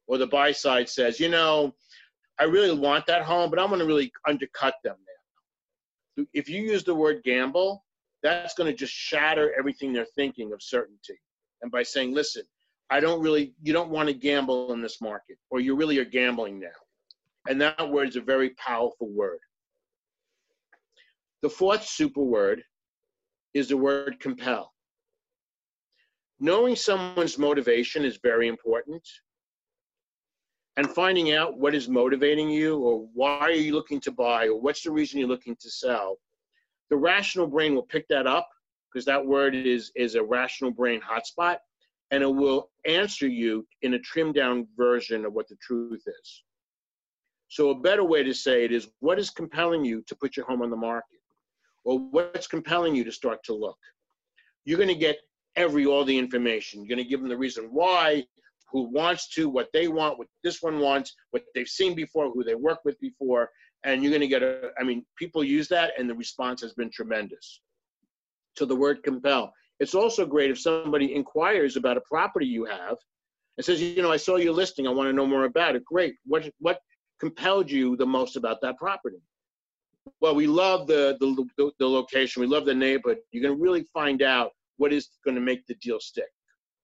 or 0.08 0.18
the 0.18 0.26
buy 0.28 0.52
side 0.52 0.90
says, 0.90 1.20
you 1.20 1.30
know, 1.30 1.76
I 2.40 2.46
really 2.46 2.76
want 2.76 3.06
that 3.06 3.22
home, 3.22 3.52
but 3.52 3.60
I'm 3.60 3.68
going 3.68 3.80
to 3.80 3.86
really 3.86 4.12
undercut 4.28 4.76
them 4.84 4.96
now. 6.18 6.26
If 6.34 6.50
you 6.50 6.64
use 6.64 6.84
the 6.84 6.96
word 6.96 7.22
gamble, 7.24 7.86
that's 8.24 8.56
going 8.56 8.72
to 8.72 8.76
just 8.76 8.94
shatter 8.94 9.54
everything 9.58 9.94
they're 9.94 10.06
thinking 10.16 10.54
of 10.54 10.62
certainty. 10.62 11.20
And 11.62 11.72
by 11.72 11.84
saying, 11.84 12.14
listen, 12.16 12.44
I 12.92 13.00
don't 13.00 13.22
really, 13.22 13.54
you 13.64 13.72
don't 13.72 13.90
want 13.90 14.10
to 14.10 14.14
gamble 14.14 14.74
in 14.74 14.82
this 14.82 15.00
market, 15.00 15.38
or 15.50 15.62
you 15.62 15.76
really 15.76 15.98
are 15.98 16.06
gambling 16.06 16.60
now. 16.60 16.68
And 17.48 17.60
that 17.62 17.90
word 17.90 18.10
is 18.10 18.18
a 18.18 18.22
very 18.22 18.50
powerful 18.52 19.08
word. 19.10 19.40
The 21.42 21.50
fourth 21.50 21.86
super 21.86 22.22
word 22.22 22.64
is 23.54 23.70
the 23.70 23.78
word 23.78 24.20
compel. 24.20 24.74
Knowing 26.42 26.76
someone's 26.76 27.38
motivation 27.38 28.04
is 28.04 28.20
very 28.22 28.50
important. 28.50 29.08
And 30.76 30.90
finding 30.90 31.34
out 31.34 31.58
what 31.58 31.74
is 31.74 31.88
motivating 31.88 32.50
you 32.50 32.78
or 32.80 33.08
why 33.14 33.40
are 33.40 33.52
you 33.52 33.74
looking 33.74 34.02
to 34.02 34.12
buy 34.12 34.48
or 34.48 34.60
what's 34.60 34.84
the 34.84 34.92
reason 34.92 35.20
you're 35.20 35.30
looking 35.30 35.56
to 35.62 35.70
sell. 35.70 36.18
The 36.90 36.98
rational 36.98 37.48
brain 37.48 37.74
will 37.74 37.84
pick 37.84 38.08
that 38.10 38.28
up 38.28 38.50
because 38.92 39.06
that 39.06 39.26
word 39.26 39.56
is, 39.56 39.92
is 39.96 40.16
a 40.16 40.24
rational 40.24 40.72
brain 40.72 41.00
hotspot 41.02 41.58
and 42.12 42.22
it 42.22 42.34
will 42.34 42.70
answer 42.86 43.28
you 43.28 43.66
in 43.82 43.94
a 43.94 44.00
trimmed 44.00 44.36
down 44.36 44.68
version 44.78 45.26
of 45.26 45.34
what 45.34 45.48
the 45.48 45.56
truth 45.62 46.04
is. 46.06 46.44
So 47.48 47.70
a 47.70 47.80
better 47.80 48.04
way 48.04 48.24
to 48.24 48.34
say 48.34 48.64
it 48.64 48.72
is 48.72 48.88
what 49.00 49.20
is 49.20 49.30
compelling 49.30 49.84
you 49.84 50.04
to 50.08 50.16
put 50.16 50.38
your 50.38 50.46
home 50.46 50.62
on 50.62 50.70
the 50.70 50.78
market? 50.78 51.20
Or 51.84 52.00
what's 52.00 52.48
compelling 52.48 52.96
you 52.96 53.04
to 53.04 53.12
start 53.12 53.44
to 53.46 53.54
look? 53.54 53.78
You're 54.66 54.78
going 54.78 54.90
to 54.90 54.96
get 54.96 55.18
every 55.56 55.86
all 55.86 56.06
the 56.06 56.18
information. 56.18 56.82
You're 56.82 56.96
going 56.96 57.04
to 57.04 57.10
give 57.10 57.22
them 57.22 57.30
the 57.30 57.38
reason 57.38 57.70
why, 57.72 58.24
who 58.72 58.84
wants 58.84 59.28
to, 59.36 59.50
what 59.50 59.68
they 59.74 59.88
want, 59.88 60.18
what 60.18 60.28
this 60.44 60.62
one 60.62 60.80
wants, 60.80 61.14
what 61.32 61.44
they've 61.56 61.68
seen 61.68 61.96
before, 61.96 62.32
who 62.32 62.44
they 62.44 62.56
worked 62.56 62.86
with 62.86 63.00
before, 63.00 63.50
and 63.84 64.04
you're 64.04 64.12
going 64.12 64.22
to 64.22 64.28
get 64.28 64.44
a. 64.44 64.72
I 64.80 64.84
mean, 64.84 65.06
people 65.18 65.44
use 65.44 65.68
that, 65.70 65.92
and 65.98 66.10
the 66.10 66.16
response 66.16 66.62
has 66.62 66.74
been 66.74 66.92
tremendous. 66.92 67.62
So 68.58 68.66
the 68.66 68.76
word 68.76 69.04
compel. 69.04 69.54
It's 69.82 69.96
also 69.96 70.28
great 70.28 70.52
if 70.52 70.60
somebody 70.60 71.16
inquires 71.16 71.76
about 71.76 71.98
a 71.98 72.02
property 72.02 72.46
you 72.46 72.66
have 72.66 72.98
and 73.58 73.66
says, 73.66 73.82
you 73.82 74.04
know, 74.04 74.12
I 74.12 74.18
saw 74.18 74.36
your 74.36 74.54
listing. 74.54 74.86
I 74.86 74.92
want 74.92 75.10
to 75.10 75.14
know 75.14 75.26
more 75.26 75.46
about 75.46 75.76
it. 75.76 75.84
Great. 75.84 76.14
What 76.24 76.48
what 76.60 76.80
compelled 77.20 77.70
you 77.70 77.98
the 77.98 78.06
most 78.06 78.36
about 78.36 78.62
that 78.62 78.78
property? 78.78 79.18
Well, 80.20 80.36
we 80.36 80.46
love 80.46 80.86
the, 80.86 81.18
the, 81.20 81.72
the 81.80 81.88
location, 81.88 82.42
we 82.42 82.48
love 82.48 82.66
the 82.66 82.76
neighborhood. 82.76 83.20
You're 83.32 83.44
going 83.44 83.58
to 83.58 83.62
really 83.62 83.86
find 83.92 84.22
out 84.22 84.52
what 84.78 84.94
is 84.94 85.10
going 85.26 85.36
to 85.36 85.42
make 85.42 85.66
the 85.66 85.76
deal 85.76 86.00
stick. 86.00 86.30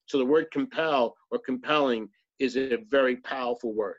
So 0.07 0.17
the 0.17 0.25
word 0.25 0.47
compel 0.51 1.15
or 1.31 1.39
compelling 1.39 2.09
is 2.39 2.57
a 2.57 2.77
very 2.89 3.17
powerful 3.17 3.73
word. 3.73 3.97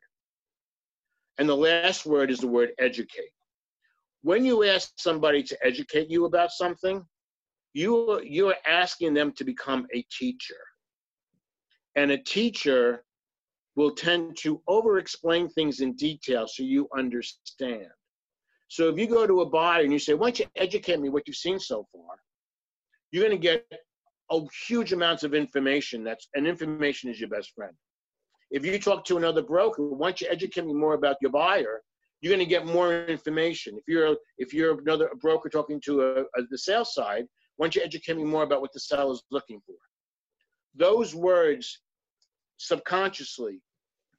And 1.38 1.48
the 1.48 1.56
last 1.56 2.04
word 2.04 2.32
is 2.32 2.40
the 2.40 2.48
word 2.48 2.70
educate. 2.78 3.30
When 4.22 4.44
you 4.44 4.64
ask 4.64 4.90
somebody 4.96 5.42
to 5.44 5.58
educate 5.64 6.10
you 6.10 6.24
about 6.24 6.50
something, 6.50 7.04
you, 7.74 8.20
you're 8.22 8.56
asking 8.66 9.14
them 9.14 9.32
to 9.32 9.44
become 9.44 9.86
a 9.94 10.02
teacher. 10.10 10.56
And 11.96 12.10
a 12.10 12.18
teacher 12.18 13.04
will 13.76 13.92
tend 13.92 14.36
to 14.38 14.60
over 14.66 14.98
explain 14.98 15.48
things 15.48 15.80
in 15.80 15.94
detail 15.94 16.46
so 16.48 16.62
you 16.62 16.88
understand. 16.96 17.86
So 18.68 18.88
if 18.88 18.98
you 18.98 19.06
go 19.06 19.26
to 19.26 19.40
a 19.40 19.46
buyer 19.46 19.82
and 19.82 19.92
you 19.92 19.98
say, 19.98 20.14
why 20.14 20.28
don't 20.28 20.40
you 20.40 20.46
educate 20.56 21.00
me 21.00 21.08
what 21.08 21.26
you've 21.26 21.36
seen 21.36 21.58
so 21.58 21.86
far? 21.92 22.16
You're 23.10 23.26
going 23.26 23.40
to 23.40 23.42
get 23.42 23.64
a 24.30 24.40
huge 24.66 24.92
amounts 24.92 25.22
of 25.22 25.32
information 25.32 26.04
that's 26.04 26.28
and 26.34 26.46
information 26.46 27.10
is 27.10 27.18
your 27.18 27.30
best 27.30 27.52
friend. 27.54 27.72
If 28.50 28.64
you 28.64 28.78
talk 28.78 29.04
to 29.06 29.16
another 29.16 29.42
broker, 29.42 29.88
why 29.88 30.08
don't 30.08 30.20
you 30.20 30.28
educate 30.30 30.66
me 30.66 30.74
more 30.74 30.94
about 30.94 31.16
your 31.20 31.30
buyer? 31.30 31.82
You're 32.20 32.34
going 32.34 32.46
to 32.46 32.50
get 32.50 32.66
more 32.66 33.04
information. 33.04 33.76
If 33.76 33.84
you're 33.86 34.16
if 34.38 34.52
you're 34.52 34.78
another 34.80 35.10
broker 35.20 35.48
talking 35.48 35.80
to 35.82 36.02
a, 36.02 36.20
a, 36.20 36.46
the 36.50 36.58
sales 36.58 36.92
side, 36.94 37.26
why 37.58 37.66
don't 37.66 37.74
you 37.74 37.82
educate 37.82 38.16
me 38.16 38.24
more 38.24 38.44
about 38.44 38.60
what 38.60 38.72
the 38.72 38.78
seller 38.80 39.12
is 39.12 39.22
looking 39.32 39.60
for? 39.66 39.74
Those 40.76 41.12
words 41.12 41.80
subconsciously 42.56 43.60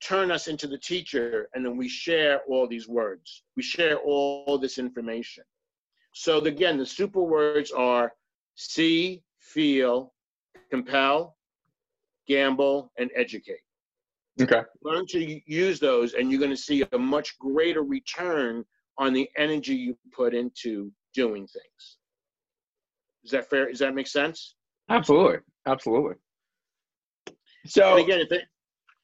turn 0.02 0.30
us 0.30 0.48
into 0.50 0.68
the 0.68 0.78
teacher 0.78 1.48
and 1.54 1.66
then 1.66 1.78
we 1.78 1.88
share 1.88 2.42
all 2.50 2.68
these 2.68 2.90
words. 2.90 3.44
We 3.56 3.64
share 3.64 3.98
all 4.00 4.58
this 4.58 4.78
information. 4.78 5.46
So 6.14 6.40
again 6.40 6.78
the 6.78 6.86
super 6.86 7.22
words 7.22 7.72
are 7.72 8.12
see 8.56 9.24
feel 9.40 10.14
compel 10.70 11.38
gamble 12.28 12.92
and 12.98 13.10
educate. 13.16 13.62
Okay. 14.42 14.64
Learn 14.84 15.06
to 15.08 15.42
use 15.50 15.80
those 15.80 16.14
and 16.14 16.30
you're 16.30 16.40
going 16.40 16.52
to 16.52 16.58
see 16.58 16.86
a 16.92 16.98
much 16.98 17.40
greater 17.40 17.84
return 17.84 18.66
on 18.98 19.14
the 19.14 19.30
energy 19.38 19.76
you 19.76 19.98
put 20.12 20.34
into 20.34 20.92
doing 21.14 21.48
things 21.48 21.99
is 23.24 23.32
that 23.32 23.50
fair 23.50 23.70
does 23.70 23.80
that 23.80 23.94
make 23.94 24.08
sense 24.08 24.56
absolutely 24.90 25.38
absolutely 25.66 26.16
so 27.66 27.96
and 27.98 28.06
again 28.06 28.20
if 28.20 28.32
it, 28.32 28.44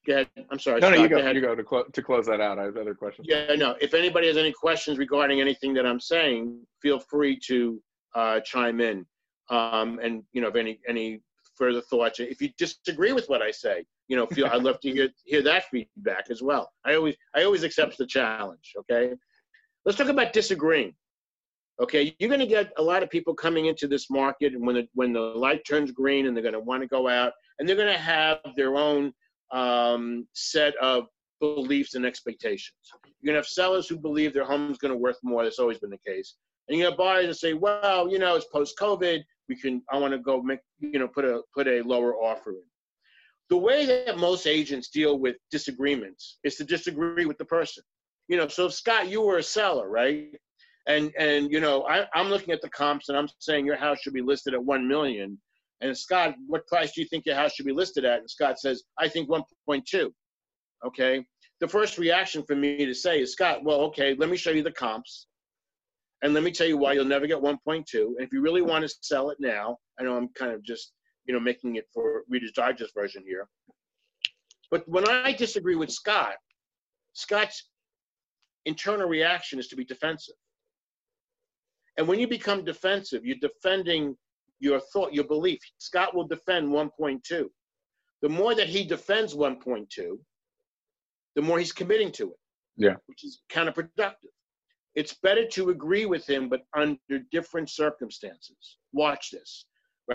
Go 0.06 0.14
ahead. 0.14 0.28
I'm 0.52 0.60
sorry. 0.60 0.80
No, 0.82 0.88
Scott, 0.88 0.98
no, 0.98 1.04
you 1.04 1.10
go. 1.10 1.22
go 1.22 1.32
you 1.32 1.42
go 1.42 1.56
to 1.56 1.64
close 1.64 1.86
to 1.92 2.02
close 2.02 2.26
that 2.28 2.40
out. 2.40 2.60
I 2.60 2.66
have 2.66 2.78
other 2.78 2.94
questions. 2.94 3.28
Yeah, 3.30 3.56
no. 3.56 3.76
If 3.82 3.94
anybody 3.94 4.28
has 4.28 4.38
any 4.38 4.52
questions 4.52 4.98
regarding 4.98 5.42
anything 5.42 5.74
that 5.74 5.86
I'm 5.86 6.00
saying, 6.00 6.62
feel 6.82 7.00
free 7.00 7.40
to 7.48 7.82
uh, 8.14 8.40
chime 8.42 8.82
in. 8.82 9.06
Um, 9.50 10.00
and 10.02 10.24
you 10.32 10.42
know, 10.42 10.50
if 10.50 10.56
any 10.56 10.80
any 10.88 11.22
further 11.56 11.82
thoughts, 11.82 12.20
if 12.20 12.42
you 12.42 12.50
disagree 12.58 13.14
with 13.14 13.28
what 13.28 13.42
I 13.42 13.52
say, 13.52 13.86
you 14.08 14.16
know, 14.16 14.28
feel 14.28 14.46
I'd 14.46 14.64
love 14.64 14.80
to 14.82 14.92
hear 14.92 15.10
hear 15.24 15.42
that 15.42 15.66
feedback 15.70 16.30
as 16.30 16.42
well. 16.42 16.72
I 16.86 16.96
always 16.96 17.16
I 17.36 17.44
always 17.44 17.64
accept 17.64 17.98
the 17.98 18.06
challenge. 18.06 18.74
Okay. 18.80 19.14
Let's 19.86 19.98
talk 19.98 20.08
about 20.08 20.34
disagreeing. 20.34 20.94
Okay, 21.82 22.16
you're 22.20 22.30
going 22.30 22.40
to 22.40 22.48
get 22.48 22.72
a 22.78 22.82
lot 22.82 23.04
of 23.04 23.10
people 23.10 23.34
coming 23.34 23.66
into 23.66 23.88
this 23.88 24.10
market, 24.10 24.54
and 24.54 24.66
when 24.66 24.76
the 24.76 24.88
when 24.94 25.12
the 25.12 25.20
light 25.20 25.66
turns 25.68 25.92
green, 25.92 26.26
and 26.26 26.36
they're 26.36 26.44
going 26.44 26.54
to 26.54 26.60
want 26.60 26.82
to 26.82 26.88
go 26.88 27.08
out, 27.10 27.34
and 27.60 27.68
they're 27.68 27.76
going 27.76 27.94
to 27.94 28.00
have 28.00 28.40
their 28.56 28.78
own 28.78 29.14
um, 29.52 30.28
set 30.34 30.76
of 30.78 31.08
beliefs 31.40 31.96
and 31.96 32.06
expectations. 32.06 32.78
You're 33.22 33.32
gonna 33.32 33.40
have 33.40 33.48
sellers 33.48 33.88
who 33.88 33.98
believe 33.98 34.34
their 34.34 34.46
home's 34.46 34.78
gonna 34.78 34.96
worth 34.96 35.20
more. 35.24 35.44
That's 35.44 35.60
always 35.60 35.80
been 35.80 35.90
the 35.90 35.98
case. 35.98 36.36
And 36.68 36.78
you 36.78 36.86
have 36.86 36.98
buyers 36.98 37.28
that 37.28 37.36
say, 37.36 37.54
well, 37.54 38.10
you 38.10 38.20
know, 38.20 38.36
it's 38.36 38.48
post-COVID. 38.48 39.24
We 39.48 39.56
can. 39.56 39.84
I 39.92 39.98
want 39.98 40.14
to 40.14 40.18
go 40.18 40.42
make, 40.42 40.60
you 40.80 40.98
know, 40.98 41.08
put 41.08 41.26
a 41.26 41.42
put 41.54 41.68
a 41.68 41.82
lower 41.82 42.16
offer 42.16 42.52
in. 42.52 42.64
The 43.50 43.58
way 43.58 43.86
that 43.86 44.18
most 44.18 44.48
agents 44.48 44.90
deal 44.90 45.20
with 45.20 45.36
disagreements 45.52 46.40
is 46.44 46.56
to 46.56 46.64
disagree 46.64 47.26
with 47.26 47.38
the 47.38 47.46
person. 47.46 47.84
You 48.28 48.38
know, 48.38 48.48
so 48.48 48.66
if 48.66 48.74
Scott, 48.74 49.08
you 49.08 49.22
were 49.22 49.38
a 49.38 49.44
seller, 49.44 49.88
right? 49.88 50.34
And 50.88 51.12
and 51.18 51.52
you 51.52 51.60
know, 51.60 51.84
I, 51.88 52.06
I'm 52.14 52.30
looking 52.30 52.54
at 52.54 52.62
the 52.62 52.70
comps 52.70 53.10
and 53.10 53.18
I'm 53.18 53.28
saying 53.40 53.66
your 53.66 53.76
house 53.76 54.00
should 54.02 54.14
be 54.14 54.22
listed 54.22 54.54
at 54.54 54.64
one 54.64 54.88
million 54.88 55.40
and 55.82 55.98
Scott, 55.98 56.36
what 56.48 56.68
price 56.68 56.94
do 56.94 57.02
you 57.02 57.08
think 57.08 57.26
your 57.26 57.36
house 57.36 57.54
should 57.54 57.66
be 57.66 57.74
listed 57.74 58.06
at? 58.06 58.20
And 58.20 58.30
Scott 58.30 58.60
says, 58.60 58.84
I 58.98 59.08
think 59.08 59.30
1.2. 59.30 60.10
Okay. 60.86 61.26
The 61.60 61.68
first 61.68 61.98
reaction 61.98 62.44
for 62.44 62.56
me 62.56 62.86
to 62.86 62.94
say 62.94 63.22
is, 63.22 63.34
Scott, 63.34 63.64
well, 63.64 63.82
okay, 63.82 64.16
let 64.18 64.30
me 64.30 64.38
show 64.38 64.52
you 64.52 64.64
the 64.64 64.72
comps. 64.72 65.28
And 66.22 66.34
let 66.34 66.44
me 66.44 66.52
tell 66.52 66.68
you 66.68 66.78
why 66.78 66.94
you'll 66.94 67.06
never 67.06 67.28
get 67.28 67.38
1.2. 67.38 67.84
And 67.94 68.22
if 68.22 68.32
you 68.32 68.42
really 68.42 68.62
want 68.62 68.88
to 68.88 68.96
sell 69.02 69.30
it 69.30 69.38
now, 69.40 69.78
I 70.00 70.04
know 70.04 70.18
I'm 70.18 70.30
kind 70.30 70.52
of 70.52 70.64
just, 70.64 70.94
you 71.26 71.34
know, 71.34 71.40
making 71.40 71.76
it 71.76 71.86
for 71.94 72.24
Reader's 72.30 72.54
Digest 72.54 72.94
version 72.96 73.24
here. 73.26 73.48
But 74.72 74.88
when 74.88 75.08
I 75.08 75.34
disagree 75.34 75.76
with 75.76 75.92
Scott, 75.92 76.36
Scott's 77.14 77.70
internal 78.66 79.08
reaction 79.08 79.60
is 79.60 79.68
to 79.68 79.76
be 79.76 79.86
defensive. 79.86 80.36
And 81.98 82.08
when 82.08 82.20
you 82.20 82.28
become 82.28 82.66
defensive, 82.66 83.26
you're 83.26 83.38
defending 83.42 84.16
your 84.60 84.80
thought, 84.80 85.14
your 85.14 85.24
belief. 85.26 85.60
Scott 85.78 86.16
will 86.16 86.28
defend 86.28 86.70
1.2. 86.70 87.46
The 88.22 88.30
more 88.30 88.56
that 88.56 88.68
he 88.68 88.84
defends 88.84 89.34
1.2, 89.34 89.88
the 91.36 91.42
more 91.42 91.60
he's 91.60 91.72
committing 91.72 92.12
to 92.14 92.32
it. 92.32 92.38
Yeah. 92.78 92.96
Which 93.06 93.24
is 93.24 93.42
counterproductive. 93.50 94.34
It's 94.96 95.14
better 95.14 95.46
to 95.50 95.70
agree 95.70 96.06
with 96.06 96.28
him, 96.28 96.48
but 96.50 96.62
under 96.76 97.20
different 97.32 97.70
circumstances. 97.70 98.78
Watch 98.94 99.32
this, 99.32 99.66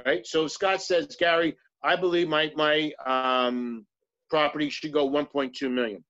right? 0.07 0.27
So 0.27 0.47
Scott 0.47 0.83
says, 0.83 1.17
Gary, 1.19 1.57
I 1.83 1.97
believe 1.97 2.29
my 2.29 2.51
my 2.57 2.93
um, 3.07 3.87
property 4.31 4.71
should 4.71 4.93
go 4.93 5.09
1.2 5.09 5.71
million. 5.71 6.03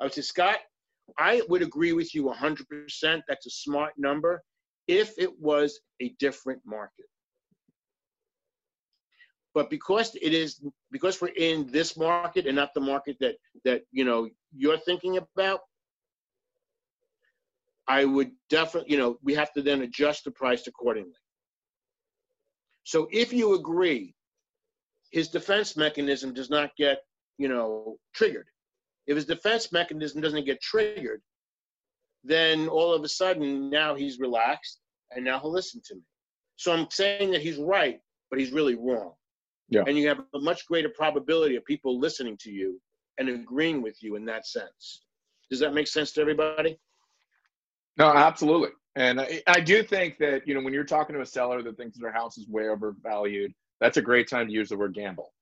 I 0.00 0.04
would 0.04 0.12
say, 0.12 0.22
Scott, 0.22 0.58
I 1.18 1.42
would 1.48 1.62
agree 1.62 1.92
with 1.92 2.14
you 2.14 2.24
100%. 2.24 3.22
That's 3.28 3.46
a 3.46 3.50
smart 3.50 3.92
number 3.96 4.42
if 4.88 5.18
it 5.18 5.40
was 5.40 5.80
a 6.00 6.14
different 6.18 6.60
market. 6.64 7.06
But 9.54 9.70
because 9.70 10.14
it 10.20 10.34
is 10.34 10.60
because 10.92 11.20
we're 11.20 11.28
in 11.28 11.66
this 11.68 11.96
market 11.96 12.46
and 12.46 12.56
not 12.56 12.74
the 12.74 12.80
market 12.80 13.16
that 13.20 13.36
that 13.64 13.82
you 13.90 14.04
know 14.04 14.28
you're 14.54 14.78
thinking 14.78 15.16
about, 15.16 15.60
I 17.88 18.04
would 18.04 18.32
definitely 18.50 18.92
you 18.92 18.98
know 18.98 19.18
we 19.22 19.34
have 19.34 19.52
to 19.54 19.62
then 19.62 19.80
adjust 19.80 20.24
the 20.24 20.30
price 20.30 20.66
accordingly. 20.66 21.18
So 22.84 23.08
if 23.10 23.32
you 23.32 23.54
agree, 23.54 24.14
his 25.10 25.28
defense 25.28 25.76
mechanism 25.76 26.34
does 26.34 26.50
not 26.50 26.76
get 26.76 26.98
you 27.38 27.48
know 27.48 27.96
triggered. 28.14 28.48
If 29.06 29.16
his 29.16 29.24
defense 29.24 29.72
mechanism 29.72 30.20
doesn't 30.20 30.44
get 30.44 30.60
triggered, 30.60 31.22
then 32.24 32.68
all 32.68 32.92
of 32.92 33.04
a 33.04 33.08
sudden 33.08 33.70
now 33.70 33.94
he's 33.94 34.18
relaxed 34.18 34.80
and 35.14 35.24
now 35.24 35.38
he'll 35.38 35.52
listen 35.52 35.80
to 35.86 35.94
me. 35.94 36.02
So 36.56 36.72
I'm 36.72 36.86
saying 36.90 37.30
that 37.32 37.42
he's 37.42 37.58
right, 37.58 38.00
but 38.30 38.38
he's 38.40 38.52
really 38.52 38.74
wrong. 38.74 39.12
Yeah. 39.68 39.82
And 39.86 39.98
you 39.98 40.08
have 40.08 40.20
a 40.34 40.38
much 40.38 40.66
greater 40.66 40.88
probability 40.88 41.56
of 41.56 41.64
people 41.64 41.98
listening 41.98 42.36
to 42.40 42.50
you 42.50 42.80
and 43.18 43.28
agreeing 43.28 43.82
with 43.82 43.96
you 44.02 44.16
in 44.16 44.24
that 44.26 44.46
sense. 44.46 45.02
Does 45.50 45.60
that 45.60 45.74
make 45.74 45.86
sense 45.88 46.12
to 46.12 46.20
everybody? 46.20 46.78
No, 47.98 48.06
absolutely, 48.08 48.70
And 48.94 49.20
I, 49.20 49.42
I 49.46 49.60
do 49.60 49.82
think 49.82 50.18
that, 50.18 50.46
you 50.46 50.54
know, 50.54 50.60
when 50.60 50.74
you're 50.74 50.84
talking 50.84 51.14
to 51.16 51.22
a 51.22 51.26
seller 51.26 51.62
that 51.62 51.78
thinks 51.78 51.98
their 51.98 52.12
house 52.12 52.36
is 52.36 52.46
way 52.46 52.68
overvalued, 52.68 53.54
that's 53.80 53.96
a 53.96 54.02
great 54.02 54.28
time 54.28 54.48
to 54.48 54.52
use 54.52 54.68
the 54.68 54.76
word 54.76 54.92
gamble. 54.94 55.32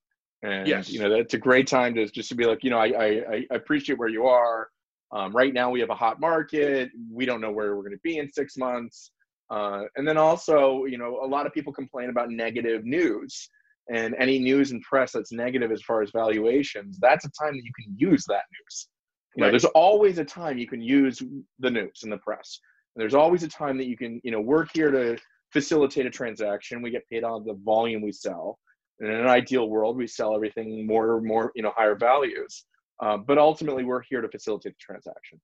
And, 0.42 0.68
Yes. 0.68 0.88
you 0.90 1.00
know, 1.00 1.08
that's 1.10 1.34
a 1.34 1.38
great 1.38 1.66
time 1.66 1.94
to 1.94 2.06
just 2.06 2.28
to 2.28 2.34
be 2.36 2.44
like, 2.44 2.62
you 2.62 2.70
know, 2.70 2.78
I, 2.78 2.86
I, 2.86 3.06
I 3.50 3.54
appreciate 3.56 3.98
where 3.98 4.08
you 4.08 4.26
are. 4.26 4.68
Um, 5.14 5.32
right 5.32 5.54
now 5.54 5.70
we 5.70 5.80
have 5.80 5.90
a 5.90 5.94
hot 5.94 6.20
market. 6.20 6.90
We 7.10 7.24
don't 7.24 7.40
know 7.40 7.52
where 7.52 7.76
we're 7.76 7.82
going 7.82 7.92
to 7.92 8.00
be 8.02 8.18
in 8.18 8.30
six 8.32 8.56
months. 8.56 9.12
Uh, 9.50 9.82
and 9.96 10.06
then 10.06 10.16
also, 10.16 10.84
you 10.86 10.98
know, 10.98 11.20
a 11.22 11.26
lot 11.26 11.46
of 11.46 11.52
people 11.52 11.72
complain 11.72 12.10
about 12.10 12.30
negative 12.30 12.84
news 12.84 13.48
and 13.92 14.14
any 14.18 14.38
news 14.38 14.72
and 14.72 14.82
press 14.82 15.12
that's 15.12 15.32
negative 15.32 15.70
as 15.70 15.82
far 15.82 16.02
as 16.02 16.10
valuations. 16.10 16.98
That's 16.98 17.24
a 17.24 17.30
time 17.40 17.54
that 17.54 17.62
you 17.64 17.72
can 17.78 17.94
use 17.96 18.24
that 18.26 18.42
news. 18.58 18.88
You 19.36 19.40
know, 19.40 19.46
Right. 19.46 19.50
there's 19.52 19.64
always 19.66 20.18
a 20.18 20.24
time 20.24 20.58
you 20.58 20.66
can 20.66 20.80
use 20.80 21.22
the 21.58 21.70
news 21.70 22.00
and 22.02 22.10
the 22.10 22.18
press. 22.18 22.60
And 22.94 23.00
there's 23.00 23.14
always 23.14 23.42
a 23.42 23.48
time 23.48 23.76
that 23.78 23.86
you 23.86 23.96
can, 23.96 24.20
you 24.24 24.30
know, 24.30 24.40
work 24.40 24.70
here 24.72 24.90
to 24.90 25.18
facilitate 25.52 26.06
a 26.06 26.10
transaction. 26.10 26.82
We 26.82 26.90
get 26.90 27.08
paid 27.08 27.24
on 27.24 27.44
the 27.44 27.54
volume 27.64 28.02
we 28.02 28.12
sell. 28.12 28.58
And 29.00 29.10
in 29.10 29.20
an 29.20 29.26
ideal 29.26 29.68
world, 29.68 29.96
we 29.96 30.06
sell 30.06 30.34
everything 30.34 30.86
more, 30.86 31.20
more, 31.20 31.52
you 31.54 31.62
know, 31.62 31.72
higher 31.76 31.96
values. 31.96 32.64
Uh, 33.00 33.16
but 33.16 33.38
ultimately, 33.38 33.84
we're 33.84 34.02
here 34.02 34.20
to 34.20 34.28
facilitate 34.28 34.74
the 34.74 34.78
transaction. 34.80 35.40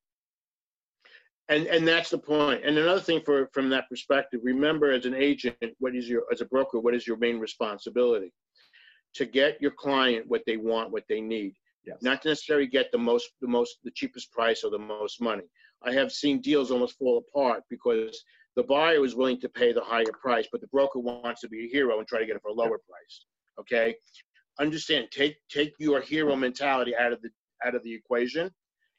And 1.48 1.66
and 1.66 1.86
that's 1.86 2.10
the 2.10 2.18
point. 2.18 2.64
And 2.64 2.78
another 2.78 3.00
thing 3.00 3.20
for 3.24 3.48
from 3.52 3.68
that 3.70 3.88
perspective, 3.88 4.40
remember 4.44 4.92
as 4.92 5.04
an 5.04 5.14
agent, 5.14 5.56
what 5.78 5.96
is 5.96 6.08
your 6.08 6.22
as 6.32 6.40
a 6.40 6.44
broker, 6.44 6.78
what 6.78 6.94
is 6.94 7.06
your 7.06 7.16
main 7.16 7.38
responsibility? 7.38 8.32
To 9.14 9.26
get 9.26 9.60
your 9.60 9.72
client 9.72 10.26
what 10.28 10.42
they 10.46 10.56
want, 10.56 10.92
what 10.92 11.04
they 11.08 11.20
need. 11.20 11.54
Yes. 11.84 11.98
Not 12.02 12.22
to 12.22 12.28
necessarily 12.28 12.68
get 12.68 12.92
the 12.92 12.98
most 12.98 13.30
the 13.40 13.48
most 13.48 13.78
the 13.82 13.90
cheapest 13.90 14.30
price 14.30 14.62
or 14.62 14.70
the 14.70 14.78
most 14.78 15.20
money. 15.20 15.42
I 15.82 15.92
have 15.92 16.12
seen 16.12 16.40
deals 16.40 16.70
almost 16.70 16.96
fall 16.98 17.18
apart 17.18 17.64
because 17.68 18.22
the 18.54 18.62
buyer 18.62 19.04
is 19.04 19.14
willing 19.16 19.40
to 19.40 19.48
pay 19.48 19.72
the 19.72 19.82
higher 19.82 20.12
price, 20.20 20.46
but 20.52 20.60
the 20.60 20.66
broker 20.68 20.98
wants 20.98 21.40
to 21.40 21.48
be 21.48 21.64
a 21.64 21.68
hero 21.68 21.98
and 21.98 22.06
try 22.06 22.20
to 22.20 22.26
get 22.26 22.36
it 22.36 22.42
for 22.42 22.50
a 22.50 22.54
lower 22.54 22.78
price. 22.78 23.24
Okay? 23.58 23.96
Understand, 24.58 25.08
take 25.10 25.36
take 25.48 25.72
your 25.78 26.00
hero 26.00 26.36
mentality 26.36 26.94
out 26.94 27.12
of 27.12 27.22
the 27.22 27.30
out 27.64 27.74
of 27.74 27.82
the 27.82 27.92
equation 27.92 28.50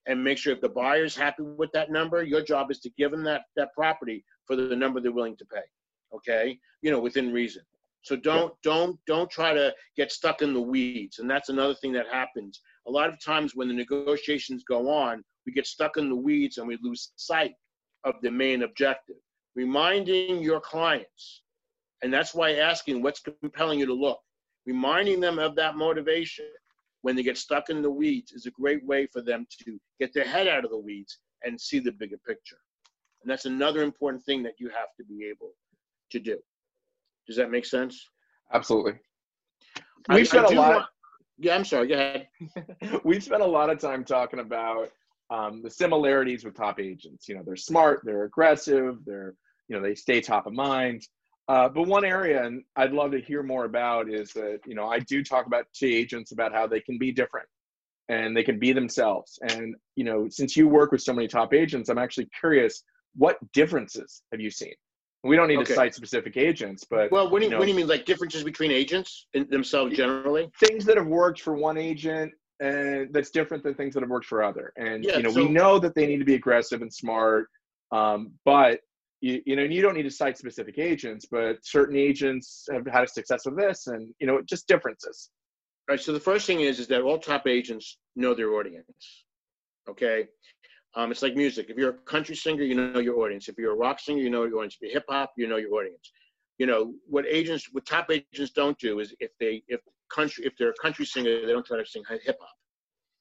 and 0.08 0.24
make 0.24 0.38
sure 0.38 0.54
if 0.54 0.62
the 0.62 0.70
buyer's 0.70 1.16
happy 1.16 1.44
with 1.44 1.72
that 1.74 1.92
number, 1.92 2.24
your 2.24 2.42
job 2.42 2.72
is 2.72 2.80
to 2.80 2.90
give 2.98 3.12
them 3.12 3.24
that, 3.24 3.44
that 3.56 3.74
property 3.74 4.24
for 4.46 4.56
the 4.56 4.76
number 4.76 5.00
they're 5.00 5.12
willing 5.12 5.38
to 5.38 5.46
pay. 5.46 5.62
Okay, 6.14 6.60
you 6.82 6.92
know, 6.92 7.00
within 7.00 7.32
reason. 7.32 7.64
So 8.04 8.16
don't 8.16 8.54
don't 8.64 9.00
don't 9.08 9.30
try 9.30 9.54
to 9.54 9.74
get 9.96 10.12
stuck 10.12 10.42
in 10.42 10.54
the 10.54 10.62
weeds. 10.62 11.20
And 11.20 11.30
that's 11.30 11.50
another 11.50 11.76
thing 11.76 11.94
that 11.94 12.08
happens. 12.12 12.62
A 12.88 12.92
lot 12.92 13.10
of 13.10 13.24
times 13.24 13.56
when 13.56 13.68
the 13.68 13.74
negotiations 13.74 14.64
go 14.68 14.90
on, 14.90 15.24
we 15.46 15.54
get 15.54 15.68
stuck 15.68 15.98
in 15.98 16.10
the 16.10 16.16
weeds 16.16 16.58
and 16.58 16.68
we 16.68 16.78
lose 16.82 17.12
sight 17.16 17.54
of 18.04 18.16
the 18.22 18.32
main 18.32 18.64
objective. 18.64 19.18
Reminding 19.56 20.42
your 20.42 20.60
clients, 20.60 21.44
and 22.02 22.14
that's 22.14 22.34
why 22.34 22.54
asking 22.54 23.02
what's 23.02 23.22
compelling 23.42 23.80
you 23.80 23.86
to 23.86 23.94
look, 23.94 24.20
reminding 24.66 25.20
them 25.20 25.38
of 25.40 25.56
that 25.56 25.76
motivation 25.76 26.46
when 27.02 27.16
they 27.16 27.24
get 27.24 27.38
stuck 27.38 27.70
in 27.70 27.82
the 27.82 27.90
weeds 27.90 28.32
is 28.32 28.46
a 28.46 28.52
great 28.52 28.86
way 28.86 29.08
for 29.12 29.22
them 29.22 29.46
to 29.64 29.80
get 30.00 30.14
their 30.14 30.26
head 30.26 30.48
out 30.48 30.64
of 30.64 30.72
the 30.72 30.78
weeds 30.78 31.20
and 31.44 31.60
see 31.60 31.80
the 31.80 31.92
bigger 31.92 32.18
picture. 32.28 32.58
And 33.22 33.32
that's 33.32 33.46
another 33.46 33.84
important 33.84 34.24
thing 34.24 34.44
that 34.44 34.54
you 34.60 34.70
have 34.70 34.90
to 34.98 35.04
be 35.04 35.26
able 35.26 35.52
to 36.12 36.20
do. 36.20 36.38
Does 37.28 37.38
that 37.38 37.52
make 37.52 37.66
sense? 37.66 38.04
Absolutely. 38.54 38.94
We've 40.10 40.28
spent 40.28 40.48
I 40.48 40.54
a 40.54 40.56
lot. 40.56 40.76
want- 40.76 40.86
yeah, 41.38 41.56
I'm 41.56 41.66
sorry. 41.66 41.88
Go 41.88 41.96
ahead. 41.96 42.28
we've 43.04 43.24
spent 43.24 43.42
a 43.42 43.48
lot 43.48 43.70
of 43.70 43.80
time 43.80 44.04
talking 44.04 44.40
about 44.40 44.90
um, 45.32 45.62
the 45.64 45.70
similarities 45.70 46.44
with 46.44 46.56
top 46.56 46.80
agents. 46.80 47.28
You 47.28 47.36
know, 47.36 47.42
they're 47.44 47.56
smart, 47.56 48.02
they're 48.04 48.26
aggressive, 48.26 49.00
they're 49.06 49.34
you 49.68 49.76
know 49.76 49.82
they 49.82 49.96
stay 49.96 50.22
top 50.22 50.46
of 50.46 50.54
mind. 50.54 51.08
Uh, 51.52 51.68
but 51.68 51.86
one 51.86 52.06
area, 52.06 52.46
and 52.46 52.64
I'd 52.78 52.94
love 52.94 53.12
to 53.12 53.20
hear 53.20 53.44
more 53.44 53.66
about, 53.66 54.10
is 54.10 54.32
that 54.34 54.60
you 54.66 54.74
know 54.74 54.88
I 54.88 55.00
do 55.00 55.22
talk 55.22 55.48
about 55.48 55.66
to 55.76 55.86
agents 55.86 56.32
about 56.32 56.54
how 56.54 56.66
they 56.66 56.80
can 56.80 56.98
be 56.98 57.12
different 57.12 57.48
and 58.08 58.36
they 58.38 58.44
can 58.44 58.58
be 58.58 58.72
themselves. 58.72 59.38
And 59.42 59.76
you 59.98 60.06
know, 60.06 60.30
since 60.30 60.56
you 60.56 60.70
work 60.70 60.94
with 60.94 61.02
so 61.02 61.12
many 61.12 61.28
top 61.28 61.54
agents, 61.54 61.90
I'm 61.90 61.98
actually 61.98 62.30
curious 62.40 62.84
what 63.18 63.38
differences 63.52 64.22
have 64.32 64.40
you 64.40 64.50
seen? 64.50 64.74
We 65.26 65.36
don't 65.36 65.50
need 65.50 65.58
Okay. 65.58 65.66
to 65.66 65.74
cite 65.74 65.94
specific 65.94 66.38
agents, 66.38 66.86
but 66.90 67.12
Well, 67.12 67.30
what 67.30 67.40
do 67.40 67.46
you, 67.46 67.50
you 67.50 67.52
know- 67.52 67.60
what 67.60 67.66
do 67.66 67.72
you 67.72 67.78
mean, 67.78 67.88
like 67.88 68.06
differences 68.06 68.46
between 68.46 68.72
agents 68.72 69.28
in 69.34 69.50
themselves 69.50 69.94
generally? 69.98 70.50
things 70.58 70.86
that 70.86 70.96
have 70.96 71.08
worked 71.08 71.42
for 71.42 71.54
one 71.56 71.78
agent 71.78 72.32
and 72.62 73.12
that's 73.14 73.30
different 73.30 73.62
than 73.62 73.74
things 73.74 73.94
that 73.94 74.02
have 74.04 74.10
worked 74.10 74.28
for 74.28 74.42
other 74.42 74.72
and 74.78 75.04
Yeah, 75.04 75.18
you 75.18 75.24
know 75.24 75.32
so- 75.32 75.44
we 75.44 75.50
know 75.50 75.80
that 75.80 75.96
they 75.96 76.06
need 76.08 76.20
to 76.20 76.26
be 76.34 76.36
aggressive 76.36 76.82
and 76.82 76.94
smart 76.94 77.50
um, 77.92 78.32
but 78.46 78.80
you, 79.22 79.42
you 79.46 79.56
know 79.56 79.64
and 79.64 79.74
you 79.74 79.82
don't 79.82 79.96
need 79.96 80.04
to 80.04 80.12
cite 80.12 80.38
specific 80.38 80.78
agents 80.78 81.26
but 81.30 81.58
certain 81.64 81.96
agents 81.96 82.68
have 82.72 82.86
had 82.88 83.10
success 83.10 83.46
with 83.46 83.58
this 83.58 83.88
and 83.88 84.14
you 84.20 84.28
know 84.28 84.42
just 84.42 84.68
differences 84.68 85.30
right. 85.92 86.00
So 86.00 86.14
the 86.14 86.20
first 86.20 86.48
thing 86.48 86.62
is, 86.62 86.80
is 86.80 86.88
that 86.88 87.02
all 87.02 87.20
top 87.20 87.48
agents 87.48 87.98
know 88.16 88.34
their 88.34 88.54
audience. 88.54 89.26
Okay. 89.90 90.28
Um, 90.96 91.12
it's 91.12 91.22
like 91.22 91.36
music. 91.36 91.70
If 91.70 91.78
you're 91.78 91.90
a 91.90 91.98
country 92.16 92.36
singer, 92.36 92.64
you 92.64 92.76
know 92.76 93.00
your 93.00 93.20
audience. 93.20 93.48
If 93.48 93.58
you're 93.58 93.74
a 93.74 93.78
rock 93.78 94.00
singer, 94.00 94.22
you 94.22 94.30
know 94.30 94.44
your 94.44 94.58
audience. 94.58 94.76
If 94.76 94.82
you're 94.88 94.94
hip 94.94 95.06
hop, 95.10 95.34
you 95.38 95.48
know 95.48 95.58
your 95.58 95.74
audience. 95.74 96.12
You 96.58 96.68
know 96.68 96.94
what 97.08 97.26
agents, 97.28 97.70
what 97.72 97.86
top 97.86 98.12
agents 98.12 98.52
don't 98.52 98.78
do 98.78 99.00
is 99.00 99.14
if 99.20 99.32
they, 99.40 99.64
if 99.68 99.82
country, 100.14 100.46
if 100.46 100.54
they're 100.58 100.70
a 100.70 100.82
country 100.82 101.06
singer, 101.06 101.46
they 101.46 101.52
don't 101.52 101.66
try 101.66 101.78
to 101.78 101.86
sing 101.86 102.04
hip 102.10 102.38
hop. 102.40 102.56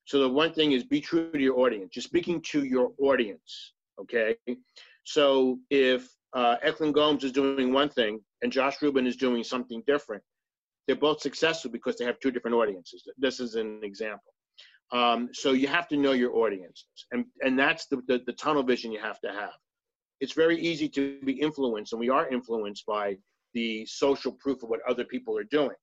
So 0.05 0.21
the 0.21 0.29
one 0.29 0.53
thing 0.53 0.73
is 0.73 0.85
be 0.85 1.01
true 1.01 1.31
to 1.33 1.39
your 1.39 1.59
audience. 1.61 1.95
You're 1.95 2.03
speaking 2.03 2.43
to 2.51 2.65
your 2.65 2.93
audience. 2.99 3.73
Okay. 4.01 4.37
So 5.11 5.59
if 5.71 6.09
uh, 6.35 6.55
Eklund 6.63 6.95
Gomes 6.95 7.25
is 7.25 7.33
doing 7.33 7.73
one 7.73 7.89
thing 7.89 8.21
and 8.43 8.53
Josh 8.53 8.81
Rubin 8.81 9.09
is 9.09 9.17
doing 9.17 9.43
something 9.43 9.83
different, 9.85 10.23
they're 10.87 10.95
both 10.95 11.21
successful 11.21 11.69
because 11.73 11.97
they 11.97 12.05
have 12.05 12.21
two 12.21 12.31
different 12.31 12.57
audiences. 12.57 13.03
This 13.19 13.41
is 13.41 13.57
an 13.57 13.81
example. 13.83 14.33
Um, 14.93 15.29
so 15.33 15.51
you 15.51 15.67
have 15.67 15.89
to 15.89 15.97
know 15.97 16.13
your 16.13 16.37
audience, 16.37 16.87
and 17.11 17.25
and 17.43 17.59
that's 17.59 17.87
the, 17.87 18.03
the 18.07 18.23
the 18.27 18.33
tunnel 18.33 18.63
vision 18.63 18.93
you 18.93 19.01
have 19.01 19.21
to 19.21 19.33
have. 19.33 19.57
It's 20.21 20.33
very 20.33 20.59
easy 20.61 20.89
to 20.91 21.19
be 21.25 21.33
influenced, 21.33 21.93
and 21.93 22.01
we 22.01 22.09
are 22.09 22.29
influenced 22.29 22.87
by 22.87 23.17
the 23.53 23.87
social 23.87 24.33
proof 24.33 24.63
of 24.63 24.69
what 24.69 24.81
other 24.89 25.05
people 25.05 25.37
are 25.37 25.51
doing. 25.59 25.79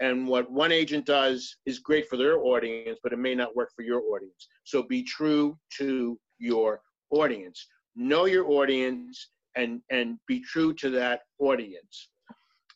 And 0.00 0.28
what 0.28 0.50
one 0.50 0.72
agent 0.72 1.06
does 1.06 1.56
is 1.66 1.78
great 1.80 2.08
for 2.08 2.16
their 2.16 2.38
audience, 2.38 2.98
but 3.02 3.12
it 3.12 3.18
may 3.18 3.34
not 3.34 3.56
work 3.56 3.70
for 3.74 3.82
your 3.82 4.02
audience. 4.12 4.48
So 4.64 4.82
be 4.82 5.02
true 5.02 5.58
to 5.78 6.18
your 6.38 6.80
audience. 7.10 7.66
Know 7.96 8.24
your 8.26 8.48
audience 8.50 9.30
and 9.56 9.80
and 9.90 10.18
be 10.26 10.40
true 10.40 10.74
to 10.74 10.90
that 10.90 11.22
audience. 11.38 12.08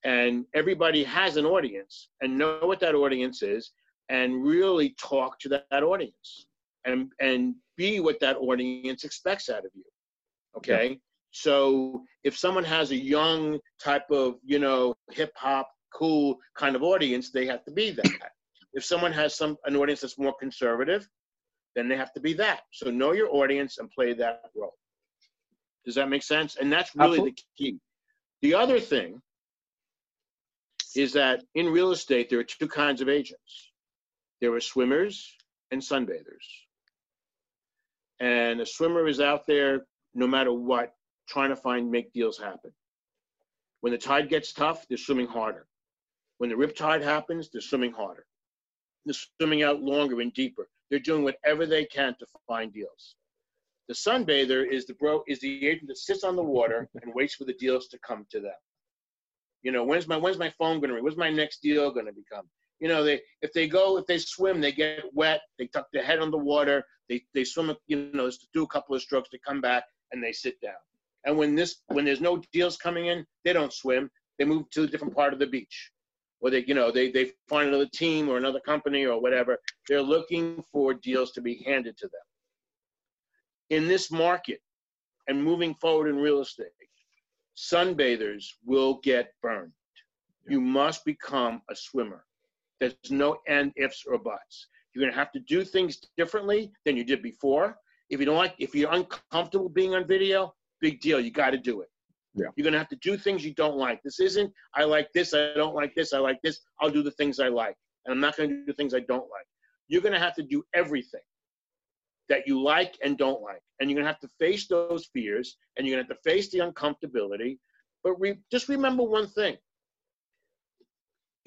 And 0.05 0.47
everybody 0.55 1.03
has 1.05 1.37
an 1.37 1.45
audience 1.45 2.09
and 2.21 2.39
know 2.39 2.61
what 2.63 2.81
that 2.81 2.95
audience 2.95 3.43
is 3.43 3.73
and 4.09 4.45
really 4.45 4.95
talk 5.01 5.39
to 5.41 5.49
that, 5.51 5.67
that 5.71 5.83
audience 5.83 6.47
and 6.85 7.13
and 7.21 7.55
be 7.77 8.01
what 8.01 8.21
that 8.21 8.37
audience 8.37 9.05
expects 9.05 9.49
out 9.49 9.65
of 9.65 9.71
you 9.75 9.85
okay? 10.57 10.99
So 11.31 12.03
if 12.25 12.37
someone 12.37 12.65
has 12.65 12.91
a 12.91 12.97
young 12.97 13.59
type 13.83 14.11
of 14.11 14.37
you 14.45 14.59
know 14.59 14.95
hip 15.11 15.33
hop 15.37 15.71
cool 15.95 16.39
kind 16.55 16.77
of 16.77 16.83
audience 16.83 17.31
they 17.31 17.47
have 17.47 17.65
to 17.65 17.71
be 17.71 17.91
that. 17.91 18.33
If 18.75 18.85
someone 18.85 19.13
has 19.13 19.37
some 19.37 19.57
an 19.65 19.77
audience 19.77 20.01
that's 20.03 20.19
more 20.19 20.35
conservative 20.39 21.09
then 21.75 21.89
they 21.89 21.97
have 21.97 22.13
to 22.15 22.21
be 22.21 22.33
that. 22.35 22.63
So 22.73 22.91
know 22.91 23.13
your 23.13 23.33
audience 23.35 23.79
and 23.79 23.91
play 23.91 24.13
that 24.15 24.43
role 24.57 24.75
does 25.85 25.95
that 25.95 26.09
make 26.09 26.23
sense 26.23 26.57
and 26.57 26.73
that's 26.73 26.95
really 26.95 27.19
the 27.19 27.37
key 27.57 27.79
the 28.43 28.55
other 28.55 28.79
thing 28.79 29.21
is 30.97 31.13
that 31.13 31.45
in 31.55 31.67
real 31.67 31.93
estate, 31.93 32.31
there 32.31 32.39
are 32.39 32.45
two 32.45 32.69
kinds 32.69 33.01
of 33.01 33.09
agents 33.09 33.71
there 34.41 34.55
are 34.55 34.61
swimmers 34.61 35.35
and 35.73 35.83
sunbathers. 35.83 36.47
And 38.21 38.61
a 38.61 38.67
swimmer 38.67 39.09
is 39.09 39.21
out 39.21 39.49
there, 39.49 39.87
no 40.15 40.29
matter 40.29 40.53
what, 40.53 40.95
trying 41.29 41.51
to 41.51 41.57
find, 41.57 41.91
make 41.91 42.13
deals 42.13 42.39
happen. 42.39 42.73
When 43.81 43.93
the 43.93 43.99
tide 43.99 44.29
gets 44.29 44.53
tough, 44.53 44.87
they're 44.87 44.97
swimming 44.97 45.27
harder. 45.27 45.67
When 46.39 46.51
the 46.51 46.57
rip 46.57 46.77
tide 46.77 47.03
happens, 47.03 47.51
they're 47.51 47.61
swimming 47.61 47.93
harder. 47.93 48.27
They're 49.05 49.17
swimming 49.39 49.65
out 49.65 49.83
longer 49.83 50.21
and 50.21 50.33
deeper. 50.33 50.69
They're 50.89 51.01
doing 51.01 51.25
whatever 51.25 51.67
they 51.67 51.85
can 51.85 52.15
to 52.21 52.27
find 52.47 52.73
deals. 52.73 53.17
The 53.89 53.95
sunbather 53.95 54.71
is 54.71 54.85
the 54.87 54.95
bro 54.95 55.23
is 55.27 55.41
the 55.41 55.67
agent 55.67 55.89
that 55.89 55.97
sits 55.97 56.23
on 56.23 56.37
the 56.37 56.43
water 56.43 56.89
and 57.03 57.15
waits 57.15 57.35
for 57.35 57.45
the 57.45 57.55
deals 57.55 57.89
to 57.89 57.99
come 58.01 58.27
to 58.31 58.41
them. 58.41 58.55
You 59.63 59.73
know, 59.73 59.83
when's 59.83 60.07
my 60.07 60.17
when's 60.17 60.39
my 60.39 60.51
phone 60.51 60.81
gonna 60.81 60.95
ring? 60.95 61.05
When's 61.05 61.17
my 61.17 61.31
next 61.31 61.63
deal 61.63 61.91
gonna 61.91 62.13
become? 62.13 62.49
You 62.81 62.89
know, 62.89 63.03
they 63.03 63.23
if 63.41 63.53
they 63.55 63.67
go 63.67 63.97
if 63.97 64.07
they 64.07 64.19
swim, 64.19 64.61
they 64.61 64.73
get 64.73 65.05
wet. 65.15 65.41
They 65.59 65.67
tuck 65.69 65.87
their 65.93 66.05
head 66.05 66.21
on 66.21 66.31
the 66.31 66.39
water. 66.39 66.85
They 67.09 67.25
they 67.33 67.45
swim, 67.45 67.75
you 67.87 68.11
know, 68.13 68.31
do 68.53 68.65
a 68.65 68.69
couple 68.69 68.95
of 68.95 69.01
strokes. 69.03 69.31
They 69.33 69.39
come 69.39 69.61
back 69.63 69.85
and 70.13 70.23
they 70.23 70.33
sit 70.33 70.61
down. 70.61 70.77
And 71.25 71.37
when 71.37 71.55
this 71.55 71.83
when 71.87 72.05
there's 72.05 72.21
no 72.21 72.43
deals 72.53 72.77
coming 72.77 73.07
in, 73.07 73.27
they 73.45 73.55
don't 73.55 73.73
swim. 73.73 74.11
They 74.39 74.45
move 74.45 74.69
to 74.71 74.83
a 74.85 74.87
different 74.87 75.17
part 75.17 75.33
of 75.33 75.39
the 75.39 75.47
beach, 75.47 75.91
or 76.41 76.51
they 76.51 76.65
you 76.65 76.75
know 76.75 76.91
they 76.91 77.11
they 77.11 77.33
find 77.49 77.69
another 77.69 77.89
team 77.93 78.29
or 78.29 78.37
another 78.37 78.61
company 78.61 79.07
or 79.07 79.21
whatever. 79.21 79.59
They're 79.89 80.03
looking 80.03 80.63
for 80.71 80.93
deals 80.93 81.33
to 81.33 81.41
be 81.41 81.65
handed 81.65 81.97
to 81.99 82.07
them. 82.07 82.28
In 83.71 83.87
this 83.87 84.11
market, 84.11 84.61
and 85.29 85.43
moving 85.43 85.75
forward 85.75 86.09
in 86.09 86.17
real 86.17 86.41
estate, 86.41 86.69
sunbathers 87.57 88.47
will 88.65 89.01
get 89.03 89.33
burned. 89.43 89.73
You 90.49 90.61
must 90.61 91.05
become 91.05 91.61
a 91.71 91.77
swimmer. 91.77 92.25
There's 92.81 92.95
no 93.11 93.39
end 93.47 93.73
ifs 93.77 94.05
or 94.07 94.19
buts. 94.19 94.69
You're 94.95 95.03
going 95.03 95.13
to 95.13 95.19
have 95.19 95.33
to 95.33 95.41
do 95.41 95.65
things 95.65 95.99
differently 96.17 96.73
than 96.87 96.97
you 96.97 97.05
did 97.05 97.23
before. 97.23 97.77
If 98.09 98.21
you 98.21 98.27
don't 98.27 98.37
like, 98.37 98.55
if 98.59 98.75
you're 98.75 98.93
uncomfortable 98.93 99.69
being 99.69 99.95
on 99.95 100.07
video, 100.07 100.55
big 100.81 101.01
deal. 101.01 101.21
You 101.21 101.31
got 101.31 101.51
to 101.51 101.59
do 101.59 101.83
it. 101.83 101.89
Yeah. 102.35 102.47
You're 102.57 102.65
going 102.65 102.73
to 102.73 102.79
have 102.79 102.89
to 102.89 102.97
do 102.97 103.17
things 103.17 103.45
you 103.45 103.53
don't 103.55 103.77
like. 103.77 104.01
This 104.03 104.21
isn't, 104.21 104.51
I 104.75 104.85
like 104.85 105.13
this, 105.13 105.35
I 105.35 105.53
don't 105.55 105.75
like 105.75 105.95
this, 105.95 106.13
I 106.13 106.19
like 106.19 106.41
this. 106.43 106.61
I'll 106.81 106.91
do 106.91 107.03
the 107.03 107.11
things 107.13 107.41
I 107.41 107.49
like. 107.49 107.75
And 108.07 108.15
I'm 108.15 108.21
not 108.21 108.37
going 108.37 108.49
to 108.49 108.65
do 108.65 108.73
things 108.73 108.95
I 108.95 109.01
don't 109.01 109.29
like. 109.31 109.47
You're 109.89 110.03
going 110.03 110.15
to 110.15 110.21
have 110.21 110.35
to 110.37 110.43
do 110.43 110.63
everything 110.75 111.21
that 112.29 112.47
you 112.47 112.63
like 112.63 112.97
and 113.03 113.17
don't 113.17 113.43
like. 113.43 113.63
And 113.81 113.91
you're 113.91 113.97
going 113.97 114.07
to 114.07 114.13
have 114.13 114.21
to 114.21 114.29
face 114.39 114.67
those 114.67 115.07
fears 115.13 115.57
and 115.77 115.87
you're 115.87 115.97
going 115.97 116.07
to 116.07 116.13
have 116.13 116.23
to 116.23 116.31
face 116.31 116.51
the 116.51 116.59
uncomfortability. 116.59 117.59
But 118.05 118.15
re- 118.21 118.39
just 118.51 118.69
remember 118.69 119.03
one 119.03 119.27
thing 119.29 119.57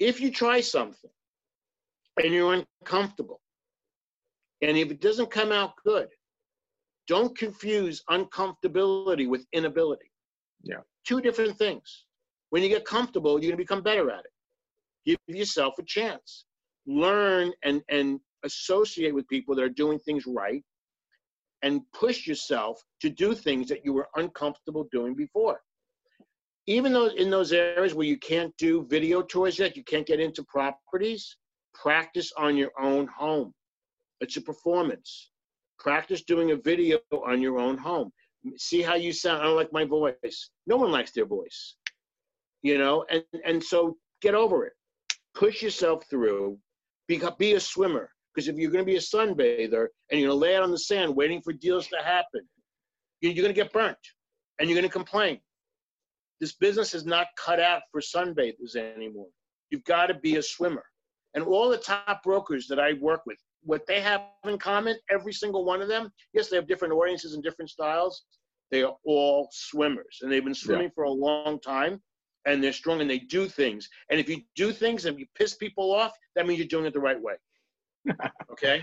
if 0.02 0.20
you 0.20 0.30
try 0.30 0.60
something 0.60 1.10
and 2.22 2.34
you're 2.34 2.64
uncomfortable, 2.82 3.40
and 4.60 4.76
if 4.76 4.90
it 4.90 5.00
doesn't 5.00 5.30
come 5.30 5.52
out 5.52 5.74
good, 5.84 6.08
don't 7.06 7.36
confuse 7.36 8.02
uncomfortability 8.10 9.28
with 9.28 9.46
inability. 9.52 10.10
Yeah. 10.62 10.82
Two 11.06 11.20
different 11.20 11.56
things. 11.56 12.04
When 12.50 12.62
you 12.62 12.68
get 12.68 12.84
comfortable, 12.84 13.32
you're 13.32 13.50
going 13.50 13.52
to 13.52 13.56
become 13.56 13.82
better 13.82 14.10
at 14.10 14.20
it. 14.20 14.30
Give 15.04 15.36
yourself 15.36 15.74
a 15.78 15.82
chance. 15.84 16.44
Learn 16.86 17.52
and, 17.64 17.82
and 17.88 18.20
associate 18.44 19.14
with 19.14 19.26
people 19.28 19.54
that 19.54 19.64
are 19.64 19.68
doing 19.68 19.98
things 20.00 20.26
right 20.26 20.64
and 21.62 21.82
push 21.92 22.26
yourself 22.26 22.82
to 23.00 23.08
do 23.08 23.34
things 23.34 23.68
that 23.68 23.84
you 23.84 23.92
were 23.92 24.08
uncomfortable 24.16 24.88
doing 24.90 25.14
before. 25.14 25.60
Even 26.66 26.92
though 26.92 27.06
in 27.06 27.30
those 27.30 27.52
areas 27.52 27.94
where 27.94 28.06
you 28.06 28.18
can't 28.18 28.54
do 28.56 28.86
video 28.88 29.22
tours 29.22 29.58
yet, 29.58 29.76
you 29.76 29.82
can't 29.84 30.06
get 30.06 30.20
into 30.20 30.44
properties, 30.44 31.36
practice 31.74 32.32
on 32.36 32.56
your 32.56 32.70
own 32.78 33.06
home. 33.08 33.52
It's 34.20 34.36
a 34.36 34.40
performance. 34.40 35.30
Practice 35.78 36.22
doing 36.22 36.52
a 36.52 36.56
video 36.56 36.98
on 37.26 37.40
your 37.40 37.58
own 37.58 37.76
home. 37.76 38.12
See 38.56 38.82
how 38.82 38.94
you 38.94 39.12
sound. 39.12 39.40
I 39.40 39.44
don't 39.44 39.56
like 39.56 39.72
my 39.72 39.84
voice. 39.84 40.50
No 40.66 40.76
one 40.76 40.92
likes 40.92 41.10
their 41.12 41.26
voice. 41.26 41.76
You 42.62 42.78
know, 42.78 43.04
and, 43.10 43.24
and 43.44 43.62
so 43.62 43.96
get 44.20 44.34
over 44.34 44.64
it. 44.64 44.74
Push 45.34 45.62
yourself 45.62 46.04
through. 46.08 46.58
Be, 47.08 47.20
be 47.38 47.54
a 47.54 47.60
swimmer. 47.60 48.10
Because 48.34 48.48
if 48.48 48.56
you're 48.56 48.70
going 48.70 48.84
to 48.84 48.90
be 48.90 48.96
a 48.96 49.00
sunbather 49.00 49.88
and 50.10 50.20
you're 50.20 50.28
going 50.28 50.40
to 50.40 50.46
lay 50.46 50.56
out 50.56 50.62
on 50.62 50.70
the 50.70 50.78
sand 50.78 51.14
waiting 51.14 51.42
for 51.42 51.52
deals 51.52 51.86
to 51.88 51.98
happen, 52.02 52.42
you're 53.20 53.34
going 53.34 53.48
to 53.48 53.52
get 53.52 53.72
burnt 53.72 53.98
and 54.58 54.68
you're 54.68 54.78
going 54.78 54.88
to 54.88 54.92
complain. 54.92 55.38
This 56.40 56.54
business 56.54 56.94
is 56.94 57.04
not 57.04 57.28
cut 57.36 57.60
out 57.60 57.82
for 57.90 58.00
sunbathers 58.00 58.74
anymore. 58.74 59.28
You've 59.70 59.84
got 59.84 60.06
to 60.06 60.14
be 60.14 60.36
a 60.36 60.42
swimmer. 60.42 60.84
And 61.34 61.44
all 61.44 61.68
the 61.68 61.78
top 61.78 62.22
brokers 62.22 62.66
that 62.68 62.80
I 62.80 62.94
work 62.94 63.22
with, 63.26 63.38
what 63.62 63.86
they 63.86 64.00
have 64.00 64.22
in 64.44 64.58
common, 64.58 64.96
every 65.10 65.32
single 65.32 65.64
one 65.64 65.80
of 65.80 65.88
them, 65.88 66.10
yes, 66.32 66.48
they 66.48 66.56
have 66.56 66.66
different 66.66 66.94
audiences 66.94 67.34
and 67.34 67.42
different 67.42 67.70
styles. 67.70 68.24
They 68.70 68.82
are 68.82 68.96
all 69.04 69.48
swimmers 69.52 70.18
and 70.22 70.32
they've 70.32 70.44
been 70.44 70.54
swimming 70.54 70.84
yeah. 70.84 70.94
for 70.94 71.04
a 71.04 71.10
long 71.10 71.60
time 71.60 72.02
and 72.46 72.62
they're 72.62 72.72
strong 72.72 73.00
and 73.00 73.08
they 73.08 73.18
do 73.18 73.48
things. 73.48 73.88
And 74.10 74.18
if 74.18 74.28
you 74.28 74.42
do 74.56 74.72
things 74.72 75.04
and 75.04 75.18
you 75.18 75.26
piss 75.36 75.54
people 75.54 75.94
off, 75.94 76.12
that 76.34 76.46
means 76.46 76.58
you're 76.58 76.68
doing 76.68 76.86
it 76.86 76.92
the 76.92 77.00
right 77.00 77.20
way. 77.20 77.34
Okay? 78.62 78.82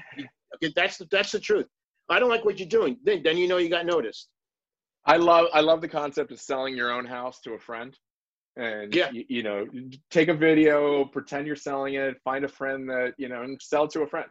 Okay, 0.56 0.74
that's 0.76 0.98
the, 0.98 1.08
that's 1.12 1.32
the 1.32 1.40
truth. 1.40 1.66
I 2.10 2.20
don't 2.20 2.30
like 2.30 2.46
what 2.46 2.60
you're 2.60 2.68
doing. 2.68 2.98
Then, 3.04 3.22
then 3.24 3.38
you 3.38 3.48
know 3.48 3.58
you 3.58 3.70
got 3.70 3.86
noticed. 3.86 4.30
I 5.06 5.18
love 5.18 5.48
I 5.54 5.62
love 5.62 5.82
the 5.82 5.88
concept 5.88 6.32
of 6.32 6.40
selling 6.40 6.76
your 6.76 6.92
own 6.92 7.06
house 7.06 7.40
to 7.42 7.54
a 7.54 7.60
friend. 7.60 7.98
And 8.58 8.94
yeah. 8.94 9.10
you, 9.12 9.24
you 9.30 9.44
know, 9.44 9.66
take 10.12 10.28
a 10.28 10.34
video, 10.34 11.06
pretend 11.06 11.48
you're 11.48 11.56
selling 11.56 11.94
it, 11.94 12.18
find 12.26 12.44
a 12.44 12.48
friend 12.48 12.90
that, 12.90 13.14
you 13.18 13.30
know, 13.30 13.44
and 13.44 13.58
sell 13.62 13.88
to 13.88 14.02
a 14.02 14.08
friend. 14.08 14.28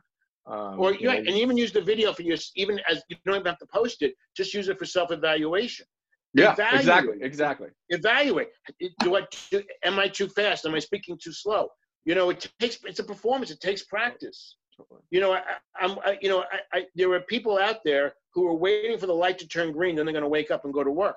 Um, 0.47 0.79
or 0.79 0.95
you, 0.95 1.07
know, 1.07 1.13
and 1.13 1.29
even 1.29 1.57
use 1.57 1.73
the 1.73 1.81
video 1.81 2.13
for 2.13 2.23
your 2.23 2.37
even 2.57 2.81
as 2.91 3.03
you 3.09 3.17
don't 3.25 3.37
even 3.37 3.47
have 3.47 3.59
to 3.59 3.67
post 3.73 4.03
it, 4.03 4.15
just 4.37 4.53
use 4.55 4.69
it 4.69 4.79
for 4.79 4.85
self-evaluation. 4.85 5.87
Yeah, 6.35 6.53
Evaluate. 6.53 6.81
exactly, 6.81 7.17
exactly. 7.23 7.69
Evaluate. 7.89 8.49
Do 9.01 9.17
I 9.17 9.23
do, 9.51 9.63
am 9.85 9.99
I 9.99 10.09
too 10.09 10.29
fast? 10.29 10.67
Am 10.67 10.75
I 10.75 10.79
speaking 10.79 11.19
too 11.23 11.33
slow? 11.33 11.69
You 12.05 12.15
know, 12.15 12.31
it 12.31 12.47
takes 12.61 12.79
it's 12.85 12.99
a 12.99 13.05
performance. 13.05 13.51
It 13.51 13.61
takes 13.61 13.85
practice. 13.85 14.57
You 15.11 15.21
know, 15.21 15.33
I, 15.33 15.43
am 15.81 15.99
you 16.21 16.29
know, 16.29 16.45
I, 16.53 16.79
I, 16.79 16.87
there 16.95 17.13
are 17.13 17.21
people 17.21 17.59
out 17.59 17.83
there 17.85 18.15
who 18.35 18.47
are 18.47 18.55
waiting 18.55 18.99
for 18.99 19.07
the 19.07 19.15
light 19.15 19.39
to 19.39 19.49
turn 19.49 19.73
green, 19.73 19.97
then 19.97 20.07
they're 20.07 20.13
going 20.13 20.23
to 20.23 20.29
wake 20.29 20.51
up 20.51 20.65
and 20.65 20.75
go 20.75 20.85
to 20.85 20.91
work. 20.91 21.17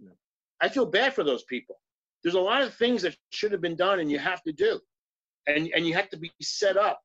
Yeah. 0.00 0.10
I 0.60 0.68
feel 0.68 0.86
bad 0.86 1.14
for 1.14 1.24
those 1.24 1.44
people. 1.44 1.76
There's 2.22 2.34
a 2.34 2.40
lot 2.40 2.62
of 2.62 2.74
things 2.74 3.02
that 3.02 3.16
should 3.30 3.52
have 3.52 3.60
been 3.60 3.76
done, 3.76 4.00
and 4.00 4.10
you 4.10 4.18
have 4.18 4.42
to 4.42 4.52
do, 4.52 4.80
and 5.46 5.70
and 5.74 5.86
you 5.86 5.94
have 5.94 6.08
to 6.10 6.16
be 6.16 6.32
set 6.42 6.76
up 6.76 7.00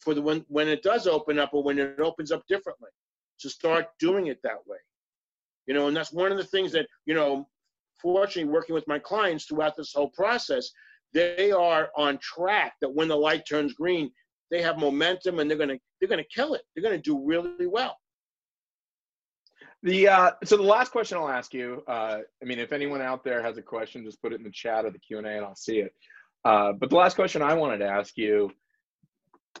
for 0.00 0.14
the 0.14 0.22
when 0.22 0.44
when 0.48 0.68
it 0.68 0.82
does 0.82 1.06
open 1.06 1.38
up 1.38 1.50
or 1.52 1.62
when 1.62 1.78
it 1.78 2.00
opens 2.00 2.32
up 2.32 2.42
differently, 2.48 2.90
to 3.40 3.50
start 3.50 3.88
doing 3.98 4.28
it 4.28 4.38
that 4.42 4.66
way. 4.66 4.78
You 5.66 5.74
know, 5.74 5.88
and 5.88 5.96
that's 5.96 6.12
one 6.12 6.32
of 6.32 6.38
the 6.38 6.44
things 6.44 6.72
that 6.72 6.86
you 7.06 7.14
know. 7.14 7.48
Fortunately, 8.02 8.52
working 8.52 8.74
with 8.74 8.86
my 8.86 8.98
clients 8.98 9.46
throughout 9.46 9.76
this 9.76 9.94
whole 9.94 10.10
process, 10.10 10.70
they 11.14 11.52
are 11.52 11.90
on 11.96 12.18
track 12.18 12.74
that 12.82 12.92
when 12.92 13.08
the 13.08 13.16
light 13.16 13.46
turns 13.46 13.72
green, 13.72 14.10
they 14.54 14.62
have 14.62 14.78
momentum 14.78 15.40
and 15.40 15.50
they're 15.50 15.58
gonna 15.58 15.78
they're 16.00 16.08
gonna 16.08 16.22
kill 16.32 16.54
it. 16.54 16.62
They're 16.74 16.84
gonna 16.84 16.98
do 16.98 17.20
really 17.24 17.66
well. 17.66 17.96
The 19.82 20.08
uh, 20.08 20.30
so 20.44 20.56
the 20.56 20.62
last 20.62 20.92
question 20.92 21.18
I'll 21.18 21.28
ask 21.28 21.52
you. 21.52 21.82
Uh, 21.88 22.18
I 22.40 22.44
mean, 22.44 22.58
if 22.58 22.72
anyone 22.72 23.02
out 23.02 23.24
there 23.24 23.42
has 23.42 23.58
a 23.58 23.62
question, 23.62 24.04
just 24.04 24.22
put 24.22 24.32
it 24.32 24.36
in 24.36 24.44
the 24.44 24.50
chat 24.50 24.84
or 24.84 24.90
the 24.90 24.98
Q 24.98 25.18
and 25.18 25.26
A, 25.26 25.30
and 25.30 25.44
I'll 25.44 25.56
see 25.56 25.78
it. 25.78 25.92
Uh, 26.44 26.72
but 26.72 26.90
the 26.90 26.96
last 26.96 27.14
question 27.14 27.42
I 27.42 27.54
wanted 27.54 27.78
to 27.78 27.88
ask 27.88 28.16
you, 28.16 28.50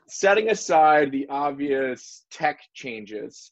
setting 0.06 0.48
aside 0.50 1.10
the 1.10 1.26
obvious 1.28 2.24
tech 2.30 2.60
changes, 2.74 3.50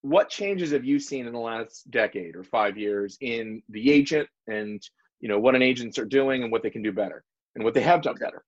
what 0.00 0.30
changes 0.30 0.72
have 0.72 0.84
you 0.84 0.98
seen 0.98 1.26
in 1.26 1.32
the 1.32 1.38
last 1.38 1.90
decade 1.90 2.34
or 2.34 2.44
five 2.44 2.78
years 2.78 3.18
in 3.20 3.62
the 3.68 3.90
agent 3.90 4.28
and 4.46 4.80
you 5.20 5.28
know 5.28 5.38
what 5.38 5.54
an 5.54 5.62
agents 5.62 5.98
are 5.98 6.04
doing 6.04 6.42
and 6.42 6.52
what 6.52 6.62
they 6.62 6.70
can 6.70 6.82
do 6.82 6.92
better? 6.92 7.24
and 7.58 7.64
what 7.64 7.74
they 7.74 7.82
have 7.82 8.02
done 8.02 8.14
better? 8.14 8.44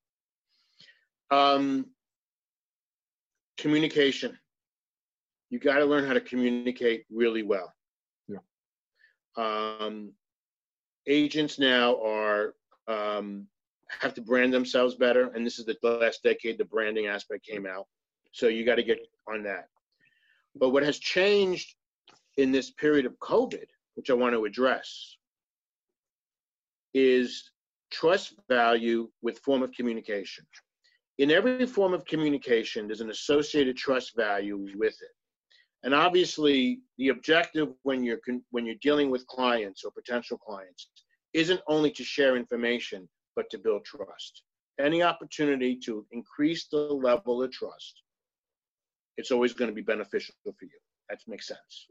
Um, 1.30 1.86
communication. 3.60 4.38
You 5.50 5.58
got 5.58 5.78
to 5.78 5.84
learn 5.84 6.06
how 6.06 6.14
to 6.14 6.20
communicate 6.20 7.04
really 7.10 7.42
well. 7.42 7.72
Yeah. 8.28 8.38
Um, 9.36 10.12
agents 11.06 11.58
now 11.58 12.00
are 12.04 12.54
um, 12.88 13.46
have 14.00 14.14
to 14.14 14.22
brand 14.22 14.52
themselves 14.52 14.94
better, 14.94 15.28
and 15.34 15.44
this 15.44 15.58
is 15.58 15.66
the 15.66 15.76
last 15.82 16.22
decade 16.22 16.58
the 16.58 16.64
branding 16.64 17.06
aspect 17.06 17.44
came 17.44 17.66
out. 17.66 17.86
So 18.32 18.46
you 18.48 18.64
got 18.64 18.76
to 18.76 18.84
get 18.84 18.98
on 19.28 19.42
that. 19.44 19.68
But 20.54 20.70
what 20.70 20.84
has 20.84 20.98
changed 20.98 21.74
in 22.36 22.52
this 22.52 22.70
period 22.70 23.06
of 23.06 23.18
COVID, 23.18 23.66
which 23.94 24.10
I 24.10 24.14
want 24.14 24.34
to 24.34 24.44
address, 24.44 25.16
is 26.94 27.50
trust 27.90 28.34
value 28.48 29.08
with 29.22 29.38
form 29.40 29.62
of 29.62 29.72
communication. 29.72 30.46
In 31.20 31.30
every 31.30 31.66
form 31.66 31.92
of 31.92 32.06
communication, 32.06 32.86
there's 32.86 33.02
an 33.02 33.10
associated 33.10 33.76
trust 33.76 34.16
value 34.16 34.56
with 34.74 34.94
it. 35.02 35.14
And 35.82 35.94
obviously, 35.94 36.80
the 36.96 37.08
objective 37.08 37.68
when 37.82 38.02
you're 38.02 38.20
when 38.52 38.64
you're 38.64 38.80
dealing 38.80 39.10
with 39.10 39.26
clients 39.26 39.84
or 39.84 39.90
potential 39.90 40.38
clients 40.38 40.88
isn't 41.34 41.60
only 41.68 41.90
to 41.90 42.02
share 42.02 42.36
information, 42.36 43.06
but 43.36 43.50
to 43.50 43.58
build 43.58 43.84
trust. 43.84 44.44
Any 44.78 45.02
opportunity 45.02 45.76
to 45.84 46.06
increase 46.10 46.68
the 46.68 46.78
level 46.78 47.42
of 47.42 47.52
trust, 47.52 48.00
it's 49.18 49.30
always 49.30 49.52
going 49.52 49.68
to 49.68 49.74
be 49.74 49.82
beneficial 49.82 50.34
for 50.42 50.54
you. 50.62 50.80
That 51.10 51.18
makes 51.28 51.48
sense. 51.48 51.86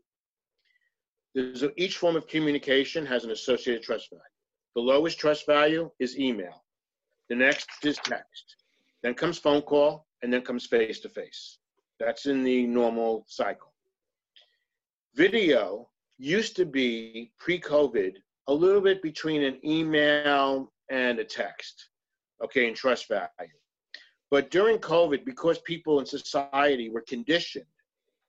There's 1.36 1.62
a, 1.62 1.72
each 1.80 1.98
form 1.98 2.16
of 2.16 2.26
communication 2.26 3.06
has 3.06 3.26
an 3.26 3.32
associated 3.32 3.84
trust 3.84 4.10
value. 4.10 4.24
The 4.76 4.82
lowest 4.82 5.20
trust 5.20 5.46
value 5.46 5.92
is 6.00 6.18
email. 6.18 6.64
The 7.30 7.36
next 7.36 7.70
is 7.84 8.00
text. 8.04 8.56
Then 9.04 9.14
comes 9.14 9.38
phone 9.38 9.62
call, 9.62 10.06
and 10.22 10.34
then 10.34 10.42
comes 10.42 10.66
face 10.66 11.00
to 11.02 11.10
face. 11.10 11.58
That's 12.00 12.26
in 12.26 12.44
the 12.44 12.66
normal 12.66 13.26
cycle. 13.28 13.74
Video 15.16 15.90
used 16.18 16.56
to 16.58 16.66
be 16.66 17.32
pre 17.40 17.60
COVID 17.60 18.14
a 18.48 18.54
little 18.54 18.82
bit 18.82 19.02
between 19.02 19.44
an 19.44 19.60
email 19.66 20.72
and 20.90 21.20
a 21.20 21.24
text, 21.24 21.90
okay, 22.44 22.68
in 22.68 22.74
trust 22.74 23.08
value. 23.08 23.30
But 24.32 24.52
during 24.52 24.78
COVID, 24.78 25.26
because 25.26 25.60
people 25.60 26.00
in 26.00 26.06
society 26.06 26.90
were 26.90 27.04
conditioned 27.08 27.66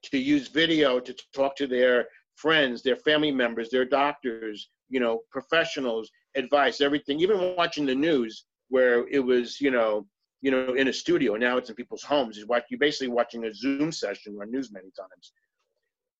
to 0.05 0.19
use 0.19 0.49
video 0.49 0.99
to 1.01 1.15
talk 1.35 1.57
to 1.57 1.67
their 1.67 2.07
friends, 2.35 2.83
their 2.83 2.97
family 2.97 3.31
members, 3.31 3.71
their 3.71 3.85
doctors, 3.85 4.71
you 4.89 5.01
know, 5.01 5.21
professionals, 5.31 6.11
advice, 6.37 6.81
everything, 6.81 7.21
even 7.21 7.55
watching 7.57 7.87
the 7.87 7.95
news 7.95 8.45
where 8.69 9.07
it 9.09 9.21
was, 9.21 9.61
you 9.61 9.71
know, 9.71 10.07
you 10.41 10.51
know, 10.51 10.75
in 10.75 10.89
a 10.89 10.93
studio. 10.93 11.37
Now 11.37 11.57
it's 11.59 11.69
in 11.71 11.75
people's 11.77 12.03
homes. 12.03 12.39
You're 12.39 12.79
basically 12.79 13.09
watching 13.09 13.45
a 13.45 13.55
Zoom 13.55 13.93
session 13.93 14.37
or 14.39 14.47
news 14.47 14.73
many 14.73 14.91
times. 14.99 15.33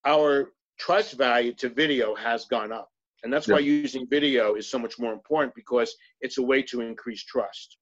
Our 0.05 0.53
trust 0.79 1.15
value 1.17 1.53
to 1.55 1.69
video 1.69 2.15
has 2.15 2.45
gone 2.47 2.73
up. 2.73 2.89
And 3.23 3.33
that's 3.33 3.49
Yeah. 3.49 3.55
why 3.55 3.61
using 3.61 4.07
video 4.09 4.55
is 4.55 4.71
so 4.71 4.79
much 4.79 4.99
more 4.99 5.13
important 5.13 5.55
because 5.55 5.95
it's 6.21 6.39
a 6.39 6.43
way 6.43 6.63
to 6.63 6.81
increase 6.81 7.23
trust. 7.25 7.77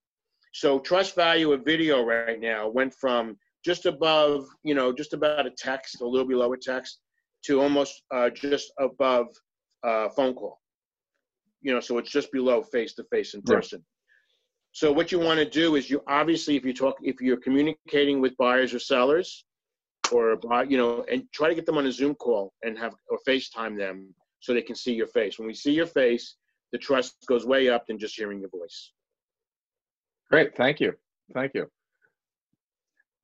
So 0.52 0.80
trust 0.80 1.14
value 1.14 1.52
of 1.52 1.64
video 1.64 2.02
right 2.04 2.40
now 2.40 2.68
went 2.68 2.94
from 2.94 3.36
just 3.64 3.86
above, 3.86 4.46
you 4.64 4.74
know, 4.74 4.92
just 4.92 5.12
about 5.12 5.46
a 5.46 5.50
text, 5.50 6.00
a 6.00 6.06
little 6.06 6.26
below 6.26 6.52
a 6.52 6.56
text, 6.58 7.00
to 7.44 7.60
almost 7.60 8.02
uh, 8.12 8.30
just 8.30 8.72
above 8.78 9.26
uh, 9.84 10.08
phone 10.08 10.34
call. 10.34 10.60
You 11.62 11.72
know, 11.74 11.80
so 11.80 11.98
it's 11.98 12.10
just 12.10 12.32
below 12.32 12.62
face 12.62 12.94
to 12.94 13.04
face 13.04 13.34
in 13.34 13.42
Yeah. 13.46 13.60
So 14.72 14.92
what 14.92 15.10
you 15.10 15.18
want 15.18 15.38
to 15.38 15.48
do 15.48 15.76
is 15.76 15.90
you 15.90 16.02
obviously, 16.06 16.56
if 16.56 16.64
you 16.64 16.72
talk, 16.72 16.96
if 17.02 17.20
you're 17.20 17.38
communicating 17.38 18.20
with 18.20 18.36
buyers 18.36 18.72
or 18.74 18.78
sellers, 18.78 19.44
or 20.12 20.36
buy, 20.36 20.62
you 20.62 20.78
know, 20.78 21.04
and 21.10 21.24
try 21.32 21.48
to 21.48 21.54
get 21.54 21.66
them 21.66 21.78
on 21.78 21.86
a 21.86 21.92
Zoom 21.92 22.14
call 22.14 22.52
and 22.62 22.78
have 22.78 22.94
or 23.08 23.18
FaceTime 23.26 23.76
them 23.76 24.14
so 24.40 24.54
they 24.54 24.62
can 24.62 24.76
see 24.76 24.94
your 24.94 25.06
face. 25.06 25.38
When 25.38 25.48
we 25.48 25.54
see 25.54 25.72
your 25.72 25.86
face, 25.86 26.36
the 26.72 26.78
trust 26.78 27.16
goes 27.26 27.44
way 27.44 27.68
up 27.68 27.86
than 27.86 27.98
just 27.98 28.16
hearing 28.16 28.40
your 28.40 28.50
voice. 28.50 28.92
Great, 30.30 30.56
thank 30.56 30.80
you, 30.80 30.92
thank 31.34 31.52
you. 31.54 31.70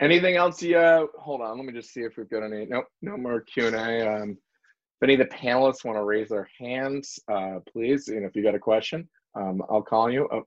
Anything 0.00 0.36
else? 0.36 0.62
Uh, 0.62 1.06
hold 1.18 1.40
on. 1.40 1.56
Let 1.56 1.66
me 1.66 1.72
just 1.72 1.92
see 1.92 2.00
if 2.00 2.16
we've 2.16 2.28
got 2.28 2.42
any. 2.42 2.66
Nope, 2.66 2.86
no 3.00 3.16
more 3.16 3.40
Q 3.42 3.68
and 3.68 3.76
A. 3.76 4.22
Um, 4.22 4.30
if 4.30 5.02
any 5.02 5.14
of 5.14 5.20
the 5.20 5.36
panelists 5.36 5.84
want 5.84 5.96
to 5.96 6.04
raise 6.04 6.28
their 6.28 6.48
hands, 6.60 7.18
uh, 7.32 7.60
please. 7.72 8.08
And 8.08 8.24
if 8.24 8.34
you 8.34 8.42
got 8.42 8.56
a 8.56 8.58
question, 8.58 9.08
um, 9.36 9.62
I'll 9.70 9.82
call 9.82 10.10
you. 10.10 10.28
Oh. 10.32 10.42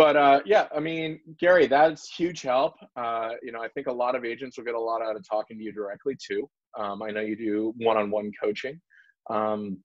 But 0.00 0.16
uh, 0.16 0.40
yeah, 0.46 0.66
I 0.74 0.80
mean, 0.80 1.20
Gary, 1.38 1.66
that's 1.66 2.08
huge 2.08 2.40
help. 2.40 2.76
Uh, 2.96 3.32
you 3.42 3.52
know, 3.52 3.60
I 3.60 3.68
think 3.68 3.86
a 3.86 3.92
lot 3.92 4.14
of 4.14 4.24
agents 4.24 4.56
will 4.56 4.64
get 4.64 4.74
a 4.74 4.80
lot 4.80 5.02
out 5.02 5.14
of 5.14 5.28
talking 5.28 5.58
to 5.58 5.62
you 5.62 5.72
directly 5.72 6.16
too. 6.26 6.48
Um, 6.78 7.02
I 7.02 7.10
know 7.10 7.20
you 7.20 7.36
do 7.36 7.74
one-on-one 7.76 8.32
coaching, 8.42 8.80
um, 9.28 9.76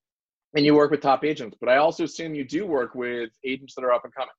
and 0.55 0.65
you 0.65 0.73
work 0.73 0.89
with 0.89 1.01
top 1.01 1.25
agents. 1.25 1.57
But 1.59 1.67
I 1.67 1.77
also 1.79 2.05
assume 2.05 2.33
you 2.33 2.45
do 2.45 2.65
work 2.65 2.95
with 2.95 3.29
agents 3.43 3.75
that 3.75 3.83
are 3.83 3.91
up 3.91 4.05
and 4.05 4.15
coming. 4.15 4.29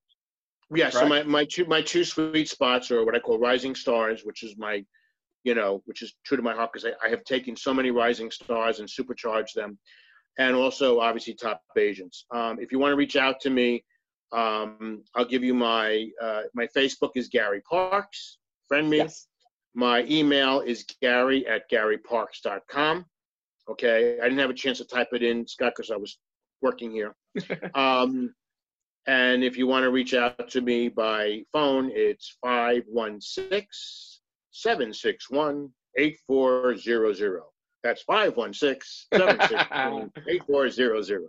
Yeah. 0.75 0.89
So 0.89 1.07
my, 1.07 1.25
my 1.25 1.45
two 1.45 1.67
my 1.67 1.83
two 1.83 2.05
sweet 2.05 2.49
spots 2.49 2.91
are 2.91 3.05
what 3.05 3.15
I 3.15 3.19
call 3.19 3.39
rising 3.39 3.75
stars, 3.75 4.23
which 4.25 4.45
is 4.45 4.57
my, 4.57 4.83
you 5.45 5.55
know, 5.55 5.83
which 5.85 6.01
is 6.01 6.15
true 6.25 6.39
to 6.39 6.43
my 6.43 6.55
heart 6.55 6.71
because 6.73 6.87
I, 6.87 7.07
I 7.07 7.11
have 7.11 7.23
taken 7.25 7.55
so 7.55 7.75
many 7.75 7.91
rising 7.91 8.31
stars 8.31 8.81
and 8.81 8.89
supercharged 8.89 9.55
them, 9.55 9.79
and 10.39 10.57
also 10.57 11.01
obviously 11.01 11.35
top 11.35 11.61
agents. 11.77 12.25
Um, 12.35 12.61
if 12.63 12.73
you 12.73 12.79
want 12.79 12.93
to 12.93 12.97
reach 12.97 13.17
out 13.17 13.41
to 13.43 13.51
me, 13.51 13.85
um, 14.33 15.03
I'll 15.15 15.25
give 15.25 15.45
you 15.45 15.55
my 15.55 16.09
uh, 16.21 16.43
my 16.55 16.67
Facebook 16.67 17.13
is 17.15 17.29
Gary 17.29 17.63
Parks. 17.69 18.39
Friend 18.69 18.89
me. 18.89 18.99
Yes. 18.99 19.29
My 19.75 20.05
email 20.05 20.61
is 20.61 20.85
gary 21.03 21.47
at 21.47 21.71
garyparks.com. 21.71 23.05
Okay. 23.71 24.19
I 24.19 24.25
didn't 24.25 24.39
have 24.39 24.51
a 24.51 24.55
chance 24.55 24.79
to 24.79 24.85
type 24.85 25.09
it 25.13 25.23
in, 25.23 25.47
Scott, 25.47 25.75
because 25.77 25.91
I 25.91 25.97
was 25.97 26.19
working 26.63 26.91
here. 26.91 27.15
um, 27.75 28.35
and 29.07 29.45
if 29.45 29.57
you 29.57 29.67
want 29.67 29.85
to 29.85 29.91
reach 29.91 30.15
out 30.15 30.49
to 30.49 30.61
me 30.61 30.89
by 30.89 31.43
phone, 31.53 31.91
it's 31.93 32.37
516 32.43 33.67
761 34.51 35.71
8400. 35.97 37.43
That's 37.85 38.03
516 38.03 39.07
761 39.15 40.11
8400. 40.29 41.29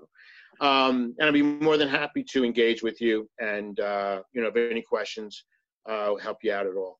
Um, 0.59 1.15
and 1.19 1.27
I'd 1.27 1.33
be 1.33 1.43
more 1.43 1.77
than 1.77 1.87
happy 1.87 2.23
to 2.31 2.43
engage 2.43 2.81
with 2.81 2.99
you 2.99 3.29
and, 3.39 3.79
uh, 3.79 4.21
you 4.33 4.41
know, 4.41 4.47
if 4.47 4.55
any 4.55 4.81
questions, 4.81 5.45
uh, 5.87 6.15
help 6.15 6.37
you 6.43 6.51
out 6.51 6.65
at 6.65 6.75
all. 6.75 6.99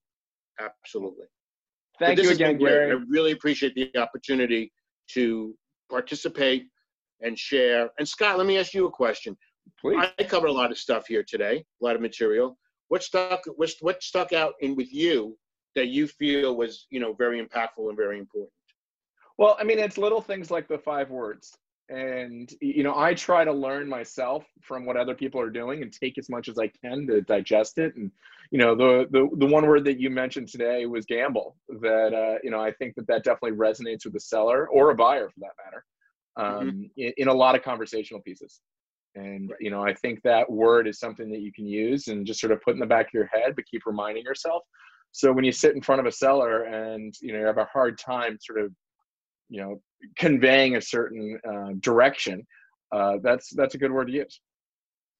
Absolutely. 0.60 1.26
Thank 2.00 2.22
you 2.22 2.30
again. 2.32 2.58
Gary. 2.58 2.92
I 2.92 3.00
really 3.08 3.32
appreciate 3.32 3.74
the 3.76 3.96
opportunity 3.98 4.72
to 5.14 5.56
participate 5.90 6.68
and 7.22 7.38
share. 7.38 7.90
And 7.98 8.08
Scott, 8.08 8.38
let 8.38 8.46
me 8.46 8.58
ask 8.58 8.74
you 8.74 8.86
a 8.86 8.92
question. 8.92 9.36
Please. 9.82 10.06
I 10.20 10.24
covered 10.24 10.48
a 10.48 10.54
lot 10.54 10.72
of 10.72 10.78
stuff 10.78 11.08
here 11.08 11.24
today, 11.28 11.66
a 11.82 11.86
lot 11.86 11.96
of 11.96 12.02
material. 12.02 12.58
What 12.90 13.04
stuck? 13.04 13.42
What, 13.56 13.72
what 13.82 14.02
stuck 14.02 14.32
out 14.34 14.54
in 14.62 14.76
with 14.76 14.94
you 14.94 15.38
that 15.76 15.88
you 15.88 16.08
feel 16.08 16.56
was, 16.56 16.88
you 16.90 17.00
know, 17.00 17.14
very 17.14 17.44
impactful 17.44 17.90
and 17.90 17.98
very 17.98 18.20
important? 18.20 18.52
Well, 19.38 19.58
I 19.60 19.64
mean, 19.64 19.78
it's 19.78 19.98
little 19.98 20.22
things 20.22 20.50
like 20.50 20.68
the 20.68 20.78
five 20.78 21.10
words. 21.10 21.58
And, 21.90 22.52
you 22.60 22.84
know, 22.84 22.98
I 22.98 23.14
try 23.14 23.46
to 23.46 23.52
learn 23.54 23.88
myself 23.88 24.46
from 24.62 24.86
what 24.86 24.98
other 24.98 25.16
people 25.16 25.40
are 25.40 25.50
doing 25.50 25.82
and 25.82 25.92
take 25.92 26.18
as 26.18 26.30
much 26.30 26.50
as 26.50 26.60
I 26.60 26.68
can 26.68 27.08
to 27.08 27.22
digest 27.22 27.78
it. 27.78 27.96
And, 27.96 28.12
you 28.52 28.58
know, 28.58 28.76
the, 28.76 29.08
the, 29.10 29.30
the 29.38 29.46
one 29.46 29.66
word 29.66 29.86
that 29.86 30.00
you 30.00 30.10
mentioned 30.10 30.50
today 30.50 30.86
was 30.86 31.06
gamble 31.06 31.56
that, 31.82 32.14
uh, 32.14 32.40
you 32.44 32.52
know, 32.52 32.60
I 32.60 32.72
think 32.72 32.96
that 32.96 33.08
that 33.08 33.24
definitely 33.24 33.58
resonates 33.58 34.06
with 34.06 34.16
a 34.16 34.20
seller 34.20 34.68
or 34.68 34.92
a 34.92 34.96
buyer 34.96 35.30
for 35.30 35.40
that 35.40 35.52
matter 35.64 35.86
um, 36.36 36.90
in, 36.98 37.14
in 37.18 37.28
a 37.30 37.34
lot 37.34 37.56
of 37.56 37.64
conversational 37.64 38.22
pieces. 38.22 38.60
And, 39.16 39.54
you 39.62 39.72
know, 39.72 39.82
I 39.82 39.94
think 39.94 40.22
that 40.24 40.52
word 40.52 40.88
is 40.88 41.00
something 41.00 41.30
that 41.32 41.40
you 41.40 41.54
can 41.54 41.66
use 41.66 42.10
and 42.10 42.26
just 42.26 42.42
sort 42.42 42.52
of 42.52 42.62
put 42.62 42.74
in 42.74 42.80
the 42.82 42.86
back 42.86 43.08
of 43.08 43.14
your 43.14 43.28
head, 43.28 43.56
but 43.56 43.66
keep 43.66 43.86
reminding 43.86 44.24
yourself. 44.24 44.64
So 45.14 45.32
when 45.32 45.46
you 45.46 45.54
sit 45.54 45.74
in 45.74 45.82
front 45.82 46.02
of 46.02 46.06
a 46.06 46.12
seller 46.12 46.64
and, 46.64 47.16
you 47.22 47.32
know, 47.32 47.40
you 47.40 47.46
have 47.46 47.58
a 47.58 47.66
hard 47.66 47.98
time 47.98 48.38
sort 48.42 48.60
of 48.60 48.74
you 49.50 49.62
know 49.62 49.82
conveying 50.18 50.76
a 50.76 50.82
certain 50.82 51.40
uh, 51.48 51.70
direction 51.80 52.46
uh, 52.94 53.18
that's 53.24 53.50
that's 53.56 53.76
a 53.76 53.78
good 53.78 53.92
word 53.92 54.08
to 54.08 54.14
use 54.14 54.40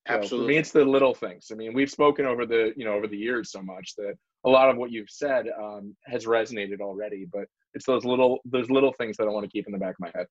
So 0.08 0.14
for 0.14 0.20
Absolutely. 0.20 0.48
me 0.48 0.58
it's 0.58 0.72
the 0.72 0.86
little 0.86 1.14
things 1.14 1.48
i 1.52 1.56
mean 1.56 1.74
we've 1.74 1.92
spoken 1.92 2.26
over 2.26 2.46
the 2.46 2.74
you 2.76 2.86
know 2.86 2.94
over 2.94 3.08
the 3.08 3.18
years 3.18 3.52
so 3.52 3.62
much 3.62 3.94
that 3.98 4.14
a 4.46 4.50
lot 4.50 4.70
of 4.70 4.78
what 4.78 4.92
you've 4.92 5.10
said 5.10 5.48
um, 5.62 5.96
has 6.06 6.26
resonated 6.26 6.80
already 6.82 7.26
but 7.32 7.46
it's 7.74 7.86
those 7.86 8.06
little 8.06 8.40
those 8.46 8.70
little 8.70 8.94
things 8.94 9.18
that 9.18 9.28
i 9.28 9.30
want 9.30 9.44
to 9.44 9.50
keep 9.50 9.66
in 9.68 9.74
the 9.74 9.80
back 9.80 9.96
of 9.96 10.00
my 10.00 10.12
head 10.16 10.28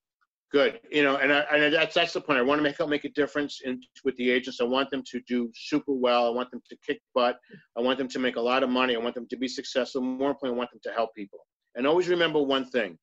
Good. 0.53 0.81
You 0.93 1.03
know, 1.03 1.17
and, 1.17 1.33
I, 1.33 1.41
and 1.53 1.75
that's 1.75 1.95
that's 1.95 2.13
the 2.13 2.21
point. 2.21 2.39
I 2.39 2.43
want 2.43 2.61
to 2.61 2.63
make 2.63 2.79
help 2.79 2.89
make 2.89 3.05
a 3.05 3.09
difference 3.11 3.61
in 3.65 3.81
with 4.05 4.15
the 4.17 4.31
agents. 4.31 4.61
I 4.61 4.65
want 4.65 4.91
them 4.91 5.03
to 5.11 5.21
do 5.27 5.51
super 5.55 5.93
well. 5.93 6.27
I 6.27 6.31
want 6.31 6.51
them 6.53 6.63
to 6.69 6.77
kick 6.87 7.01
butt. 7.15 7.39
I 7.77 7.81
want 7.81 7.99
them 7.99 8.09
to 8.09 8.19
make 8.21 8.37
a 8.37 8.41
lot 8.41 8.63
of 8.63 8.71
money. 8.71 8.95
I 8.95 8.99
want 8.99 9.17
them 9.17 9.27
to 9.29 9.37
be 9.37 9.49
successful. 9.49 10.03
More 10.03 10.31
importantly, 10.31 10.57
I 10.57 10.59
want 10.59 10.71
them 10.71 10.81
to 10.85 10.93
help 10.93 11.15
people. 11.17 11.41
And 11.75 11.87
always 11.87 12.09
remember 12.09 12.41
one 12.41 12.65
thing: 12.65 12.97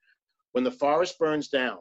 when 0.54 0.64
the 0.64 0.72
forest 0.72 1.20
burns 1.20 1.50
down, 1.50 1.80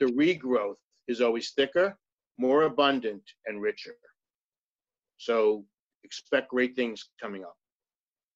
the 0.00 0.06
regrowth 0.06 0.76
is 1.08 1.20
always 1.20 1.52
thicker, 1.52 1.96
more 2.38 2.62
abundant, 2.64 3.22
and 3.46 3.60
richer. 3.60 3.94
So 5.18 5.64
expect 6.04 6.48
great 6.50 6.74
things 6.76 7.08
coming 7.22 7.42
up. 7.44 7.56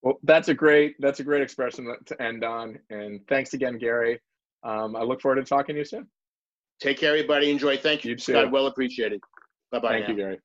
well 0.02 0.18
that's 0.22 0.48
a 0.48 0.54
great 0.54 0.94
that's 1.00 1.20
a 1.20 1.24
great 1.24 1.42
expression 1.42 1.82
to 2.06 2.22
end 2.22 2.44
on 2.44 2.78
and 2.90 3.20
thanks 3.28 3.52
again 3.52 3.76
gary 3.78 4.14
um, 4.62 4.96
i 4.96 5.02
look 5.02 5.20
forward 5.20 5.36
to 5.36 5.44
talking 5.44 5.74
to 5.74 5.80
you 5.80 5.84
soon 5.84 6.06
Take 6.80 6.98
care, 7.00 7.10
everybody. 7.10 7.50
Enjoy. 7.50 7.76
Thank 7.76 8.04
you, 8.04 8.10
You 8.12 8.16
too. 8.16 8.32
Scott. 8.34 8.52
Well 8.52 8.66
appreciated. 8.66 9.20
Bye 9.72 9.80
bye. 9.80 9.88
thank 9.94 10.08
you 10.08 10.14
gary 10.14 10.38